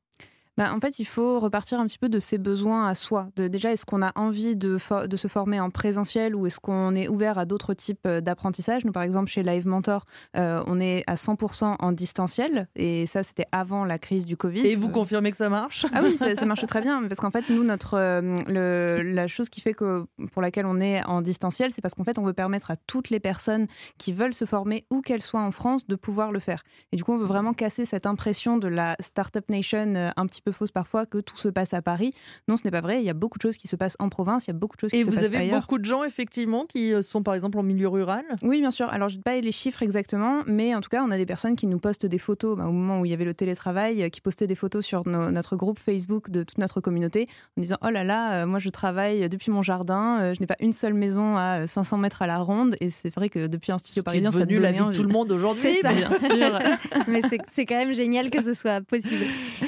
Bah, 0.58 0.72
en 0.74 0.80
fait, 0.80 1.00
il 1.00 1.06
faut 1.06 1.40
repartir 1.40 1.80
un 1.80 1.86
petit 1.86 1.98
peu 1.98 2.10
de 2.10 2.20
ses 2.20 2.38
besoins 2.38 2.88
à 2.88 2.94
soi. 2.94 3.30
De, 3.36 3.48
déjà, 3.48 3.72
est-ce 3.72 3.86
qu'on 3.86 4.04
a 4.04 4.12
envie 4.16 4.56
de, 4.56 4.78
de, 5.08 5.18
se 5.18 5.28
former 5.28 5.60
en 5.60 5.72
présentiel 5.72 6.36
ou 6.36 6.46
est-ce 6.46 6.60
qu'on 6.60 6.94
est 6.96 7.08
ouvert 7.08 7.40
à 7.40 7.46
d'autres 7.46 7.74
types 7.74 8.06
euh, 8.06 8.22
d'apprentissage? 8.22 8.86
Nous, 8.86 8.92
par 8.92 9.02
exemple, 9.04 9.32
chez 9.32 9.42
Live 9.42 9.68
Mentor, 9.68 10.06
euh, 10.38 10.64
on 10.68 10.80
est 10.80 11.04
à 11.08 11.16
100% 11.16 11.78
en 11.80 11.92
distanciel 11.92 12.68
et 12.76 13.08
ça, 13.08 13.24
c'était 13.24 13.48
avant 13.52 13.84
la 13.84 13.98
crise 13.98 14.26
du 14.26 14.38
Covid. 14.38 14.68
Et 14.68 14.76
vous 14.76 14.90
confirmez 14.90 15.32
que 15.32 15.38
ça 15.38 15.50
marche? 15.50 15.88
Ah 15.92 16.02
oui, 16.04 16.18
ça, 16.18 16.34
marche 16.46 16.66
très 16.68 16.82
bien 16.82 17.02
parce 17.08 17.20
qu'en 17.20 17.32
fait, 17.32 17.50
nous, 17.50 17.64
notre, 17.64 17.96
euh, 17.96 18.22
le, 18.48 19.02
la 19.02 19.26
chose 19.26 19.50
qui 19.50 19.60
fait 19.60 19.74
que 19.74 20.06
pour 20.32 20.42
laquelle 20.42 20.68
on 20.68 20.80
est 20.80 21.04
en 21.06 21.22
distanciel, 21.22 21.72
c'est 21.72 21.82
parce 21.82 21.96
qu'en 21.96 22.04
fait, 22.04 22.20
on 22.20 22.24
veut 22.24 22.34
permettre 22.34 22.70
à 22.70 22.76
toutes 22.76 23.10
les 23.10 23.20
personnes 23.20 23.66
qui 23.98 24.14
veulent 24.14 24.36
se 24.36 24.46
former, 24.46 24.86
où 24.92 25.02
qu'elles 25.02 25.24
soient 25.24 25.42
en 25.42 25.52
France, 25.52 25.88
de 25.88 25.96
pouvoir 25.96 26.32
le 26.32 26.40
faire. 26.40 26.64
Et 26.92 26.96
du 26.96 27.04
coup, 27.04 27.14
on 27.14 27.18
veut 27.18 27.26
vraiment 27.26 27.54
casser 27.54 27.86
cette 27.86 28.06
impression 28.06 28.58
de 28.58 28.68
la 28.68 28.96
Startup 29.00 29.48
Nation 29.50 30.12
un 30.16 30.28
petit 30.28 30.43
peu 30.44 30.52
fausse 30.52 30.72
parfois 30.72 31.06
que 31.06 31.20
tout 31.20 31.38
se 31.38 31.48
passe 31.48 31.74
à 31.74 31.82
Paris. 31.82 32.14
Non, 32.48 32.58
ce 32.58 32.64
n'est 32.64 32.72
pas 32.72 32.82
vrai. 32.82 33.00
Il 33.00 33.06
y 33.06 33.10
a 33.10 33.14
beaucoup 33.14 33.38
de 33.38 33.42
choses 33.42 33.58
qui 33.58 33.68
se 33.68 33.76
passent 33.76 33.96
en 34.00 34.10
province. 34.10 34.46
Il 34.46 34.50
y 34.50 34.52
a 34.52 34.58
beaucoup 34.58 34.76
de 34.76 34.82
choses 34.82 34.92
qui 34.92 35.04
se 35.04 35.10
passent 35.10 35.18
ailleurs. 35.18 35.34
Et 35.34 35.36
vous 35.36 35.42
avez 35.42 35.60
beaucoup 35.60 35.78
de 35.78 35.86
gens 35.86 36.04
effectivement 36.04 36.66
qui 36.66 36.94
euh, 36.94 37.02
sont 37.02 37.24
par 37.24 37.34
exemple 37.34 37.58
en 37.58 37.64
milieu 37.64 37.88
rural? 37.88 38.24
Oui, 38.44 38.60
bien 38.60 38.72
sûr. 38.72 38.90
Alors 38.90 39.10
je 39.10 39.16
n'ai 39.16 39.22
pas 39.22 39.40
les 39.40 39.52
chiffres 39.52 39.82
exactement, 39.84 40.44
mais 40.46 40.76
en 40.76 40.82
tout 40.82 40.90
cas, 40.90 41.04
on 41.04 41.12
a 41.12 41.18
des 41.18 41.26
personnes 41.26 41.56
qui 41.56 41.68
nous 41.68 41.80
postent 41.80 42.06
des 42.06 42.18
photos 42.18 42.58
bah, 42.58 42.68
au 42.68 42.72
moment 42.72 43.00
où 43.00 43.06
il 43.06 43.12
y 43.12 43.14
avait 43.14 43.26
le 43.26 43.34
télétravail, 43.34 44.04
euh, 44.04 44.10
qui 44.10 44.22
postaient 44.22 44.48
des 44.48 44.56
photos 44.56 44.86
sur 44.86 45.08
notre 45.08 45.56
groupe 45.56 45.80
Facebook 45.80 46.30
de 46.30 46.44
toute 46.44 46.58
notre 46.58 46.82
communauté 46.82 47.28
en 47.58 47.62
disant 47.62 47.78
oh 47.82 47.90
là 47.90 48.04
là, 48.04 48.44
euh, 48.44 48.46
moi 48.46 48.60
je 48.60 48.70
travaille 48.70 49.28
depuis 49.30 49.52
mon 49.52 49.62
jardin, 49.62 50.34
je 50.34 50.40
n'ai 50.40 50.48
pas 50.48 50.56
une 50.60 50.74
seule 50.74 50.94
maison 50.94 51.38
à 51.38 51.68
500 51.68 51.98
mètres 51.98 52.22
à 52.22 52.28
la 52.28 52.40
ronde. 52.40 52.76
Et 52.80 52.90
c'est 52.90 53.14
vrai 53.14 53.30
que 53.30 53.48
depuis 53.48 53.72
un 53.72 53.78
studio 53.78 54.04
parisien, 54.04 54.32
ça 54.32 54.46
devenu 54.46 54.60
la 54.60 54.72
vie 54.72 54.80
de 54.80 54.92
tout 54.94 55.04
le 55.04 55.10
monde 55.14 55.32
aujourd'hui. 55.32 55.78
C'est 55.82 55.94
bien 55.94 56.18
sûr. 56.18 56.60
mais 57.08 57.22
c'est 57.50 57.66
quand 57.66 57.76
même 57.76 57.94
génial 57.94 58.30
que 58.30 58.42
ce 58.42 58.54
soit 58.54 58.82
possible. 58.82 59.26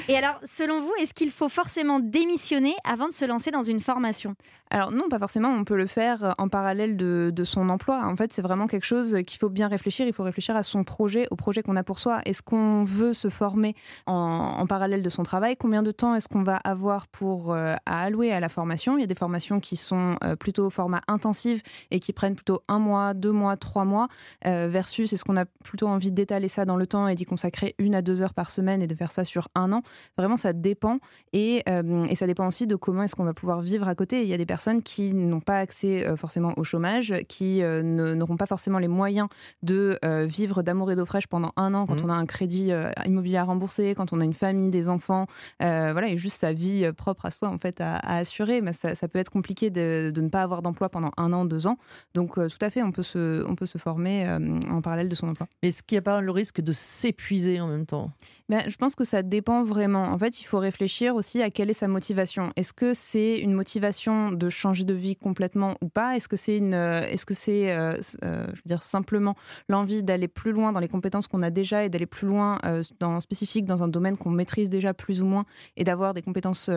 Et 0.08 0.16
alors, 0.16 0.38
selon 0.66 0.80
vous, 0.80 0.92
est-ce 0.98 1.14
qu'il 1.14 1.30
faut 1.30 1.48
forcément 1.48 2.00
démissionner 2.00 2.74
avant 2.82 3.06
de 3.06 3.12
se 3.12 3.24
lancer 3.24 3.52
dans 3.52 3.62
une 3.62 3.80
formation? 3.80 4.34
Alors 4.70 4.90
non, 4.92 5.08
pas 5.08 5.18
forcément. 5.18 5.48
On 5.48 5.64
peut 5.64 5.76
le 5.76 5.86
faire 5.86 6.24
euh, 6.24 6.32
en 6.38 6.48
parallèle 6.48 6.96
de, 6.96 7.32
son 7.44 7.68
emploi. 7.68 8.04
En 8.04 8.16
fait, 8.16 8.32
c'est 8.32 8.42
vraiment 8.42 8.66
quelque 8.66 8.84
chose 8.84 9.16
qu'il 9.26 9.38
faut 9.38 9.48
bien 9.48 9.68
réfléchir. 9.68 10.06
Il 10.06 10.12
faut 10.12 10.24
réfléchir 10.24 10.56
à 10.56 10.62
son 10.62 10.84
projet, 10.84 11.28
au 11.30 11.36
projet 11.36 11.62
qu'on 11.62 11.76
a 11.76 11.84
pour 11.84 11.98
soi. 11.98 12.20
Est-ce 12.24 12.42
qu'on 12.42 12.82
veut 12.82 13.12
se 13.12 13.28
former 13.28 13.74
en, 14.06 14.66
parallèle 14.66 15.02
de 15.02 15.10
son 15.10 15.22
travail? 15.22 15.56
Combien 15.56 15.82
de 15.82 15.92
temps 15.92 16.14
est-ce 16.14 16.28
qu'on 16.28 16.42
va 16.42 16.56
avoir 16.56 17.06
pour 17.06 17.52
euh, 17.52 17.76
à 17.86 18.02
allouer 18.02 18.32
à 18.32 18.40
la 18.40 18.48
formation? 18.48 18.98
Il 18.98 19.00
y 19.00 19.04
a 19.04 19.06
des 19.06 19.14
formations 19.14 19.60
qui 19.60 19.76
sont 19.76 20.16
euh, 20.24 20.34
plutôt 20.34 20.66
au 20.66 20.70
format 20.70 21.02
intensif 21.06 21.62
et 21.90 22.00
qui 22.00 22.12
prennent 22.12 22.34
plutôt 22.34 22.62
un 22.66 22.78
mois, 22.78 23.14
deux 23.14 23.32
mois, 23.32 23.56
trois 23.56 23.84
mois, 23.84 24.08
versus 24.44 25.12
est-ce 25.12 25.24
qu'on 25.24 25.36
a 25.36 25.44
plutôt 25.44 25.88
envie 25.88 26.10
d'étaler 26.10 26.48
ça 26.48 26.64
dans 26.64 26.76
le 26.76 26.86
temps 26.86 27.08
et 27.08 27.14
d'y 27.14 27.24
consacrer 27.24 27.74
une 27.78 27.94
à 27.94 28.02
deux 28.02 28.22
heures 28.22 28.34
par 28.34 28.50
semaine 28.50 28.82
et 28.82 28.86
de 28.86 28.94
faire 28.94 29.12
ça 29.12 29.24
sur 29.24 29.48
un 29.54 29.72
an? 29.72 29.82
Vraiment, 30.16 30.36
ça 30.36 30.52
dépend. 30.52 30.98
Euh, 31.34 32.06
et, 32.08 32.14
ça 32.14 32.26
dépend 32.26 32.46
aussi 32.46 32.66
de 32.66 32.76
comment 32.76 33.02
est-ce 33.02 33.14
qu'on 33.14 33.24
va 33.24 33.34
pouvoir 33.34 33.60
vivre 33.60 33.88
à 33.88 33.94
côté. 33.94 34.22
Il 34.22 34.28
y 34.28 34.34
a 34.34 34.38
des 34.38 34.46
personnes 34.46 34.65
qui 34.82 35.14
n'ont 35.14 35.40
pas 35.40 35.58
accès 35.58 36.06
euh, 36.06 36.16
forcément 36.16 36.52
au 36.56 36.64
chômage, 36.64 37.14
qui 37.28 37.62
euh, 37.62 37.82
n'auront 37.82 38.36
pas 38.36 38.46
forcément 38.46 38.78
les 38.78 38.88
moyens 38.88 39.28
de 39.62 39.98
vivre 40.26 40.62
d'amour 40.62 40.90
et 40.90 40.96
d'eau 40.96 41.04
fraîche 41.04 41.26
pendant 41.26 41.52
un 41.56 41.74
an 41.74 41.86
quand 41.86 42.02
mmh. 42.02 42.04
on 42.04 42.08
a 42.08 42.14
un 42.14 42.26
crédit 42.26 42.70
immobilier 43.04 43.36
à 43.38 43.44
rembourser, 43.44 43.94
quand 43.94 44.12
on 44.12 44.20
a 44.20 44.24
une 44.24 44.32
famille, 44.32 44.70
des 44.70 44.88
enfants, 44.88 45.26
voilà, 45.60 46.08
et 46.08 46.16
juste 46.16 46.40
sa 46.40 46.52
vie 46.52 46.90
propre 46.92 47.26
à 47.26 47.30
soi 47.30 47.48
en 47.48 47.58
fait 47.58 47.80
à, 47.80 47.96
assurer. 47.98 48.60
Mais 48.60 48.72
ça, 48.72 48.94
peut 49.08 49.18
être 49.18 49.30
compliqué 49.30 49.70
de, 49.70 50.12
ne 50.16 50.28
pas 50.28 50.42
avoir 50.42 50.62
d'emploi 50.62 50.88
pendant 50.88 51.10
un 51.16 51.32
an, 51.32 51.44
deux 51.44 51.66
ans. 51.66 51.78
Donc 52.14 52.34
tout 52.34 52.58
à 52.60 52.70
fait, 52.70 52.82
on 52.82 52.92
peut 52.92 53.02
se, 53.02 53.44
on 53.46 53.54
peut 53.54 53.66
se 53.66 53.78
former 53.78 54.28
en 54.70 54.80
parallèle 54.80 55.08
de 55.08 55.14
son 55.14 55.28
emploi. 55.28 55.46
Est-ce 55.62 55.82
qu'il 55.82 55.96
n'y 55.96 56.00
a 56.00 56.02
pas 56.02 56.20
le 56.20 56.30
risque 56.30 56.60
de 56.60 56.72
s'épuiser 56.72 57.60
en 57.60 57.68
même 57.68 57.86
temps? 57.86 58.10
Ben, 58.48 58.68
Je 58.68 58.76
pense 58.76 58.94
que 58.94 59.04
ça 59.04 59.22
dépend 59.22 59.62
vraiment. 59.62 60.04
En 60.04 60.18
fait, 60.18 60.40
il 60.40 60.44
faut 60.44 60.58
réfléchir 60.58 61.14
aussi 61.14 61.42
à 61.42 61.50
quelle 61.50 61.70
est 61.70 61.74
sa 61.74 61.88
motivation. 61.88 62.52
Est-ce 62.56 62.72
que 62.72 62.94
c'est 62.94 63.38
une 63.38 63.52
motivation 63.52 64.32
de 64.32 64.45
changer 64.50 64.84
de 64.84 64.94
vie 64.94 65.16
complètement 65.16 65.76
ou 65.82 65.88
pas? 65.88 66.16
Est-ce 66.16 66.28
que 66.28 66.36
c'est 66.36 66.56
une, 66.56 66.74
euh, 66.74 67.06
est-ce 67.08 67.26
que 67.26 67.34
c'est, 67.34 67.72
euh, 67.72 67.98
euh, 68.24 68.46
je 68.48 68.56
veux 68.56 68.66
dire 68.66 68.82
simplement 68.82 69.34
l'envie 69.68 70.02
d'aller 70.02 70.28
plus 70.28 70.52
loin 70.52 70.72
dans 70.72 70.80
les 70.80 70.88
compétences 70.88 71.26
qu'on 71.26 71.42
a 71.42 71.50
déjà 71.50 71.84
et 71.84 71.88
d'aller 71.88 72.06
plus 72.06 72.26
loin 72.26 72.58
dans 73.00 73.20
spécifique 73.20 73.64
dans 73.64 73.82
un 73.82 73.88
domaine 73.88 74.16
qu'on 74.16 74.30
maîtrise 74.30 74.68
déjà 74.70 74.94
plus 74.94 75.20
ou 75.20 75.26
moins 75.26 75.44
et 75.76 75.84
d'avoir 75.84 76.14
des 76.14 76.22
compétences 76.22 76.70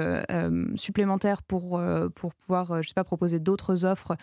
supplémentaires 0.75 1.41
pour 1.43 1.81
pour 2.15 2.33
pouvoir, 2.33 2.81
je 2.81 2.87
sais 2.87 2.93
pas, 2.93 3.03
proposer 3.03 3.39
d'autres 3.39 3.85
offres 3.85 4.15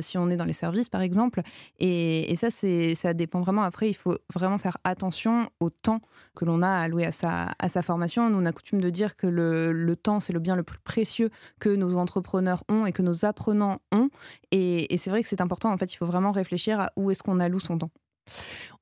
si 0.00 0.18
on 0.18 0.30
est 0.30 0.36
dans 0.36 0.44
les 0.44 0.52
services 0.52 0.88
par 0.88 1.02
exemple? 1.02 1.42
Et, 1.78 2.30
et 2.32 2.36
ça 2.36 2.50
c'est, 2.50 2.94
ça 2.94 3.14
dépend 3.14 3.40
vraiment. 3.40 3.62
Après, 3.62 3.88
il 3.88 3.94
faut 3.94 4.18
vraiment 4.34 4.58
faire 4.58 4.78
attention 4.84 5.50
au 5.60 5.70
temps 5.70 6.00
que 6.34 6.44
l'on 6.44 6.62
a 6.62 6.68
alloué 6.68 7.04
à 7.04 7.12
sa 7.12 7.52
à 7.58 7.68
sa 7.68 7.82
formation. 7.82 8.30
Nous 8.30 8.38
on 8.38 8.46
a 8.46 8.52
coutume 8.52 8.80
de 8.80 8.90
dire 8.90 9.16
que 9.16 9.26
le, 9.26 9.72
le 9.72 9.96
temps, 9.96 10.20
c'est 10.20 10.32
le 10.32 10.40
bien 10.40 10.56
le 10.56 10.62
plus 10.62 10.78
précieux 10.78 11.30
que 11.60 11.68
nos 11.68 11.96
entrepreneurs 11.96 12.64
ont 12.68 12.85
et 12.86 12.92
que 12.92 13.02
nos 13.02 13.24
apprenants 13.24 13.78
ont. 13.92 14.08
Et, 14.52 14.96
c'est 14.96 15.10
vrai 15.10 15.22
que 15.22 15.28
c'est 15.28 15.40
important. 15.40 15.72
En 15.72 15.78
fait, 15.78 15.92
il 15.92 15.96
faut 15.96 16.06
vraiment 16.06 16.32
réfléchir 16.32 16.80
à 16.80 16.92
où 16.96 17.10
est-ce 17.10 17.22
qu'on 17.22 17.40
alloue 17.40 17.60
son 17.60 17.78
temps. 17.78 17.90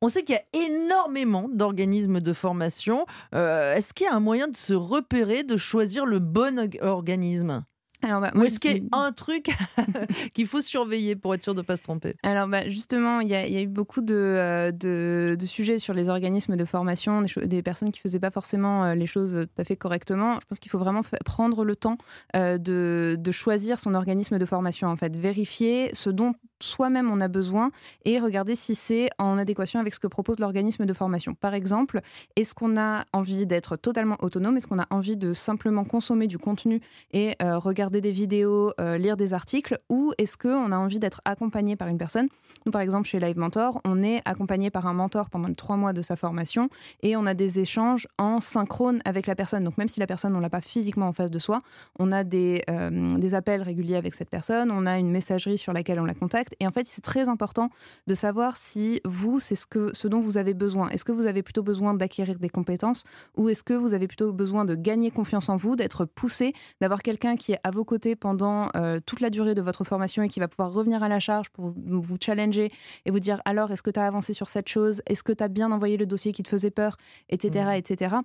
On 0.01 0.09
sait 0.09 0.23
qu'il 0.23 0.37
y 0.37 0.39
a 0.39 0.67
énormément 0.67 1.49
d'organismes 1.53 2.21
de 2.21 2.33
formation. 2.33 3.05
Euh, 3.35 3.75
est-ce 3.75 3.93
qu'il 3.93 4.07
y 4.07 4.09
a 4.09 4.15
un 4.15 4.21
moyen 4.21 4.49
de 4.49 4.57
se 4.57 4.73
repérer, 4.73 5.43
de 5.43 5.57
choisir 5.57 6.07
le 6.07 6.19
bon 6.19 6.71
organisme? 6.81 7.65
Alors, 8.05 8.21
bah, 8.21 8.31
Ou 8.35 8.45
est-ce 8.45 8.61
qu'il 8.61 8.77
y 8.77 8.89
a 8.93 8.99
un 8.99 9.13
truc 9.13 9.51
qu'il 10.35 10.47
faut 10.47 10.61
surveiller 10.61 11.17
pour 11.17 11.35
être 11.35 11.43
sûr 11.43 11.55
de 11.55 11.61
ne 11.61 11.65
pas 11.65 11.77
se 11.77 11.83
tromper? 11.83 12.17
Alors, 12.23 12.47
bah, 12.47 12.69
justement, 12.69 13.21
il 13.21 13.29
y, 13.29 13.35
a 13.35 13.61
eu 13.61 13.67
beaucoup 13.67 14.01
euh, 14.11 14.71
de, 14.73 15.37
de, 15.39 15.47
sujets 15.47 15.79
sur 15.79 15.95
les 15.95 16.09
organismes 16.09 16.57
de 16.57 16.65
formation, 16.65 17.23
des, 17.23 17.63
personnes 17.63 17.91
qui 17.91 18.01
ne 18.01 18.09
faisaient 18.09 18.21
pas 18.21 18.31
forcément 18.31 18.85
euh, 18.85 18.95
les 18.95 19.07
choses 19.07 19.35
tout 19.35 19.61
à 19.61 19.65
fait 19.65 19.77
correctement. 19.77 20.39
Je 20.41 20.47
pense 20.47 20.59
qu'il 20.59 20.71
faut 20.71 20.79
vraiment 20.79 21.01
prendre 21.25 21.65
le 21.65 21.77
temps 21.77 21.97
euh, 22.37 22.59
de, 22.59 23.17
de, 23.19 23.33
choisir 23.33 23.79
son 23.79 23.95
organisme 23.95 24.39
de 24.39 24.45
formation, 24.45 24.89
en 24.89 24.97
fait. 24.97 25.17
Vérifier 25.19 25.91
ce 25.95 26.11
dont 26.11 26.35
soi-même 26.65 27.11
on 27.11 27.21
a 27.21 27.29
besoin 27.29 27.71
et 28.05 28.19
regarder 28.19 28.55
si 28.55 28.75
c'est 28.75 29.11
en 29.19 29.39
adéquation 29.39 29.81
avec 29.81 29.95
ce 29.95 30.01
que 30.01 30.07
propose 30.07 30.39
l'organisme 30.39 30.87
de 30.87 30.93
formation. 30.93 31.35
Par 31.35 31.55
exemple, 31.55 32.01
est-ce 32.37 32.55
qu'on 32.55 32.77
a 32.77 33.05
envie 33.13 33.47
d'être 33.47 33.77
totalement 33.77 34.17
autonome? 34.21 34.57
Est-ce 34.57 34.67
qu'on 34.67 34.79
a 34.79 34.87
envie 34.91 35.17
de 35.17 35.33
simplement 35.33 35.85
consommer 35.85 36.27
du 36.27 36.39
contenu 36.39 36.81
et 37.13 37.37
regarder 37.41 38.01
des 38.01 38.13
vidéos, 38.13 38.73
euh, 38.81 38.97
lire 38.97 39.17
des 39.17 39.35
articles, 39.35 39.79
ou 39.89 40.13
est-ce 40.19 40.37
qu'on 40.37 40.73
a 40.73 40.77
envie 40.77 40.99
d'être 40.99 41.21
accompagné 41.25 41.77
par 41.77 41.89
une 41.89 41.99
personne? 41.99 42.29
Nous, 42.67 42.73
par 42.73 42.81
exemple, 42.81 43.07
chez 43.07 43.19
Live 43.19 43.39
Mentor, 43.39 43.81
on 43.85 44.03
est 44.03 44.23
accompagné 44.25 44.71
par 44.71 44.87
un 44.87 44.95
mentor 44.95 45.29
pendant 45.31 45.53
trois 45.53 45.77
mois 45.77 45.93
de 45.93 46.03
sa 46.03 46.17
formation 46.17 46.69
et 47.03 47.17
on 47.17 47.27
a 47.27 47.35
des 47.35 47.61
échanges 47.61 48.07
en 48.19 48.41
synchrone 48.41 49.01
avec 49.05 49.27
la 49.27 49.35
personne. 49.35 49.65
Donc, 49.65 49.77
même 49.77 49.89
si 49.89 50.01
la 50.01 50.07
personne, 50.07 50.35
on 50.35 50.41
l'a 50.41 50.51
pas 50.51 50.61
physiquement 50.61 51.09
en 51.09 51.13
face 51.13 51.31
de 51.31 51.39
soi, 51.39 51.61
on 51.99 52.13
a 52.13 52.23
euh, 52.25 53.19
des 53.19 53.35
appels 53.35 53.63
réguliers 53.63 53.97
avec 53.97 54.15
cette 54.15 54.31
personne, 54.31 54.71
on 54.71 54.87
a 54.87 54.99
une 54.99 55.11
messagerie 55.11 55.59
sur 55.59 55.73
laquelle 55.73 56.01
on 56.01 56.05
la 56.05 56.15
contacte. 56.15 56.54
Et 56.61 56.67
en 56.67 56.71
fait, 56.71 56.87
c'est 56.87 57.03
très 57.03 57.29
important 57.29 57.71
de 58.07 58.15
savoir 58.15 58.57
si 58.57 59.01
vous, 59.05 59.41
c'est 59.41 59.55
ce, 59.55 59.67
que, 59.67 59.91
ce 59.95 60.09
dont 60.09 60.21
vous 60.21 60.39
avez 60.39 60.55
besoin. 60.55 60.89
Est-ce 60.91 61.05
que 61.05 61.13
vous 61.13 61.27
avez 61.27 61.43
plutôt 61.43 61.63
besoin 61.63 61.95
d'acquérir 61.95 62.39
des 62.39 62.49
compétences 62.49 63.05
ou 63.37 63.49
est-ce 63.49 63.63
que 63.63 63.75
vous 63.75 63.95
avez 63.95 64.07
plutôt 64.07 64.33
besoin 64.33 64.65
de 64.65 64.75
gagner 64.75 65.11
confiance 65.11 65.49
en 65.49 65.57
vous, 65.57 65.77
d'être 65.77 66.05
poussé, 66.05 66.53
d'avoir 66.81 67.03
quelqu'un 67.03 67.37
qui 67.37 67.53
est 67.53 67.61
à 67.65 67.71
vos 67.71 67.85
côté 67.85 68.17
pendant 68.17 68.69
euh, 68.77 69.01
toute 69.05 69.21
la 69.21 69.31
durée 69.31 69.55
de 69.55 69.63
votre 69.63 69.85
formation 69.85 70.23
et 70.23 70.29
qui 70.29 70.41
va 70.41 70.49
pouvoir 70.49 70.73
revenir 70.73 71.03
à 71.03 71.09
la 71.09 71.21
charge 71.21 71.51
pour 71.51 71.73
vous 71.77 72.17
challenger 72.21 72.71
et 73.05 73.11
vous 73.11 73.21
dire 73.21 73.41
alors 73.45 73.71
est-ce 73.73 73.83
que 73.83 73.91
tu 73.91 74.01
as 74.01 74.07
avancé 74.07 74.33
sur 74.33 74.51
cette 74.51 74.69
chose? 74.69 75.03
Est-ce 75.07 75.23
que 75.23 75.33
tu 75.33 75.43
as 75.43 75.49
bien 75.49 75.73
envoyé 75.73 75.97
le 75.97 76.07
dossier 76.07 76.33
qui 76.33 76.43
te 76.43 76.49
faisait 76.49 76.71
peur? 76.71 76.97
Etc. 77.29 77.65
etc. 77.77 78.17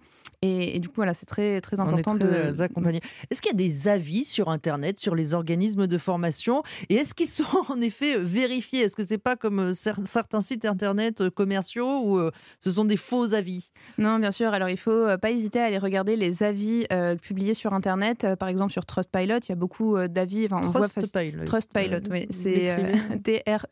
Et, 0.41 0.79
du 0.79 0.87
coup, 0.87 0.95
voilà, 0.97 1.13
c'est 1.13 1.25
très, 1.25 1.59
très 1.61 1.79
important 1.79 2.15
de 2.15 2.25
les 2.25 2.61
accompagner. 2.61 3.01
Est-ce 3.29 3.41
qu'il 3.41 3.51
y 3.51 3.55
a 3.55 3.57
des 3.57 3.87
avis 3.87 4.23
sur 4.23 4.49
Internet 4.49 4.99
sur 4.99 5.15
les 5.15 5.33
organismes 5.33 5.87
de 5.87 5.97
formation? 5.97 6.63
Et 6.89 6.95
est-ce 6.95 7.13
qu'ils 7.13 7.27
sont 7.27 7.43
en 7.69 7.81
effet 7.81 8.08
pouvez 8.13 8.23
vérifier 8.23 8.81
Est-ce 8.81 8.95
que 8.95 9.03
c'est 9.05 9.17
pas 9.17 9.35
comme 9.35 9.59
euh, 9.59 9.73
certains 9.73 10.41
sites 10.41 10.65
internet 10.65 11.21
euh, 11.21 11.29
commerciaux 11.29 12.01
où 12.03 12.19
ce 12.59 12.71
sont 12.71 12.85
des 12.85 12.97
faux 12.97 13.33
avis? 13.33 13.71
Non, 13.97 14.19
bien 14.19 14.31
sûr. 14.31 14.53
Alors 14.53 14.69
il 14.69 14.77
faut 14.77 15.07
pas 15.21 15.31
hésiter 15.31 15.59
à 15.59 15.65
aller 15.65 15.77
regarder 15.77 16.15
les 16.15 16.43
avis 16.43 16.85
publiés 17.21 17.53
sur 17.53 17.73
internet. 17.73 18.25
par 18.39 18.47
exemple 18.49 18.71
sur 18.71 18.85
Trustpilot, 18.85 19.39
il 19.39 19.49
y 19.49 19.51
a 19.51 19.55
beaucoup 19.55 19.97
d'avis. 20.07 20.47
Enfin, 20.51 20.61
Trustpilot. 20.61 21.43
Trustpilot, 21.45 22.01
oui. 22.09 22.27
C'est 22.29 22.93
T-R-U-S-T-P-I-L-O-T. 23.23 23.69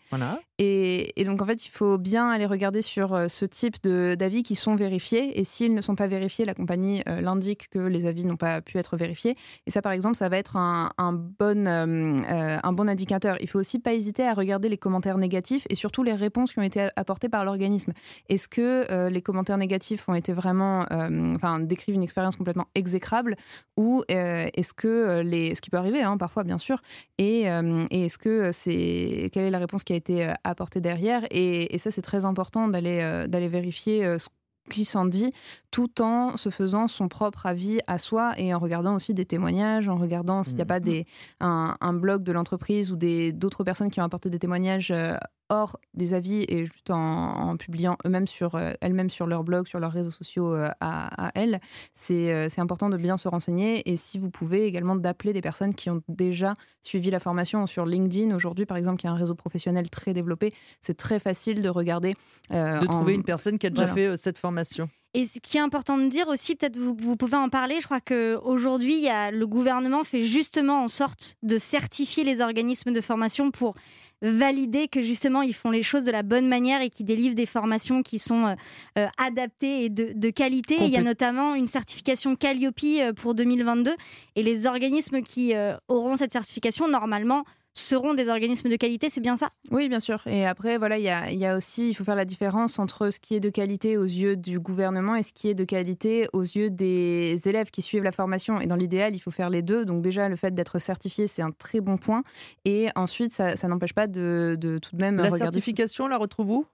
Voilà. 0.10 0.40
Et, 0.64 1.24
donc 1.24 1.42
en 1.42 1.46
fait, 1.46 1.66
il 1.66 1.70
faut 1.70 1.98
bien 1.98 2.30
aller 2.30 2.46
regarder 2.46 2.82
sur 2.82 3.28
ce 3.28 3.44
type 3.44 3.82
d'avis 3.82 4.42
qui 4.42 4.54
sont 4.54 4.74
vérifiés. 4.74 5.38
Et 5.38 5.44
s'ils 5.44 5.74
ne 5.74 5.80
sont 5.80 5.96
pas 5.96 6.06
vérifiés, 6.06 6.44
la 6.44 6.54
compagnie 6.54 7.02
l'indique 7.06 7.68
que 7.70 7.78
les 7.78 8.06
avis 8.06 8.24
n'ont 8.24 8.36
pas 8.36 8.60
pu 8.60 8.78
être 8.78 8.96
vérifiés. 8.96 9.34
Et 9.66 9.70
ça, 9.70 9.82
par 9.82 9.92
exemple, 9.92 10.16
ça 10.16 10.28
va 10.28 10.36
être 10.36 10.56
un, 10.56 11.12
bon, 11.12 11.66
euh, 11.66 12.16
euh, 12.30 12.58
un 12.62 12.72
bon 12.72 12.88
indicateur. 12.88 13.36
Il 13.40 13.48
faut 13.48 13.58
aussi 13.58 13.78
pas 13.78 13.92
hésiter 13.92 14.24
à 14.24 14.34
regarder 14.34 14.68
les 14.68 14.78
commentaires 14.78 15.18
négatifs 15.18 15.66
et 15.70 15.74
surtout 15.74 16.02
les 16.02 16.14
réponses 16.14 16.52
qui 16.52 16.58
ont 16.58 16.62
été 16.62 16.88
apportées 16.96 17.28
par 17.28 17.44
l'organisme. 17.44 17.92
Est-ce 18.28 18.48
que 18.48 18.86
euh, 18.90 19.10
les 19.10 19.22
commentaires 19.22 19.58
négatifs 19.58 20.08
ont 20.08 20.14
été 20.14 20.32
vraiment, 20.32 20.86
enfin, 21.34 21.60
décrivent 21.60 21.94
une 21.94 22.02
expérience 22.02 22.36
complètement 22.36 22.66
exécrable 22.74 23.36
ou 23.76 24.02
est-ce 24.08 24.72
que 24.72 25.20
les, 25.20 25.54
ce 25.54 25.60
qui 25.60 25.70
peut 25.70 25.76
arriver 25.76 26.02
hein, 26.02 26.16
parfois, 26.16 26.44
bien 26.44 26.58
sûr, 26.58 26.82
et, 27.18 27.42
et 27.42 28.04
est-ce 28.04 28.18
que 28.18 28.50
c'est 28.52 29.30
quelle 29.32 29.44
est 29.44 29.50
la 29.50 29.58
réponse 29.58 29.84
qui 29.84 29.92
a 29.92 29.96
été 29.96 30.32
apportée 30.44 30.51
derrière 30.76 31.24
et, 31.30 31.74
et 31.74 31.78
ça, 31.78 31.90
c'est 31.90 32.02
très 32.02 32.24
important 32.24 32.68
d'aller 32.68 33.26
d'aller 33.28 33.48
vérifier 33.48 34.18
ce 34.18 34.28
qui 34.70 34.84
s'en 34.84 35.04
dit, 35.06 35.32
tout 35.70 36.00
en 36.00 36.36
se 36.36 36.48
faisant 36.48 36.86
son 36.86 37.08
propre 37.08 37.46
avis 37.46 37.80
à 37.86 37.98
soi 37.98 38.34
et 38.36 38.54
en 38.54 38.58
regardant 38.58 38.94
aussi 38.94 39.14
des 39.14 39.24
témoignages, 39.24 39.88
en 39.88 39.96
regardant 39.96 40.42
s'il 40.42 40.56
n'y 40.56 40.62
a 40.62 40.66
pas 40.66 40.80
mmh. 40.80 40.84
des, 40.84 41.06
un, 41.40 41.76
un 41.80 41.92
blog 41.92 42.22
de 42.22 42.32
l'entreprise 42.32 42.90
ou 42.90 42.96
d'autres 42.96 43.64
personnes 43.64 43.90
qui 43.90 44.00
ont 44.00 44.04
apporté 44.04 44.30
des 44.30 44.38
témoignages 44.38 44.90
euh, 44.90 45.16
hors 45.52 45.78
des 45.92 46.14
avis 46.14 46.46
et 46.48 46.64
juste 46.64 46.90
en, 46.90 47.56
publiant 47.58 47.98
eux-mêmes 48.06 48.26
sur 48.26 48.54
euh, 48.54 48.72
elles-mêmes 48.80 49.10
sur 49.10 49.26
leur 49.26 49.44
blog, 49.44 49.68
sur 49.68 49.78
leurs 49.78 49.92
réseaux 49.92 50.10
sociaux 50.10 50.54
euh, 50.54 50.70
à, 50.80 51.30
elles. 51.34 51.60
C'est 51.94 52.58
important 52.58 52.88
de 52.88 52.96
bien 52.96 53.18
se 53.18 53.28
renseigner 53.28 53.88
et 53.90 53.96
si 53.96 54.18
vous 54.18 54.30
pouvez 54.30 54.64
également 54.64 54.96
d'appeler 54.96 55.34
des 55.34 55.42
personnes 55.42 55.74
qui 55.74 55.90
ont 55.90 56.02
déjà 56.08 56.54
suivi 56.82 57.10
la 57.10 57.20
formation 57.20 57.66
sur 57.66 57.84
LinkedIn 57.84 58.34
aujourd'hui 58.34 58.64
par 58.64 58.78
exemple 58.78 58.96
qui 58.96 59.06
a 59.06 59.10
un 59.10 59.16
réseau 59.16 59.34
professionnel 59.34 59.90
très 59.90 60.14
développé, 60.14 60.54
c'est 60.80 60.96
très 60.96 61.18
facile 61.18 61.60
de 61.60 61.68
regarder 61.68 62.14
de 62.50 62.86
trouver 62.86 63.14
une 63.14 63.24
personne 63.24 63.58
qui 63.58 63.66
a 63.66 63.70
déjà 63.70 63.88
fait 63.88 64.16
cette 64.16 64.38
formation. 64.38 64.88
Et 65.14 65.26
ce 65.26 65.40
qui 65.40 65.58
est 65.58 65.60
important 65.60 65.98
de 65.98 66.08
dire 66.08 66.26
aussi, 66.28 66.56
peut-être 66.56 66.78
vous, 66.78 66.96
vous 66.98 67.16
pouvez 67.16 67.36
en 67.36 67.50
parler, 67.50 67.76
je 67.80 67.84
crois 67.84 68.00
qu'aujourd'hui, 68.00 69.08
le 69.32 69.44
gouvernement 69.44 70.04
fait 70.04 70.22
justement 70.22 70.82
en 70.82 70.88
sorte 70.88 71.36
de 71.42 71.58
certifier 71.58 72.24
les 72.24 72.40
organismes 72.40 72.92
de 72.92 73.00
formation 73.02 73.50
pour 73.50 73.74
valider 74.22 74.88
que 74.88 75.02
justement 75.02 75.42
ils 75.42 75.52
font 75.54 75.70
les 75.70 75.82
choses 75.82 76.04
de 76.04 76.12
la 76.12 76.22
bonne 76.22 76.48
manière 76.48 76.80
et 76.80 76.88
qu'ils 76.88 77.06
délivrent 77.06 77.34
des 77.34 77.46
formations 77.46 78.02
qui 78.02 78.18
sont 78.18 78.46
euh, 78.46 78.54
euh, 78.98 79.06
adaptées 79.18 79.84
et 79.84 79.88
de, 79.90 80.30
qualité. 80.30 80.76
il 80.80 80.88
y 80.88 80.96
a 80.96 81.02
notamment 81.02 81.54
une 81.54 81.66
certification 81.66 82.36
Calliope 82.36 82.72
euh, 82.84 83.12
pour 83.12 83.34
2022 83.34 83.94
et 84.36 84.42
les 84.42 84.66
organismes 84.66 85.22
qui 85.22 85.52
auront 85.88 86.16
cette 86.16 86.32
certification 86.32 86.88
normalement 86.88 87.44
seront 87.74 88.14
des 88.14 88.28
organismes 88.28 88.68
de 88.68 88.76
qualité, 88.76 89.08
c'est 89.08 89.20
bien 89.20 89.36
ça? 89.36 89.50
Oui, 89.70 89.88
bien 89.88 90.00
sûr. 90.00 90.22
Et 90.26 90.46
après, 90.46 90.78
voilà, 90.78 90.98
il 90.98 91.04
y 91.38 91.46
a, 91.46 91.56
aussi, 91.56 91.90
il 91.90 91.94
faut 91.94 92.04
faire 92.04 92.16
la 92.16 92.24
différence 92.24 92.78
entre 92.78 93.10
ce 93.10 93.18
qui 93.18 93.34
est 93.34 93.40
de 93.40 93.50
qualité 93.50 93.96
aux 93.96 94.04
yeux 94.04 94.36
du 94.36 94.60
gouvernement 94.60 95.16
et 95.16 95.22
ce 95.22 95.32
qui 95.32 95.48
est 95.48 95.54
de 95.54 95.64
qualité 95.64 96.28
aux 96.32 96.42
yeux 96.42 96.70
des 96.70 97.40
élèves 97.46 97.70
qui 97.70 97.82
suivent 97.82 98.04
la 98.04 98.12
formation. 98.12 98.60
Et 98.60 98.66
dans 98.66 98.76
l'idéal, 98.76 99.14
il 99.14 99.20
faut 99.20 99.30
faire 99.30 99.50
les 99.50 99.62
deux. 99.62 99.84
Donc 99.84 100.02
déjà, 100.02 100.28
le 100.28 100.36
fait 100.36 100.54
d'être 100.54 100.78
certifié, 100.78 101.26
c'est 101.26 101.42
un 101.42 101.50
très 101.50 101.80
bon 101.80 101.96
point. 101.96 102.22
Et 102.64 102.88
ensuite, 102.94 103.32
ça, 103.32 103.54
n'empêche 103.68 103.94
pas 103.94 104.06
de, 104.06 104.56
tout 104.82 104.96
de 104.96 105.02
même 105.02 105.16
la 105.16 105.30
certification, 105.30 106.08
la 106.08 106.18
retrouve-vous 106.18 106.66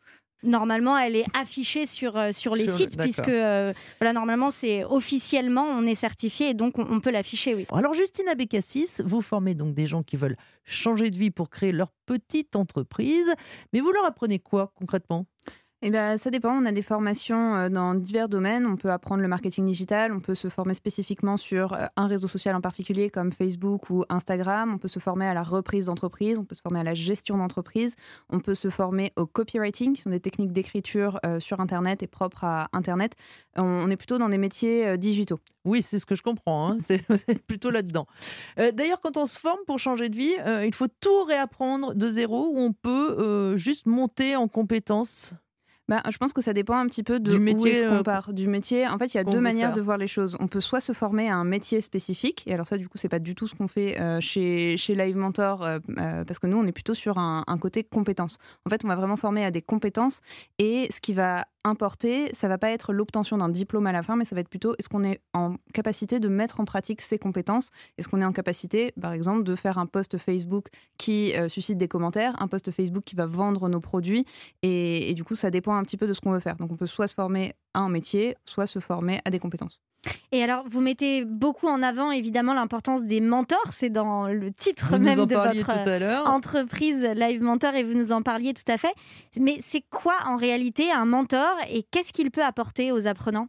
Normalement, 0.45 0.97
elle 0.97 1.17
est 1.17 1.27
affichée 1.37 1.85
sur, 1.85 2.17
euh, 2.17 2.31
sur 2.33 2.55
les 2.55 2.69
sites, 2.69 2.97
puisque 2.97 3.29
euh, 3.29 3.73
voilà, 4.01 4.13
normalement, 4.13 4.51
c'est 4.51 4.85
officiellement, 4.85 5.65
on 5.65 5.85
est 5.85 5.97
certifié 5.97 6.51
et 6.51 6.55
donc 6.55 6.79
on, 6.79 7.01
peut 7.01 7.11
l'afficher. 7.11 7.55
Oui. 7.55 7.67
Alors, 7.73 7.95
Justine 7.95 8.29
Abécassis, 8.29 9.03
vous 9.05 9.21
formez 9.21 9.55
donc 9.55 9.75
des 9.75 9.87
gens 9.87 10.05
qui 10.05 10.17
veulent 10.17 10.37
changer 10.65 11.11
de 11.11 11.19
vie 11.19 11.31
pour 11.31 11.51
créer 11.51 11.73
leur 11.73 11.91
petite 12.07 12.55
entreprise, 12.55 13.35
mais 13.73 13.81
vous 13.81 13.91
leur 13.91 14.05
apprenez 14.05 14.39
quoi 14.39 14.73
concrètement? 14.77 15.27
Eh 15.81 15.91
bien, 15.91 16.17
ça 16.17 16.31
dépend. 16.31 16.61
On 16.61 16.67
a 16.67 16.73
des 16.73 16.83
formations 16.83 17.55
euh, 17.55 17.69
dans 17.69 17.95
divers 17.95 18.29
domaines. 18.29 18.67
On 18.67 18.77
peut 18.77 18.91
apprendre 18.91 19.23
le 19.23 19.29
marketing 19.29 19.65
digital. 19.65 20.13
On 20.13 20.19
peut 20.19 20.35
se 20.35 20.49
former 20.49 20.75
spécifiquement 20.75 21.37
sur 21.37 21.73
euh, 21.73 21.87
un 21.97 22.09
réseau 22.09 22.27
social 22.27 22.57
en 22.57 22.61
particulier 22.61 23.11
comme 23.11 23.31
Facebook 23.31 23.89
ou 23.89 24.05
Instagram. 24.09 24.73
On 24.75 24.79
peut 24.79 24.89
se 24.89 24.99
former 24.99 25.27
à 25.27 25.35
la 25.35 25.45
reprise 25.45 25.87
d'entreprise. 25.87 26.37
On 26.37 26.45
peut 26.45 26.57
se 26.57 26.63
former 26.63 26.81
à 26.81 26.83
la 26.83 26.95
gestion 26.95 27.39
d'entreprise. 27.39 27.95
On 28.29 28.41
peut 28.41 28.57
se 28.57 28.71
former 28.71 29.13
au 29.15 29.27
copywriting, 29.27 29.95
qui 29.95 30.03
sont 30.03 30.11
des 30.11 30.19
techniques 30.19 30.53
d'écriture 30.53 31.21
euh, 31.25 31.39
sur 31.39 31.61
Internet 31.61 32.03
et 32.03 32.09
propres 32.09 32.43
à 32.43 32.69
Internet. 32.73 33.15
On 33.55 33.89
est 33.89 33.97
plutôt 33.97 34.19
dans 34.19 34.29
des 34.29 34.39
métiers 34.39 34.99
digitaux. 34.99 35.39
Oui, 35.65 35.83
c'est 35.85 36.01
ce 36.01 36.07
que 36.07 36.17
je 36.17 36.23
comprends. 36.23 36.73
Hein. 36.73 36.79
C'est 36.81 37.03
plutôt 37.47 37.71
là-dedans. 37.71 38.07
D'ailleurs, 38.57 39.01
quand 39.01 39.17
on 39.17 39.27
se 39.27 39.39
forme 39.39 39.59
pour 39.67 39.79
changer 39.79 40.09
de 40.09 40.17
vie, 40.17 40.35
il 40.65 40.75
faut 40.75 40.87
tout 41.01 41.25
réapprendre 41.25 41.95
de 41.95 42.09
zéro 42.09 42.49
ou 42.53 42.59
on 42.59 42.73
peut 42.73 43.57
juste 43.57 43.87
monter 43.87 44.37
en 44.37 44.47
compétences? 44.47 45.33
Bah, 45.89 46.03
je 46.11 46.19
pense 46.19 46.33
que 46.33 46.43
ça 46.43 46.53
dépend 46.53 46.77
un 46.77 46.87
petit 46.87 47.03
peu 47.03 47.19
de 47.19 47.33
du 47.33 47.39
métier, 47.39 47.63
où 47.63 47.67
est-ce 47.67 47.85
qu'on 47.85 47.97
euh, 47.97 48.03
part. 48.03 48.33
Du 48.33 48.47
métier, 48.47 48.87
en 48.87 48.99
fait, 48.99 49.15
il 49.15 49.17
y 49.17 49.21
a 49.21 49.25
deux 49.25 49.41
manières 49.41 49.73
de 49.73 49.81
voir 49.81 49.97
les 49.97 50.07
choses. 50.07 50.37
On 50.39 50.47
peut 50.47 50.61
soit 50.61 50.81
se 50.81 50.93
former 50.93 51.29
à 51.31 51.37
un 51.37 51.45
métier 51.45 51.81
spécifique, 51.81 52.45
et 52.47 52.55
alors 52.55 52.69
ça, 52.69 52.77
du 52.77 52.89
coup, 52.89 52.99
c'est 52.99 53.09
pas 53.09 53.19
du 53.19 53.35
tout 53.35 53.49
ce 53.49 53.55
qu'on 53.55 53.67
fait 53.67 53.99
euh, 54.01 54.21
chez, 54.21 54.77
chez 54.77 54.95
Live 54.95 55.17
Mentor, 55.17 55.65
euh, 55.65 55.79
parce 56.25 56.39
que 56.39 56.47
nous, 56.47 56.59
on 56.59 56.67
est 56.67 56.73
plutôt 56.73 56.95
sur 56.95 57.19
un, 57.19 57.45
un 57.47 57.59
côté 57.59 57.85
compétences. 57.85 58.39
En 58.67 58.71
fait, 58.71 58.85
on 58.85 58.89
va 58.89 58.97
vraiment 58.97 59.17
former 59.17 59.45
à 59.45 59.51
des 59.51 59.63
compétences, 59.63 60.21
et 60.59 60.89
ce 60.91 61.01
qui 61.01 61.15
va 61.15 61.47
importer, 61.65 62.33
ça 62.35 62.49
va 62.49 62.59
pas 62.59 62.71
être 62.71 62.93
l'obtention 62.93 63.39
d'un 63.39 63.49
diplôme 63.49 63.87
à 63.87 63.93
la 63.93 64.03
fin, 64.03 64.17
mais 64.17 64.25
ça 64.25 64.35
va 64.35 64.41
être 64.41 64.49
plutôt 64.49 64.75
est-ce 64.79 64.89
qu'on 64.89 65.05
est 65.05 65.21
en 65.35 65.57
capacité 65.75 66.21
de 66.21 66.29
mettre 66.29 66.61
en 66.61 66.65
pratique 66.65 67.01
ses 67.01 67.19
compétences? 67.19 67.71
Est-ce 67.97 68.09
qu'on 68.09 68.21
est 68.21 68.25
en 68.25 68.33
capacité, 68.33 68.93
par 69.01 69.13
exemple, 69.13 69.45
de 69.45 69.55
faire 69.55 69.79
un 69.79 69.87
post 69.87 70.19
Facebook 70.19 70.69
qui 70.99 71.35
euh, 71.37 71.49
suscite 71.49 71.79
des 71.79 71.89
commentaires, 71.89 72.35
un 72.41 72.49
post 72.49 72.71
Facebook 72.71 73.05
qui 73.05 73.17
va 73.17 73.27
vendre 73.27 73.69
nos 73.69 73.81
produits? 73.81 74.25
Et, 74.63 75.11
et 75.11 75.15
du 75.15 75.25
coup, 75.25 75.35
ça 75.35 75.51
dépend 75.51 75.75
un 75.75 75.83
petit 75.83 75.97
peu 75.97 76.07
de 76.07 76.15
ce 76.15 76.21
qu'on 76.21 76.33
veut 76.33 76.41
faire. 76.41 76.57
Donc, 76.57 76.73
on 76.73 76.77
peut 76.77 76.87
soit 76.87 77.07
se 77.07 77.15
former 77.15 77.55
à 77.75 77.81
un 77.81 77.89
métier, 77.89 78.37
soit 78.45 78.67
se 78.67 78.79
former 78.79 79.21
à 79.25 79.31
des 79.31 79.39
compétences. 79.39 79.81
Et 80.31 80.43
alors, 80.43 80.65
vous 80.67 80.81
mettez 80.81 81.25
beaucoup 81.25 81.69
en 81.69 81.83
avant 81.83 82.11
évidemment 82.11 82.53
l'importance 82.53 83.03
des 83.03 83.21
mentors. 83.21 83.73
C'est 83.73 83.91
dans 83.91 84.29
le 84.29 84.53
titre 84.53 84.99
même 84.99 85.27
de 85.27 85.35
votre 85.35 86.29
entreprise 86.29 87.03
Live 87.15 87.43
Mentor 87.43 87.75
et 87.75 87.83
vous 87.83 87.95
nous 87.95 88.13
en 88.13 88.23
parliez 88.23 88.55
tout 88.55 88.71
à 88.71 88.77
fait. 88.77 88.93
Mais 89.41 89.57
c'est 89.61 89.83
quoi 89.91 90.17
en 90.27 90.37
réalité 90.37 90.93
un 90.93 91.07
mentor 91.07 91.57
et 91.71 91.83
qu'est-ce 91.83 92.13
qu'il 92.13 92.31
peut 92.31 92.45
apporter 92.45 92.93
aux 92.93 93.07
apprenants? 93.07 93.49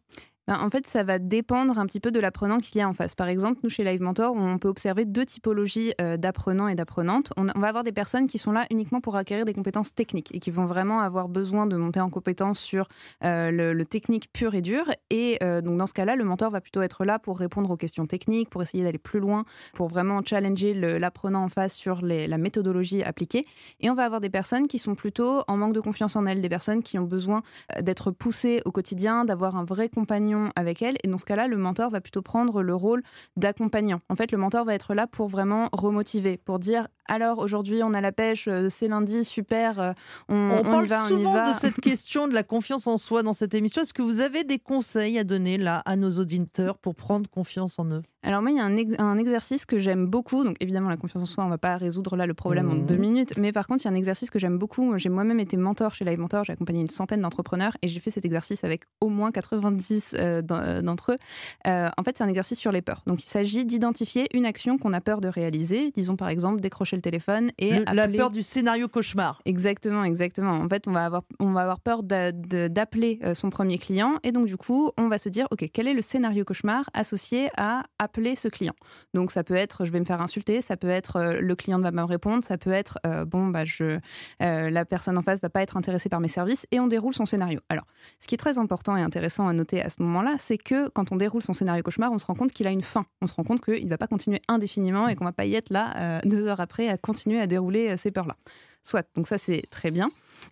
En 0.58 0.70
fait, 0.70 0.88
ça 0.88 1.04
va 1.04 1.20
dépendre 1.20 1.78
un 1.78 1.86
petit 1.86 2.00
peu 2.00 2.12
de 2.12 2.20
l'apprenant 2.20 2.58
qu'il 2.58 2.78
y 2.78 2.82
a 2.82 2.90
en 2.90 2.94
face. 2.94 3.14
Par 3.14 3.28
exemple, 3.28 3.60
nous, 3.64 3.70
chez 3.70 3.84
Live 3.84 4.02
Mentor, 4.02 4.34
on 4.36 4.58
peut 4.58 4.68
observer 4.68 5.06
deux 5.06 5.26
typologies 5.26 5.94
euh, 6.02 6.18
d'apprenants 6.18 6.68
et 6.68 6.76
d'apprenantes. 6.76 7.32
On, 7.38 7.46
va 7.46 7.68
avoir 7.68 7.84
des 7.84 7.92
personnes 7.92 8.28
qui 8.28 8.38
sont 8.38 8.52
là 8.52 8.66
uniquement 8.72 9.00
pour 9.02 9.16
acquérir 9.16 9.46
des 9.46 9.54
compétences 9.54 9.94
techniques 9.94 10.34
et 10.34 10.40
qui 10.40 10.50
vont 10.50 10.66
vraiment 10.66 11.02
avoir 11.02 11.30
besoin 11.30 11.68
de 11.68 11.76
monter 11.78 12.00
en 12.00 12.10
compétence 12.10 12.60
sur 12.60 12.88
euh, 13.24 13.52
le, 13.52 13.86
technique 13.86 14.32
pur 14.34 14.56
et 14.56 14.62
dur. 14.62 14.86
Et 15.10 15.38
euh, 15.44 15.62
donc, 15.62 15.78
dans 15.78 15.88
ce 15.88 15.94
cas-là, 15.94 16.16
le 16.16 16.24
mentor 16.24 16.52
va 16.52 16.62
plutôt 16.62 16.82
être 16.82 17.06
là 17.06 17.20
pour 17.20 17.38
répondre 17.38 17.70
aux 17.70 17.78
questions 17.78 18.08
techniques, 18.08 18.50
pour 18.50 18.62
essayer 18.64 18.84
d'aller 18.84 18.98
plus 18.98 19.20
loin, 19.20 19.46
pour 19.74 19.88
vraiment 19.88 20.22
challenger 20.24 20.74
l'apprenant 20.74 21.44
en 21.44 21.50
face 21.50 21.76
sur 21.76 22.02
la 22.02 22.38
méthodologie 22.38 23.04
appliquée. 23.04 23.46
Et 23.80 23.90
on 23.90 23.94
va 23.94 24.06
avoir 24.06 24.22
des 24.22 24.30
personnes 24.30 24.68
qui 24.68 24.80
sont 24.80 24.96
plutôt 24.96 25.44
en 25.48 25.58
manque 25.58 25.74
de 25.74 25.80
confiance 25.80 26.16
en 26.16 26.26
elles, 26.26 26.42
des 26.42 26.50
personnes 26.50 26.84
qui 26.84 26.98
ont 26.98 27.04
besoin 27.04 27.42
d'être 27.82 28.12
poussées 28.12 28.62
au 28.66 28.72
quotidien, 28.72 29.26
d'avoir 29.26 29.56
un 29.56 29.64
vrai 29.64 29.90
compagnon 29.90 30.39
avec 30.56 30.82
elle. 30.82 30.98
Et 31.04 31.08
dans 31.08 31.18
ce 31.18 31.26
cas-là, 31.26 31.48
le 31.48 31.58
mentor 31.58 31.90
va 31.90 32.02
plutôt 32.02 32.22
prendre 32.22 32.62
le 32.62 32.76
rôle 32.76 33.04
d'accompagnant. 33.38 34.02
En 34.10 34.16
fait, 34.16 34.32
le 34.32 34.38
mentor 34.38 34.66
va 34.66 34.74
être 34.74 34.94
là 34.94 35.08
pour 35.08 35.28
vraiment 35.28 35.70
remotiver, 35.72 36.38
pour 36.38 36.60
dire 36.60 36.88
alors 37.10 37.40
aujourd'hui 37.40 37.82
on 37.84 37.94
a 37.94 38.02
la 38.02 38.12
pêche, 38.12 38.48
euh, 38.48 38.68
c'est 38.70 38.88
lundi, 38.88 39.26
super, 39.26 39.80
euh, 39.80 39.94
on, 40.30 40.60
on, 40.60 40.64
parle 40.64 40.86
y 40.86 40.90
va, 40.90 41.08
souvent 41.08 41.50
de 41.50 41.54
cette 41.54 41.76
question 41.82 42.28
de 42.28 42.34
la 42.34 42.44
confiance 42.44 42.88
en 42.88 42.98
soi 42.98 43.24
dans 43.24 43.34
cette 43.34 43.54
émission. 43.54 43.82
Est-ce 43.82 43.94
que 43.94 44.02
vous 44.02 44.22
avez 44.22 44.44
des 44.44 44.60
conseils 44.60 45.18
à 45.18 45.24
donner 45.24 45.58
là 45.58 45.82
à 45.86 45.96
nos 45.96 46.12
auditeurs 46.12 46.78
pour 46.78 46.96
prendre 46.96 47.30
confiance 47.30 47.80
en 47.80 47.86
eux? 47.92 48.04
Alors 48.22 48.42
moi, 48.42 48.52
il 48.52 48.58
y 48.58 48.60
a 48.60 48.66
un, 48.66 49.18
exercice 49.18 49.66
que 49.66 49.80
j'aime 49.80 50.06
beaucoup. 50.06 50.44
Donc 50.44 50.58
évidemment, 50.60 50.90
la 50.90 50.98
confiance 50.98 51.24
en 51.24 51.26
soi, 51.26 51.46
on 51.46 51.50
va 51.50 51.58
pas 51.58 51.78
résoudre 51.78 52.18
là 52.18 52.28
le 52.28 52.34
problème 52.34 52.70
en 52.70 52.76
deux 52.76 52.98
mmh. 52.98 53.00
minutes. 53.00 53.38
Mais 53.38 53.54
par 53.54 53.66
contre, 53.66 53.84
il 53.84 53.88
y 53.88 53.90
a 53.90 53.92
un 53.92 53.96
exercice 53.96 54.30
que 54.30 54.40
j'aime 54.40 54.58
beaucoup. 54.58 54.98
J'ai 54.98 55.08
moi-même 55.08 55.40
été 55.40 55.56
mentor 55.56 55.96
chez 55.96 56.04
Live 56.04 56.20
Mentor. 56.20 56.44
J'ai 56.44 56.52
accompagné 56.52 56.82
une 56.82 56.90
centaine 56.90 57.22
d'entrepreneurs 57.22 57.78
et 57.82 57.88
j'ai 57.88 58.02
fait 58.02 58.12
cet 58.12 58.26
exercice 58.26 58.66
avec 58.66 58.84
au 59.00 59.08
moins 59.08 59.32
90 59.32 60.16
euh, 60.18 60.42
d'entre 60.42 61.14
eux. 61.14 61.18
en 61.66 62.04
fait, 62.04 62.18
c'est 62.18 62.24
un 62.24 62.28
exercice 62.28 62.60
sur 62.60 62.74
les 62.74 62.82
peurs. 62.82 63.04
Donc 63.08 63.24
il 63.24 63.30
s'agit 63.30 63.64
d'identifier 63.66 64.28
une 64.36 64.46
action 64.46 64.78
qu'on 64.78 64.92
a 64.92 65.00
peur 65.00 65.22
de 65.22 65.30
réaliser. 65.30 65.92
Disons 65.92 66.18
par 66.18 66.28
exemple 66.28 66.60
décrocher 66.60 66.98
le 67.00 67.02
téléphone 67.02 67.50
et 67.58 67.80
Le- 67.80 67.86
la 67.94 68.04
appeler- 68.04 68.18
peur 68.18 68.30
du 68.30 68.42
scénario 68.44 68.88
cauchemar. 68.88 69.42
Exactement, 69.46 70.04
exactement. 70.04 70.52
En 70.54 70.70
fait, 70.70 70.88
on 70.88 70.92
va 70.92 71.06
avoir, 71.06 71.24
on 71.40 71.52
va 71.52 71.62
avoir 71.62 71.80
peur 71.80 72.04
d'appeler 72.04 73.20
euh, 73.24 73.34
son 73.34 73.50
premier 73.50 73.78
client 73.78 74.18
et 74.24 74.32
donc 74.32 74.46
du 74.48 74.58
coup, 74.58 74.92
on 74.98 75.08
va 75.08 75.18
se 75.18 75.30
dire, 75.30 75.48
ok, 75.52 75.66
quel 75.74 75.88
est 75.88 75.94
le 75.94 76.02
scénario 76.02 76.44
cauchemar 76.46 76.90
associé 76.94 77.50
à 77.58 77.84
appeler 78.00 78.36
ce 78.36 78.48
client? 78.48 78.74
Donc 79.14 79.32
ça 79.32 79.44
peut 79.44 79.56
être, 79.56 79.86
je 79.86 79.92
vais 79.92 80.00
me 80.00 80.06
faire 80.06 80.22
insulter, 80.22 80.62
ça 80.62 80.78
peut 80.78 80.90
être, 80.90 81.16
euh, 81.18 81.40
le 81.42 81.56
client 81.56 81.78
ne 81.78 81.84
va 81.84 81.92
pas 81.92 82.02
me 82.02 82.08
répondre, 82.08 82.44
ça 82.44 82.58
peut 82.58 82.72
être, 82.72 82.98
euh, 83.06 83.26
bon, 83.26 83.48
bah, 83.48 83.66
je, 83.66 84.00
euh, 84.42 84.70
la 84.70 84.86
personne 84.86 85.18
en 85.18 85.22
face 85.22 85.42
va 85.42 85.50
pas 85.50 85.62
être 85.62 85.78
intéressée 85.78 86.10
par 86.10 86.20
mes 86.20 86.28
services 86.28 86.66
et 86.72 86.80
on 86.80 86.88
déroule 86.88 87.14
son 87.14 87.26
scénario. 87.26 87.60
Alors, 87.70 87.86
ce 88.20 88.28
qui 88.28 88.36
est 88.36 88.38
très 88.38 88.58
important 88.58 88.96
et 88.98 89.02
intéressant 89.02 89.48
à 89.48 89.54
noter 89.54 89.82
à 89.82 89.90
ce 89.90 90.02
moment-là, 90.02 90.36
c'est 90.40 90.58
que 90.58 90.90
quand 90.90 91.12
on 91.12 91.16
déroule 91.16 91.42
son 91.42 91.54
scénario 91.54 91.84
cauchemar, 91.84 92.12
on 92.12 92.18
se 92.20 92.26
rend 92.26 92.36
compte 92.36 92.52
qu'il 92.52 92.68
a 92.68 92.72
une 92.72 92.82
fin. 92.82 93.06
On 93.22 93.28
se 93.28 93.34
rend 93.34 93.44
compte 93.44 93.62
qu'il 93.64 93.86
ne 93.86 93.90
va 93.90 93.98
pas 93.98 94.08
continuer 94.08 94.42
indéfiniment 94.48 95.08
et 95.08 95.16
qu'on 95.16 95.26
va 95.26 95.32
pas 95.32 95.46
y 95.46 95.56
être 95.56 95.70
là 95.72 96.22
deux 96.26 96.48
heures 96.48 96.60
après 96.60 96.89
à 96.90 96.98
continuer 96.98 97.40
à 97.40 97.48
dérouler 97.48 97.90
euh, 97.90 97.98
ces 97.98 98.12
peurs-là. 98.12 98.36
Soit, 98.84 99.08
donc 99.16 99.28
ça 99.28 99.38
c'est 99.38 99.64
très 99.70 99.92
bien. 99.92 100.10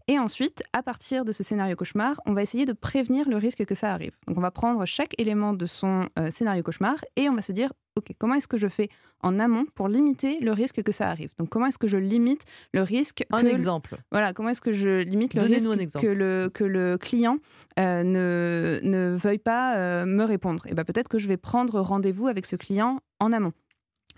Et 0.08 0.20
ensuite, 0.20 0.64
à 0.74 0.84
partir 0.84 1.26
de 1.26 1.32
ce 1.32 1.44
scénario 1.44 1.76
cauchemar, 1.76 2.20
on 2.26 2.34
va 2.34 2.42
essayer 2.42 2.66
de 2.66 2.74
prévenir 2.74 3.28
le 3.30 3.38
risque 3.38 3.66
que 3.66 3.76
ça 3.76 3.94
arrive. 3.94 4.12
Donc 4.28 4.38
on 4.38 4.42
va 4.42 4.52
prendre 4.52 4.86
chaque 4.86 5.14
élément 5.20 5.54
de 5.54 5.66
son 5.66 6.10
euh, 6.20 6.32
scénario 6.32 6.64
cauchemar 6.64 6.96
et 7.16 7.30
on 7.30 7.36
va 7.36 7.42
se 7.42 7.52
dire, 7.52 7.72
OK, 7.98 8.14
comment 8.18 8.36
est-ce 8.36 8.48
que 8.48 8.58
je 8.58 8.68
fais 8.68 8.90
en 9.22 9.40
amont 9.40 9.66
pour 9.76 9.88
limiter 9.88 10.40
le 10.40 10.52
risque 10.52 10.84
que 10.84 10.92
ça 10.92 11.10
arrive? 11.10 11.32
Donc 11.40 11.50
comment 11.50 11.66
est-ce 11.66 11.78
que 11.78 11.88
je 11.88 11.98
limite 11.98 12.44
le 12.74 12.84
risque 12.84 13.26
Un 13.32 13.42
que 13.42 13.48
exemple. 13.48 13.98
voilà, 14.12 14.34
comment 14.34 14.50
est-ce 14.50 14.62
que 14.62 14.72
je 14.72 15.02
limite 15.02 15.34
le 15.34 15.42
risque 15.42 15.68
un 15.68 16.00
que 16.00 16.08
le, 16.08 16.50
que 16.54 16.64
le 16.64 16.98
client 16.98 17.38
euh, 17.80 18.04
ne, 18.04 18.80
ne 18.84 19.16
veuille 19.16 19.40
pas 19.40 19.78
euh, 19.78 20.06
me 20.06 20.24
répondre 20.24 20.68
Et 20.68 20.74
ben 20.74 20.84
peut-être 20.84 21.08
que 21.08 21.18
je 21.18 21.28
vais 21.28 21.38
prendre 21.38 21.80
rendez-vous 21.80 22.28
avec 22.28 22.46
ce 22.46 22.56
client 22.56 23.00
en 23.20 23.34
amont. 23.34 23.54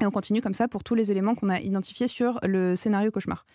Et 0.01 0.05
on 0.05 0.11
continue 0.11 0.41
comme 0.41 0.53
ça 0.53 0.67
pour 0.67 0.83
tous 0.83 0.95
les 0.95 1.11
éléments 1.11 1.35
qu'on 1.35 1.49
a 1.49 1.59
identifiés 1.59 2.07
sur 2.07 2.39
le 2.43 2.75
scénario 2.75 3.11
cauchemar. 3.11 3.45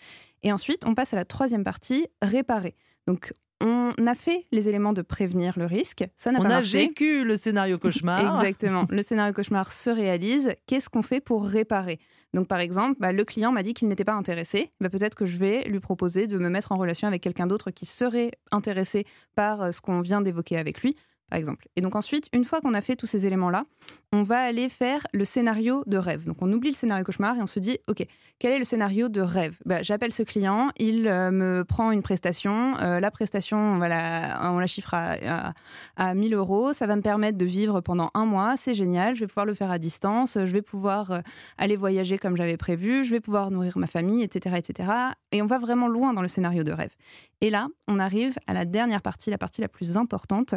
Et 0.42 0.52
ensuite, 0.52 0.84
on 0.86 0.95
passe 0.95 1.14
à 1.14 1.16
la 1.16 1.24
troisième 1.24 1.64
partie, 1.64 2.07
réparer. 2.20 2.74
Donc, 3.07 3.32
on 3.61 3.92
a 4.07 4.14
fait 4.14 4.47
les 4.53 4.68
éléments 4.68 4.92
de 4.92 5.01
prévenir 5.01 5.55
le 5.59 5.64
risque. 5.64 6.05
Ça 6.16 6.32
n'a 6.32 6.40
On 6.40 6.42
pas 6.42 6.49
a 6.49 6.53
marché. 6.61 6.86
vécu 6.88 7.24
le 7.24 7.36
scénario 7.38 7.78
cauchemar. 7.78 8.42
Exactement. 8.42 8.84
Le 8.90 9.01
scénario 9.01 9.32
cauchemar 9.32 9.72
se 9.72 9.88
réalise. 9.88 10.55
Qu'est-ce 10.66 10.90
qu'on 10.90 11.01
fait 11.03 11.20
pour 11.20 11.47
réparer? 11.47 11.99
Donc, 12.34 12.47
par 12.49 12.59
exemple, 12.61 12.97
bah, 13.01 13.12
le 13.12 13.24
client 13.24 13.53
m'a 13.53 13.62
dit 13.62 13.72
qu'il 13.72 13.88
n'était 13.88 14.05
pas 14.05 14.12
intéressé. 14.12 14.70
Bah, 14.80 14.90
Peut-être 14.90 15.14
que 15.14 15.24
je 15.24 15.38
vais 15.38 15.62
lui 15.62 15.80
proposer 15.80 16.26
de 16.26 16.36
me 16.36 16.51
mettre 16.51 16.72
en 16.72 16.76
relation 16.76 17.09
avec 17.09 17.22
quelqu'un 17.22 17.47
d'autre 17.47 17.70
qui 17.70 17.86
serait 17.86 18.32
intéressé 18.51 19.07
par 19.34 19.62
euh, 19.62 19.72
ce 19.72 19.80
qu'on 19.80 20.01
vient 20.01 20.20
d'évoquer 20.20 20.59
avec 20.59 20.82
lui, 20.82 20.95
par 21.31 21.39
exemple. 21.39 21.66
Et 21.77 21.81
donc 21.81 21.97
ensuite, 21.97 22.29
une 22.33 22.45
fois 22.45 22.61
qu'on 22.61 22.75
a 22.75 22.81
fait 22.81 22.97
tous 22.97 23.07
ces 23.07 23.27
éléments-là, 23.27 23.64
on 24.12 24.22
va 24.22 24.39
aller 24.39 24.68
faire 24.68 25.07
le 25.12 25.25
scénario 25.25 25.83
de 25.87 25.97
rêve. 25.97 26.25
Donc 26.27 26.37
on 26.41 26.53
oublie 26.53 26.70
le 26.70 26.77
scénario 26.77 27.05
cauchemar 27.05 27.37
et 27.37 27.43
on 27.43 27.47
se 27.47 27.59
dit, 27.59 27.79
OK, 27.89 28.07
quel 28.39 28.53
est 28.53 28.59
le 28.59 28.64
scénario 28.64 29.09
de 29.09 29.20
rêve? 29.20 29.59
Bah, 29.64 29.83
J'appelle 29.83 30.12
ce 30.12 30.22
client, 30.22 30.70
il 30.79 31.09
euh, 31.09 31.31
me 31.31 31.64
prend 31.64 31.91
une 31.91 32.03
prestation. 32.03 32.77
Euh, 32.79 33.01
la 33.01 33.11
prestation, 33.11 33.59
on, 33.59 33.79
va 33.79 33.89
la, 33.89 34.66
chiffre 34.66 34.95
à, 34.95 35.16
à, 35.25 35.55
à 35.97 36.14
1000 36.14 36.35
euros. 36.35 36.72
Ça 36.72 36.87
va 36.87 36.97
me 36.97 37.03
permettre 37.03 37.39
de 37.39 37.45
vivre 37.45 37.81
pendant 37.81 38.11
un 38.14 38.25
mois. 38.25 38.57
C'est 38.57 38.75
génial. 38.75 39.16
Je 39.16 39.20
vais 39.20 39.27
pouvoir 39.27 39.47
le 39.47 39.55
faire 39.55 39.70
à 39.70 39.79
distance. 39.79 40.39
Je 40.39 40.53
vais 40.53 40.62
pouvoir 40.62 41.11
euh, 41.11 41.20
aller 41.59 41.77
voyager 41.77 42.18
comme 42.18 42.37
j'avais 42.37 42.57
prévu. 42.57 43.05
Je 43.05 43.11
vais 43.11 43.20
pouvoir 43.20 43.51
nourrir 43.51 43.79
ma 43.79 43.87
famille, 43.87 44.22
etc., 44.22 44.57
etc. 44.59 44.91
Et 45.33 45.43
on 45.43 45.47
va 45.47 45.59
vraiment 45.59 45.89
loin 45.89 46.12
dans 46.12 46.22
le 46.22 46.29
scénario 46.29 46.64
de 46.64 46.72
rêve. 46.72 46.95
Et 47.41 47.51
là, 47.51 47.68
on 47.89 47.99
arrive 47.99 48.37
à 48.47 48.55
la 48.55 48.64
dernière 48.64 49.03
partie, 49.03 49.31
la 49.31 49.39
partie 49.39 49.61
la 49.61 49.68
plus 49.68 49.97
importante. 49.97 50.55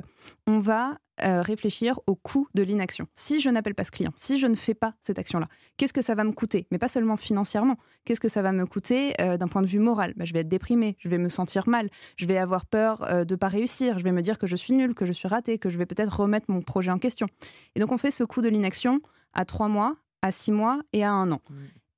Va 0.68 0.98
euh, 1.24 1.42
réfléchir 1.42 2.00
au 2.06 2.16
coût 2.16 2.48
de 2.54 2.62
l'inaction. 2.62 3.08
Si 3.16 3.40
je 3.40 3.50
n'appelle 3.50 3.74
pas 3.74 3.86
ce 3.86 3.92
client, 3.92 4.12
si 4.16 4.38
je 4.38 4.46
ne 4.46 4.56
fais 4.56 4.74
pas 4.74 4.94
cette 5.02 5.18
action-là, 5.18 5.48
qu'est-ce 5.78 5.94
que 5.94 6.02
ça 6.02 6.14
va 6.14 6.24
me 6.24 6.34
coûter? 6.34 6.68
Mais 6.70 6.78
pas 6.78 6.90
seulement 6.90 7.18
financièrement. 7.18 7.78
Qu'est-ce 8.06 8.20
que 8.20 8.28
ça 8.28 8.42
va 8.42 8.52
me 8.52 8.66
coûter 8.66 9.20
euh, 9.22 9.38
d'un 9.38 9.48
point 9.48 9.62
de 9.62 9.68
vue 9.68 9.80
moral? 9.80 10.14
Bah, 10.18 10.26
Je 10.26 10.34
vais 10.34 10.42
être 10.42 10.50
déprimée, 10.50 10.96
je 11.00 11.10
vais 11.10 11.18
me 11.18 11.30
sentir 11.30 11.68
mal, 11.68 11.90
je 12.18 12.26
vais 12.26 12.38
avoir 12.38 12.66
peur 12.66 13.04
euh, 13.04 13.24
de 13.24 13.36
pas 13.36 13.48
réussir, 13.48 13.98
je 13.98 14.04
vais 14.04 14.12
me 14.12 14.22
dire 14.22 14.38
que 14.38 14.46
je 14.46 14.56
suis 14.56 14.74
nulle, 14.74 14.94
que 14.94 15.06
je 15.06 15.14
suis 15.14 15.28
ratée, 15.28 15.58
que 15.58 15.70
je 15.70 15.78
vais 15.78 15.86
peut-être 15.88 16.20
remettre 16.20 16.52
mon 16.52 16.62
projet 16.62 16.92
en 16.92 17.00
question. 17.00 17.28
Et 17.76 17.80
donc 17.80 17.92
on 17.92 17.98
fait 17.98 18.12
ce 18.12 18.24
coût 18.24 18.42
de 18.42 18.50
l'inaction 18.50 19.00
à 19.34 19.46
trois 19.46 19.70
mois, 19.70 19.96
à 20.22 20.32
six 20.32 20.52
mois 20.52 20.82
et 20.94 21.04
à 21.04 21.12
un 21.12 21.32
an. 21.32 21.42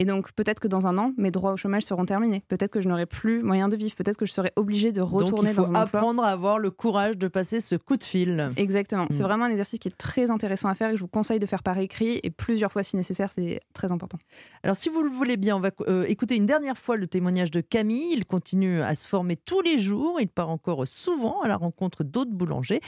Et 0.02 0.06
donc, 0.06 0.32
peut-être 0.32 0.62
que 0.62 0.70
dans 0.70 0.88
un 0.88 0.98
an, 0.98 1.12
mes 1.18 1.30
droits 1.30 1.52
au 1.52 1.58
chômage 1.58 1.84
seront 1.84 2.06
terminés. 2.06 2.42
Peut-être 2.48 2.72
que 2.72 2.80
je 2.80 2.88
n'aurai 2.88 3.06
plus 3.06 3.44
moyen 3.44 3.68
de 3.68 3.76
vivre. 3.76 3.94
Peut-être 3.98 4.16
que 4.16 4.26
je 4.26 4.32
serai 4.32 4.54
obligée 4.56 4.94
de 4.94 5.02
Donc 5.02 5.10
retourner 5.12 5.50
il 5.50 5.56
faut 5.56 5.64
dans 5.64 5.74
un 5.74 5.84
emploi. 5.84 6.00
apprendre 6.00 6.24
à 6.24 6.30
avoir 6.30 6.58
le 6.58 6.72
courage 6.72 7.18
de 7.18 7.28
passer 7.28 7.60
ce 7.60 7.76
coup 7.76 7.98
de 7.98 8.04
fil. 8.06 8.50
Exactement. 8.56 9.08
C'est 9.10 9.20
Mm. 9.20 9.24
vraiment 9.24 9.44
un 9.46 9.50
exercice 9.50 9.78
qui 9.78 9.90
est 9.90 9.98
très 9.98 10.32
intéressant 10.32 10.70
à 10.70 10.74
faire 10.76 10.88
et 10.88 10.92
que 10.94 10.98
je 10.98 11.04
vous 11.04 11.10
conseille 11.10 11.40
de 11.40 11.46
faire 11.46 11.64
par 11.64 11.78
écrit 11.80 12.18
et 12.24 12.30
plusieurs 12.30 12.72
fois 12.72 12.82
si 12.82 12.96
nécessaire. 12.96 13.32
C'est 13.36 13.60
très 13.74 13.92
important. 13.92 14.18
Alors 14.64 14.78
si 14.78 14.88
vous 14.88 15.04
le 15.04 15.10
voulez 15.10 15.36
bien, 15.36 15.58
on 15.58 15.60
va 15.60 15.72
euh, 15.90 16.06
écouter 16.06 16.38
une 16.38 16.46
dernière 16.46 16.78
fois 16.78 16.96
le 16.96 17.06
témoignage 17.08 17.52
de 17.52 17.60
Camille. 17.60 18.14
Il 18.14 18.26
continue 18.26 18.82
à 18.82 18.96
se 18.96 19.06
former 19.06 19.36
tous 19.36 19.60
les 19.62 19.80
jours. 19.80 20.22
Il 20.22 20.30
part 20.30 20.50
encore 20.50 20.88
souvent 20.88 21.42
à 21.42 21.50
la 21.50 21.58
rencontre 21.58 22.06
d'autres 22.06 22.32
boulangers 22.32 22.80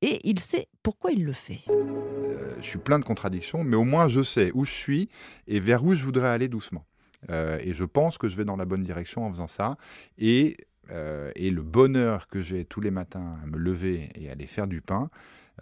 et 0.00 0.20
il 0.22 0.38
sait 0.38 0.68
pourquoi 0.84 1.10
il 1.10 1.24
le 1.24 1.32
fait. 1.32 1.58
Euh, 1.70 2.54
je 2.60 2.66
suis 2.66 2.78
plein 2.78 3.00
de 3.00 3.04
contradictions, 3.04 3.64
mais 3.64 3.74
au 3.76 3.82
moins 3.84 4.06
je 4.06 4.22
sais 4.22 4.52
où 4.54 4.64
je 4.64 4.70
suis 4.72 5.08
et 5.48 5.58
vers 5.58 5.84
où 5.84 5.94
je 5.96 6.04
voudrais 6.04 6.28
aller 6.28 6.48
doucement. 6.52 6.86
Euh, 7.30 7.58
et 7.60 7.72
je 7.72 7.84
pense 7.84 8.18
que 8.18 8.28
je 8.28 8.36
vais 8.36 8.44
dans 8.44 8.56
la 8.56 8.64
bonne 8.64 8.82
direction 8.82 9.24
en 9.24 9.30
faisant 9.30 9.48
ça. 9.48 9.76
Et, 10.18 10.56
euh, 10.90 11.32
et 11.34 11.50
le 11.50 11.62
bonheur 11.62 12.28
que 12.28 12.40
j'ai 12.40 12.64
tous 12.64 12.80
les 12.80 12.90
matins 12.90 13.36
à 13.42 13.46
me 13.46 13.58
lever 13.58 14.08
et 14.14 14.30
aller 14.30 14.46
faire 14.46 14.66
du 14.66 14.80
pain, 14.80 15.10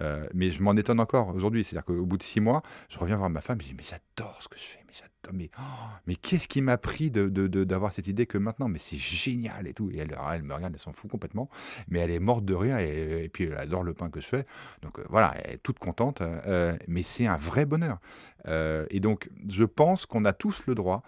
euh, 0.00 0.26
mais 0.34 0.50
je 0.50 0.62
m'en 0.62 0.76
étonne 0.76 1.00
encore 1.00 1.34
aujourd'hui. 1.34 1.64
C'est-à-dire 1.64 1.84
qu'au 1.84 2.06
bout 2.06 2.16
de 2.16 2.22
six 2.22 2.40
mois, 2.40 2.62
je 2.88 2.98
reviens 2.98 3.16
voir 3.16 3.30
ma 3.30 3.40
femme 3.40 3.60
je 3.60 3.68
dis 3.68 3.74
Mais 3.74 3.84
j'adore 3.84 4.42
ce 4.42 4.48
que 4.48 4.58
je 4.58 4.64
fais, 4.64 4.80
mais 4.86 4.92
j'adore. 4.94 5.09
Mais, 5.32 5.50
oh, 5.58 5.62
mais 6.06 6.14
qu'est-ce 6.16 6.48
qui 6.48 6.60
m'a 6.60 6.78
pris 6.78 7.10
d'avoir 7.10 7.30
de, 7.30 7.46
de, 7.64 7.90
cette 7.90 8.08
idée 8.08 8.26
que 8.26 8.38
maintenant, 8.38 8.68
mais 8.68 8.78
c'est 8.78 8.96
génial 8.98 9.66
et 9.66 9.74
tout. 9.74 9.90
Et 9.92 9.98
elle, 9.98 10.16
elle 10.32 10.42
me 10.42 10.54
regarde, 10.54 10.72
elle 10.74 10.80
s'en 10.80 10.92
fout 10.92 11.10
complètement. 11.10 11.48
Mais 11.88 12.00
elle 12.00 12.10
est 12.10 12.18
morte 12.20 12.44
de 12.44 12.54
rire 12.54 12.78
et, 12.78 13.28
puis 13.32 13.44
elle 13.44 13.54
adore 13.58 13.82
le 13.82 13.94
pain 13.94 14.10
que 14.10 14.20
je 14.20 14.26
fais. 14.26 14.46
Donc 14.82 14.98
euh, 14.98 15.04
voilà, 15.08 15.34
elle 15.44 15.54
est 15.54 15.58
toute 15.58 15.78
contente. 15.78 16.20
euh, 16.22 16.76
mais 16.88 17.02
c'est 17.02 17.26
un 17.26 17.36
vrai 17.36 17.64
bonheur. 17.64 17.98
Euh, 18.46 18.86
et 18.90 19.00
donc, 19.00 19.30
je 19.48 19.64
pense 19.64 20.06
qu'on 20.06 20.24
a 20.24 20.32
tous 20.32 20.64
le 20.66 20.74
droit 20.74 21.02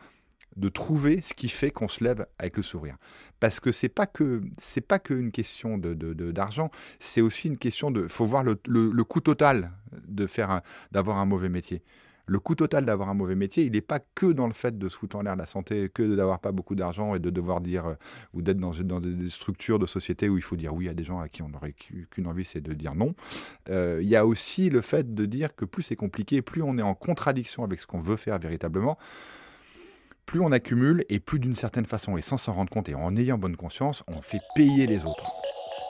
de 0.56 0.68
trouver 0.68 1.22
ce 1.22 1.32
qui 1.32 1.48
fait 1.48 1.70
qu'on 1.70 1.88
se 1.88 2.04
lève 2.04 2.26
avec 2.38 2.58
le 2.58 2.62
sourire. 2.62 2.96
Parce 3.40 3.58
que 3.58 3.72
c'est 3.72 3.88
pas 3.88 4.06
que 4.06 4.42
c'est 4.58 4.86
pas 4.86 4.98
qu'une 4.98 5.32
question 5.32 5.78
de, 5.78 5.94
d'argent, 6.30 6.70
c'est 6.98 7.22
aussi 7.22 7.48
une 7.48 7.56
question 7.56 7.90
de. 7.90 8.06
faut 8.08 8.26
voir 8.26 8.44
le, 8.44 8.60
le- 8.66 8.90
le 8.90 9.04
coût 9.04 9.20
total 9.20 9.72
de 10.06 10.26
faire 10.26 10.60
d'avoir 10.90 11.16
un 11.18 11.24
mauvais 11.24 11.48
métier. 11.48 11.82
Le 12.26 12.38
coût 12.38 12.54
total 12.54 12.84
d'avoir 12.86 13.08
un 13.08 13.14
mauvais 13.14 13.34
métier, 13.34 13.64
il 13.64 13.72
n'est 13.72 13.80
pas 13.80 14.00
que 14.14 14.26
dans 14.26 14.46
le 14.46 14.52
fait 14.52 14.78
de 14.78 14.88
se 14.88 14.96
foutre 14.96 15.16
en 15.16 15.22
l'air 15.22 15.36
la 15.36 15.46
santé, 15.46 15.90
que 15.92 16.14
d'avoir 16.14 16.40
pas 16.40 16.52
beaucoup 16.52 16.74
d'argent 16.74 17.14
et 17.14 17.18
de 17.18 17.30
devoir 17.30 17.60
dire, 17.60 17.86
euh, 17.86 17.94
ou 18.32 18.42
d'être 18.42 18.58
dans, 18.58 19.00
des 19.00 19.30
structures 19.30 19.78
de 19.78 19.86
société 19.86 20.28
où 20.28 20.36
il 20.36 20.42
faut 20.42 20.56
dire 20.56 20.74
oui 20.74 20.88
à 20.88 20.94
des 20.94 21.04
gens 21.04 21.20
à 21.20 21.28
qui 21.28 21.42
on 21.42 21.48
n'aurait 21.48 21.72
qu'une 21.72 22.26
envie, 22.26 22.44
c'est 22.44 22.60
de 22.60 22.72
dire 22.72 22.94
non. 22.94 23.14
Euh, 23.70 23.98
Il 24.02 24.08
y 24.08 24.16
a 24.16 24.26
aussi 24.26 24.70
le 24.70 24.80
fait 24.80 25.14
de 25.14 25.26
dire 25.26 25.54
que 25.54 25.64
plus 25.64 25.82
c'est 25.82 25.96
compliqué, 25.96 26.42
plus 26.42 26.62
on 26.62 26.78
est 26.78 26.82
en 26.82 26.94
contradiction 26.94 27.64
avec 27.64 27.80
ce 27.80 27.86
qu'on 27.86 28.00
veut 28.00 28.16
faire 28.16 28.38
véritablement, 28.38 28.96
plus 30.26 30.40
on 30.40 30.52
accumule 30.52 31.04
et 31.08 31.18
plus 31.18 31.38
d'une 31.38 31.56
certaine 31.56 31.86
façon, 31.86 32.16
et 32.16 32.22
sans 32.22 32.38
s'en 32.38 32.52
rendre 32.52 32.70
compte 32.70 32.88
et 32.88 32.94
en 32.94 33.16
ayant 33.16 33.38
bonne 33.38 33.56
conscience, 33.56 34.04
on 34.06 34.22
fait 34.22 34.40
payer 34.54 34.86
les 34.86 35.04
autres. 35.04 35.32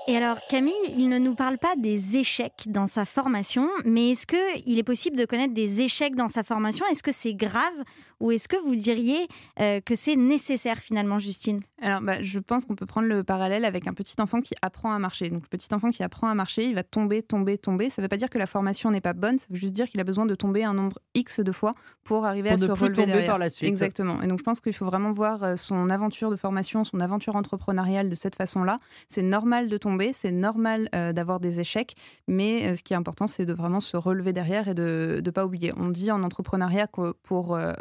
Et 0.09 0.17
alors 0.17 0.39
Camille, 0.49 0.75
il 0.97 1.09
ne 1.09 1.19
nous 1.19 1.35
parle 1.35 1.59
pas 1.59 1.77
des 1.77 2.17
échecs 2.17 2.65
dans 2.67 2.89
sa 2.89 3.05
formation, 3.05 3.69
mais 3.85 4.11
est-ce 4.11 4.27
qu'il 4.27 4.79
est 4.79 4.83
possible 4.83 5.17
de 5.17 5.25
connaître 5.25 5.55
des 5.55 5.81
échecs 5.81 6.17
dans 6.17 6.29
sa 6.29 6.43
formation? 6.43 6.85
Est-ce 6.91 7.05
que 7.05 7.13
c'est 7.13 7.35
grave 7.35 7.85
ou 8.23 8.31
est-ce 8.31 8.47
que 8.47 8.57
vous 8.57 8.77
diriez 8.77 9.27
euh, 9.61 9.81
que 9.81 9.97
c'est 9.97 10.15
nécessaire 10.15 10.79
finalement, 10.79 11.19
Justine? 11.19 11.61
Alors, 11.81 12.01
bah, 12.01 12.23
je 12.23 12.39
pense 12.39 12.65
qu'on 12.65 12.77
peut 12.77 12.87
prendre 12.87 13.09
le 13.09 13.25
parallèle 13.25 13.65
avec 13.65 13.89
un 13.89 13.95
petit 13.95 14.15
enfant 14.21 14.41
qui 14.41 14.55
apprend 14.63 14.93
à 14.93 14.99
marcher. 15.01 15.29
Donc, 15.29 15.43
le 15.43 15.49
petit 15.49 15.75
enfant 15.75 15.91
qui 15.91 16.05
apprend 16.05 16.29
à 16.29 16.35
marcher, 16.35 16.65
il 16.65 16.75
va 16.77 16.85
tomber, 16.85 17.23
tomber, 17.23 17.59
tomber. 17.59 17.91
Ça 17.91 18.01
ne 18.01 18.05
veut 18.05 18.09
pas 18.09 18.17
dire 18.17 18.31
que 18.31 18.39
la 18.39 18.47
formation 18.47 18.93
n'est 18.93 19.01
pas 19.01 19.13
bonne, 19.13 19.39
ça 19.39 19.47
veut 19.51 19.57
juste 19.57 19.73
dire 19.73 19.89
qu'il 19.89 20.01
a 20.01 20.05
besoin 20.05 20.25
de 20.25 20.37
tomber 20.37 20.63
un 20.63 20.73
nombre 20.73 21.01
X 21.15 21.41
de 21.41 21.51
fois 21.51 21.73
pour 22.05 22.25
arriver 22.25 22.51
Pour 22.51 22.59
à 22.59 22.63
ne 22.63 22.67
se 22.69 22.73
plus 22.73 22.85
relever 22.85 22.95
tomber 22.95 23.07
derrière. 23.09 23.31
par 23.31 23.39
la 23.39 23.51
suite. 23.51 23.69
Exactement. 23.69 24.23
Et 24.23 24.29
donc, 24.29 24.39
je 24.39 24.45
pense 24.45 24.61
qu'il 24.61 24.73
faut 24.73 24.87
vraiment 24.87 25.11
voir 25.11 25.43
euh, 25.43 25.57
son 25.57 25.91
aventure 25.91 26.31
de 26.31 26.37
formation, 26.37 26.85
son 26.85 27.01
aventure 27.01 27.35
entrepreneuriale 27.35 28.09
de 28.09 28.15
cette 28.15 28.37
façon-là. 28.37 28.79
C'est 29.09 29.23
normal 29.23 29.69
de 29.69 29.77
tomber, 29.77 30.13
c'est 30.13 30.31
normal 30.31 30.89
euh, 30.95 31.13
d'avoir 31.13 31.41
des 31.41 31.59
échecs, 31.59 31.97
mais 32.29 32.69
euh, 32.69 32.77
ce 32.77 32.85
qui 32.85 32.93
est 32.93 32.97
important, 32.97 33.27
c'est 33.27 33.47
de 33.47 33.53
vraiment 33.53 33.81
se 33.81 33.97
relever 33.97 34.33
derrière 34.33 34.69
et 34.69 34.75
de 34.75 35.21
ne 35.25 35.31
pas 35.31 35.45
oublier. 35.45 35.73
On 35.77 35.89
dit 35.89 36.13
en 36.13 36.23
entrepreneuriat 36.23 36.87
que 36.87 37.13
pour 37.25 37.57
euh, 37.57 37.73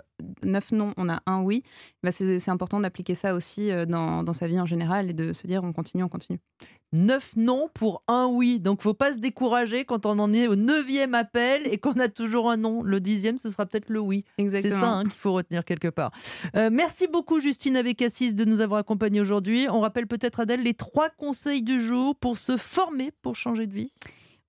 neuf 0.44 0.72
non, 0.72 0.94
on 0.98 1.10
a 1.10 1.22
un 1.26 1.42
oui. 1.42 1.64
Bah, 2.04 2.12
c'est 2.12 2.50
important 2.50 2.80
d'appliquer 2.80 3.16
ça 3.16 3.36
aussi 3.36 3.72
euh, 3.72 3.86
dans, 3.86 4.24
dans 4.24 4.34
sa 4.34 4.48
vie 4.48 4.60
en 4.60 4.66
général 4.66 5.10
et 5.10 5.14
de 5.14 5.34
se 5.34 5.48
dire 5.48 5.64
on 5.64 5.74
continue, 5.74 6.04
on 6.04 6.10
continue. 6.10 6.40
Neuf 6.94 7.38
non 7.38 7.70
pour 7.74 8.04
un 8.10 8.28
oui. 8.28 8.60
Donc 8.60 8.82
faut 8.82 8.94
pas 8.94 9.14
se 9.14 9.20
décourager 9.20 9.86
quand 9.86 10.06
on 10.06 10.20
en 10.20 10.34
est 10.34 10.48
au 10.48 10.56
neuvième 10.56 11.16
appel 11.16 11.66
et 11.72 11.78
qu'on 11.78 11.98
a 12.00 12.10
toujours 12.10 12.52
un 12.52 12.58
non. 12.58 12.84
Le 12.84 13.00
dixième, 13.00 13.38
ce 13.38 13.50
sera 13.50 13.66
peut-être 13.66 13.90
le 13.90 14.00
oui. 14.00 14.26
C'est 14.38 14.70
ça 14.70 14.92
hein, 14.92 15.04
qu'il 15.04 15.12
faut 15.12 15.32
retenir 15.32 15.64
quelque 15.64 15.88
part. 15.88 16.12
Euh, 16.56 16.70
merci 16.72 17.08
beaucoup 17.08 17.40
Justine 17.40 17.78
Abécassis 17.78 18.34
de 18.34 18.44
nous 18.44 18.60
avoir 18.60 18.80
accompagnés 18.80 19.22
aujourd'hui. 19.22 19.68
On 19.70 19.80
rappelle 19.80 20.08
peut-être 20.08 20.42
Adèle 20.42 20.64
les 20.64 20.74
trois 20.74 21.10
conseils 21.10 21.64
du 21.64 21.80
jour 21.80 22.16
pour 22.16 22.38
se 22.38 22.58
former 22.58 23.12
pour 23.22 23.38
changer 23.38 23.68
de 23.68 23.74
vie. 23.74 23.94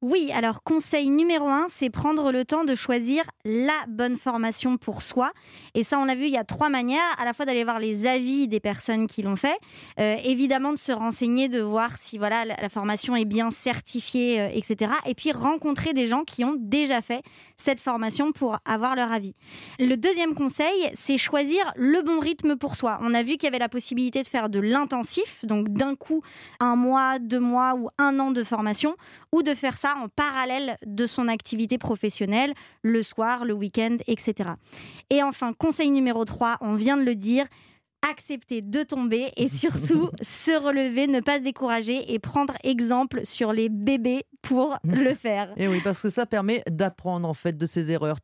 Oui, 0.02 0.32
alors 0.34 0.64
conseil 0.64 1.10
numéro 1.10 1.46
un, 1.46 1.66
c'est 1.68 1.88
prendre 1.88 2.32
le 2.32 2.44
temps 2.44 2.64
de 2.64 2.74
choisir 2.74 3.22
la 3.44 3.86
bonne 3.86 4.16
formation 4.16 4.76
pour 4.76 5.00
soi. 5.00 5.30
Et 5.74 5.84
ça, 5.84 6.00
on 6.00 6.08
a 6.08 6.16
vu, 6.16 6.24
il 6.24 6.32
y 6.32 6.36
a 6.36 6.42
trois 6.42 6.70
manières. 6.70 7.00
À 7.18 7.24
la 7.24 7.32
fois 7.32 7.44
d'aller 7.46 7.62
voir 7.62 7.78
les 7.78 8.08
avis 8.08 8.48
des 8.48 8.58
personnes 8.58 9.06
qui 9.06 9.22
l'ont 9.22 9.36
fait, 9.36 9.56
euh, 10.00 10.16
évidemment 10.24 10.72
de 10.72 10.78
se 10.78 10.90
renseigner, 10.90 11.48
de 11.48 11.60
voir 11.60 11.98
si 11.98 12.18
voilà 12.18 12.44
la, 12.44 12.68
formation 12.68 13.14
est 13.14 13.24
bien 13.24 13.52
certifiée, 13.52 14.40
euh, 14.40 14.48
etc. 14.52 14.90
Et 15.06 15.14
puis 15.14 15.30
rencontrer 15.30 15.92
des 15.92 16.08
gens 16.08 16.24
qui 16.24 16.44
ont 16.44 16.56
déjà 16.58 17.00
fait 17.00 17.22
cette 17.56 17.80
formation 17.80 18.32
pour 18.32 18.56
avoir 18.64 18.96
leur 18.96 19.12
avis. 19.12 19.36
Le 19.78 19.94
deuxième 19.94 20.34
conseil, 20.34 20.90
c'est 20.94 21.16
choisir 21.16 21.72
le 21.76 22.02
bon 22.02 22.18
rythme 22.18 22.56
pour 22.56 22.74
soi. 22.74 22.98
On 23.02 23.14
a 23.14 23.22
vu 23.22 23.36
qu'il 23.36 23.44
y 23.44 23.46
avait 23.46 23.60
la 23.60 23.68
possibilité 23.68 24.22
de 24.22 24.26
faire 24.26 24.48
de 24.48 24.58
l'intensif, 24.58 25.44
donc 25.44 25.68
d'un 25.68 25.94
coup 25.94 26.22
un 26.58 26.74
mois, 26.74 27.20
deux 27.20 27.38
mois 27.38 27.74
ou 27.76 27.88
un 27.98 28.18
an 28.18 28.32
de 28.32 28.42
formation, 28.42 28.96
ou 29.30 29.44
de 29.44 29.54
faire 29.54 29.78
ça 29.92 30.00
en 30.00 30.08
parallèle 30.08 30.76
de 30.86 31.06
son 31.06 31.28
activité 31.28 31.78
professionnelle, 31.78 32.54
le 32.82 33.02
soir, 33.02 33.44
le 33.44 33.54
week-end, 33.54 33.96
etc. 34.06 34.50
Et 35.10 35.22
enfin, 35.22 35.52
conseil 35.52 35.90
numéro 35.90 36.24
3, 36.24 36.58
on 36.60 36.74
vient 36.74 36.96
de 36.96 37.02
le 37.02 37.14
dire, 37.14 37.46
accepter 38.08 38.62
de 38.62 38.82
tomber 38.82 39.30
et 39.36 39.48
surtout 39.48 40.10
se 40.20 40.52
relever, 40.52 41.06
ne 41.06 41.20
pas 41.20 41.38
se 41.38 41.44
décourager 41.44 42.12
et 42.12 42.18
prendre 42.18 42.54
exemple 42.64 43.20
sur 43.24 43.52
les 43.52 43.68
bébés 43.68 44.24
pour 44.42 44.76
le 44.84 45.14
faire. 45.14 45.52
Et 45.56 45.68
oui, 45.68 45.80
parce 45.82 46.02
que 46.02 46.08
ça 46.08 46.26
permet 46.26 46.62
d'apprendre 46.68 47.28
en 47.28 47.34
fait 47.34 47.56
de 47.56 47.66
ses 47.66 47.90
erreurs. 47.90 48.16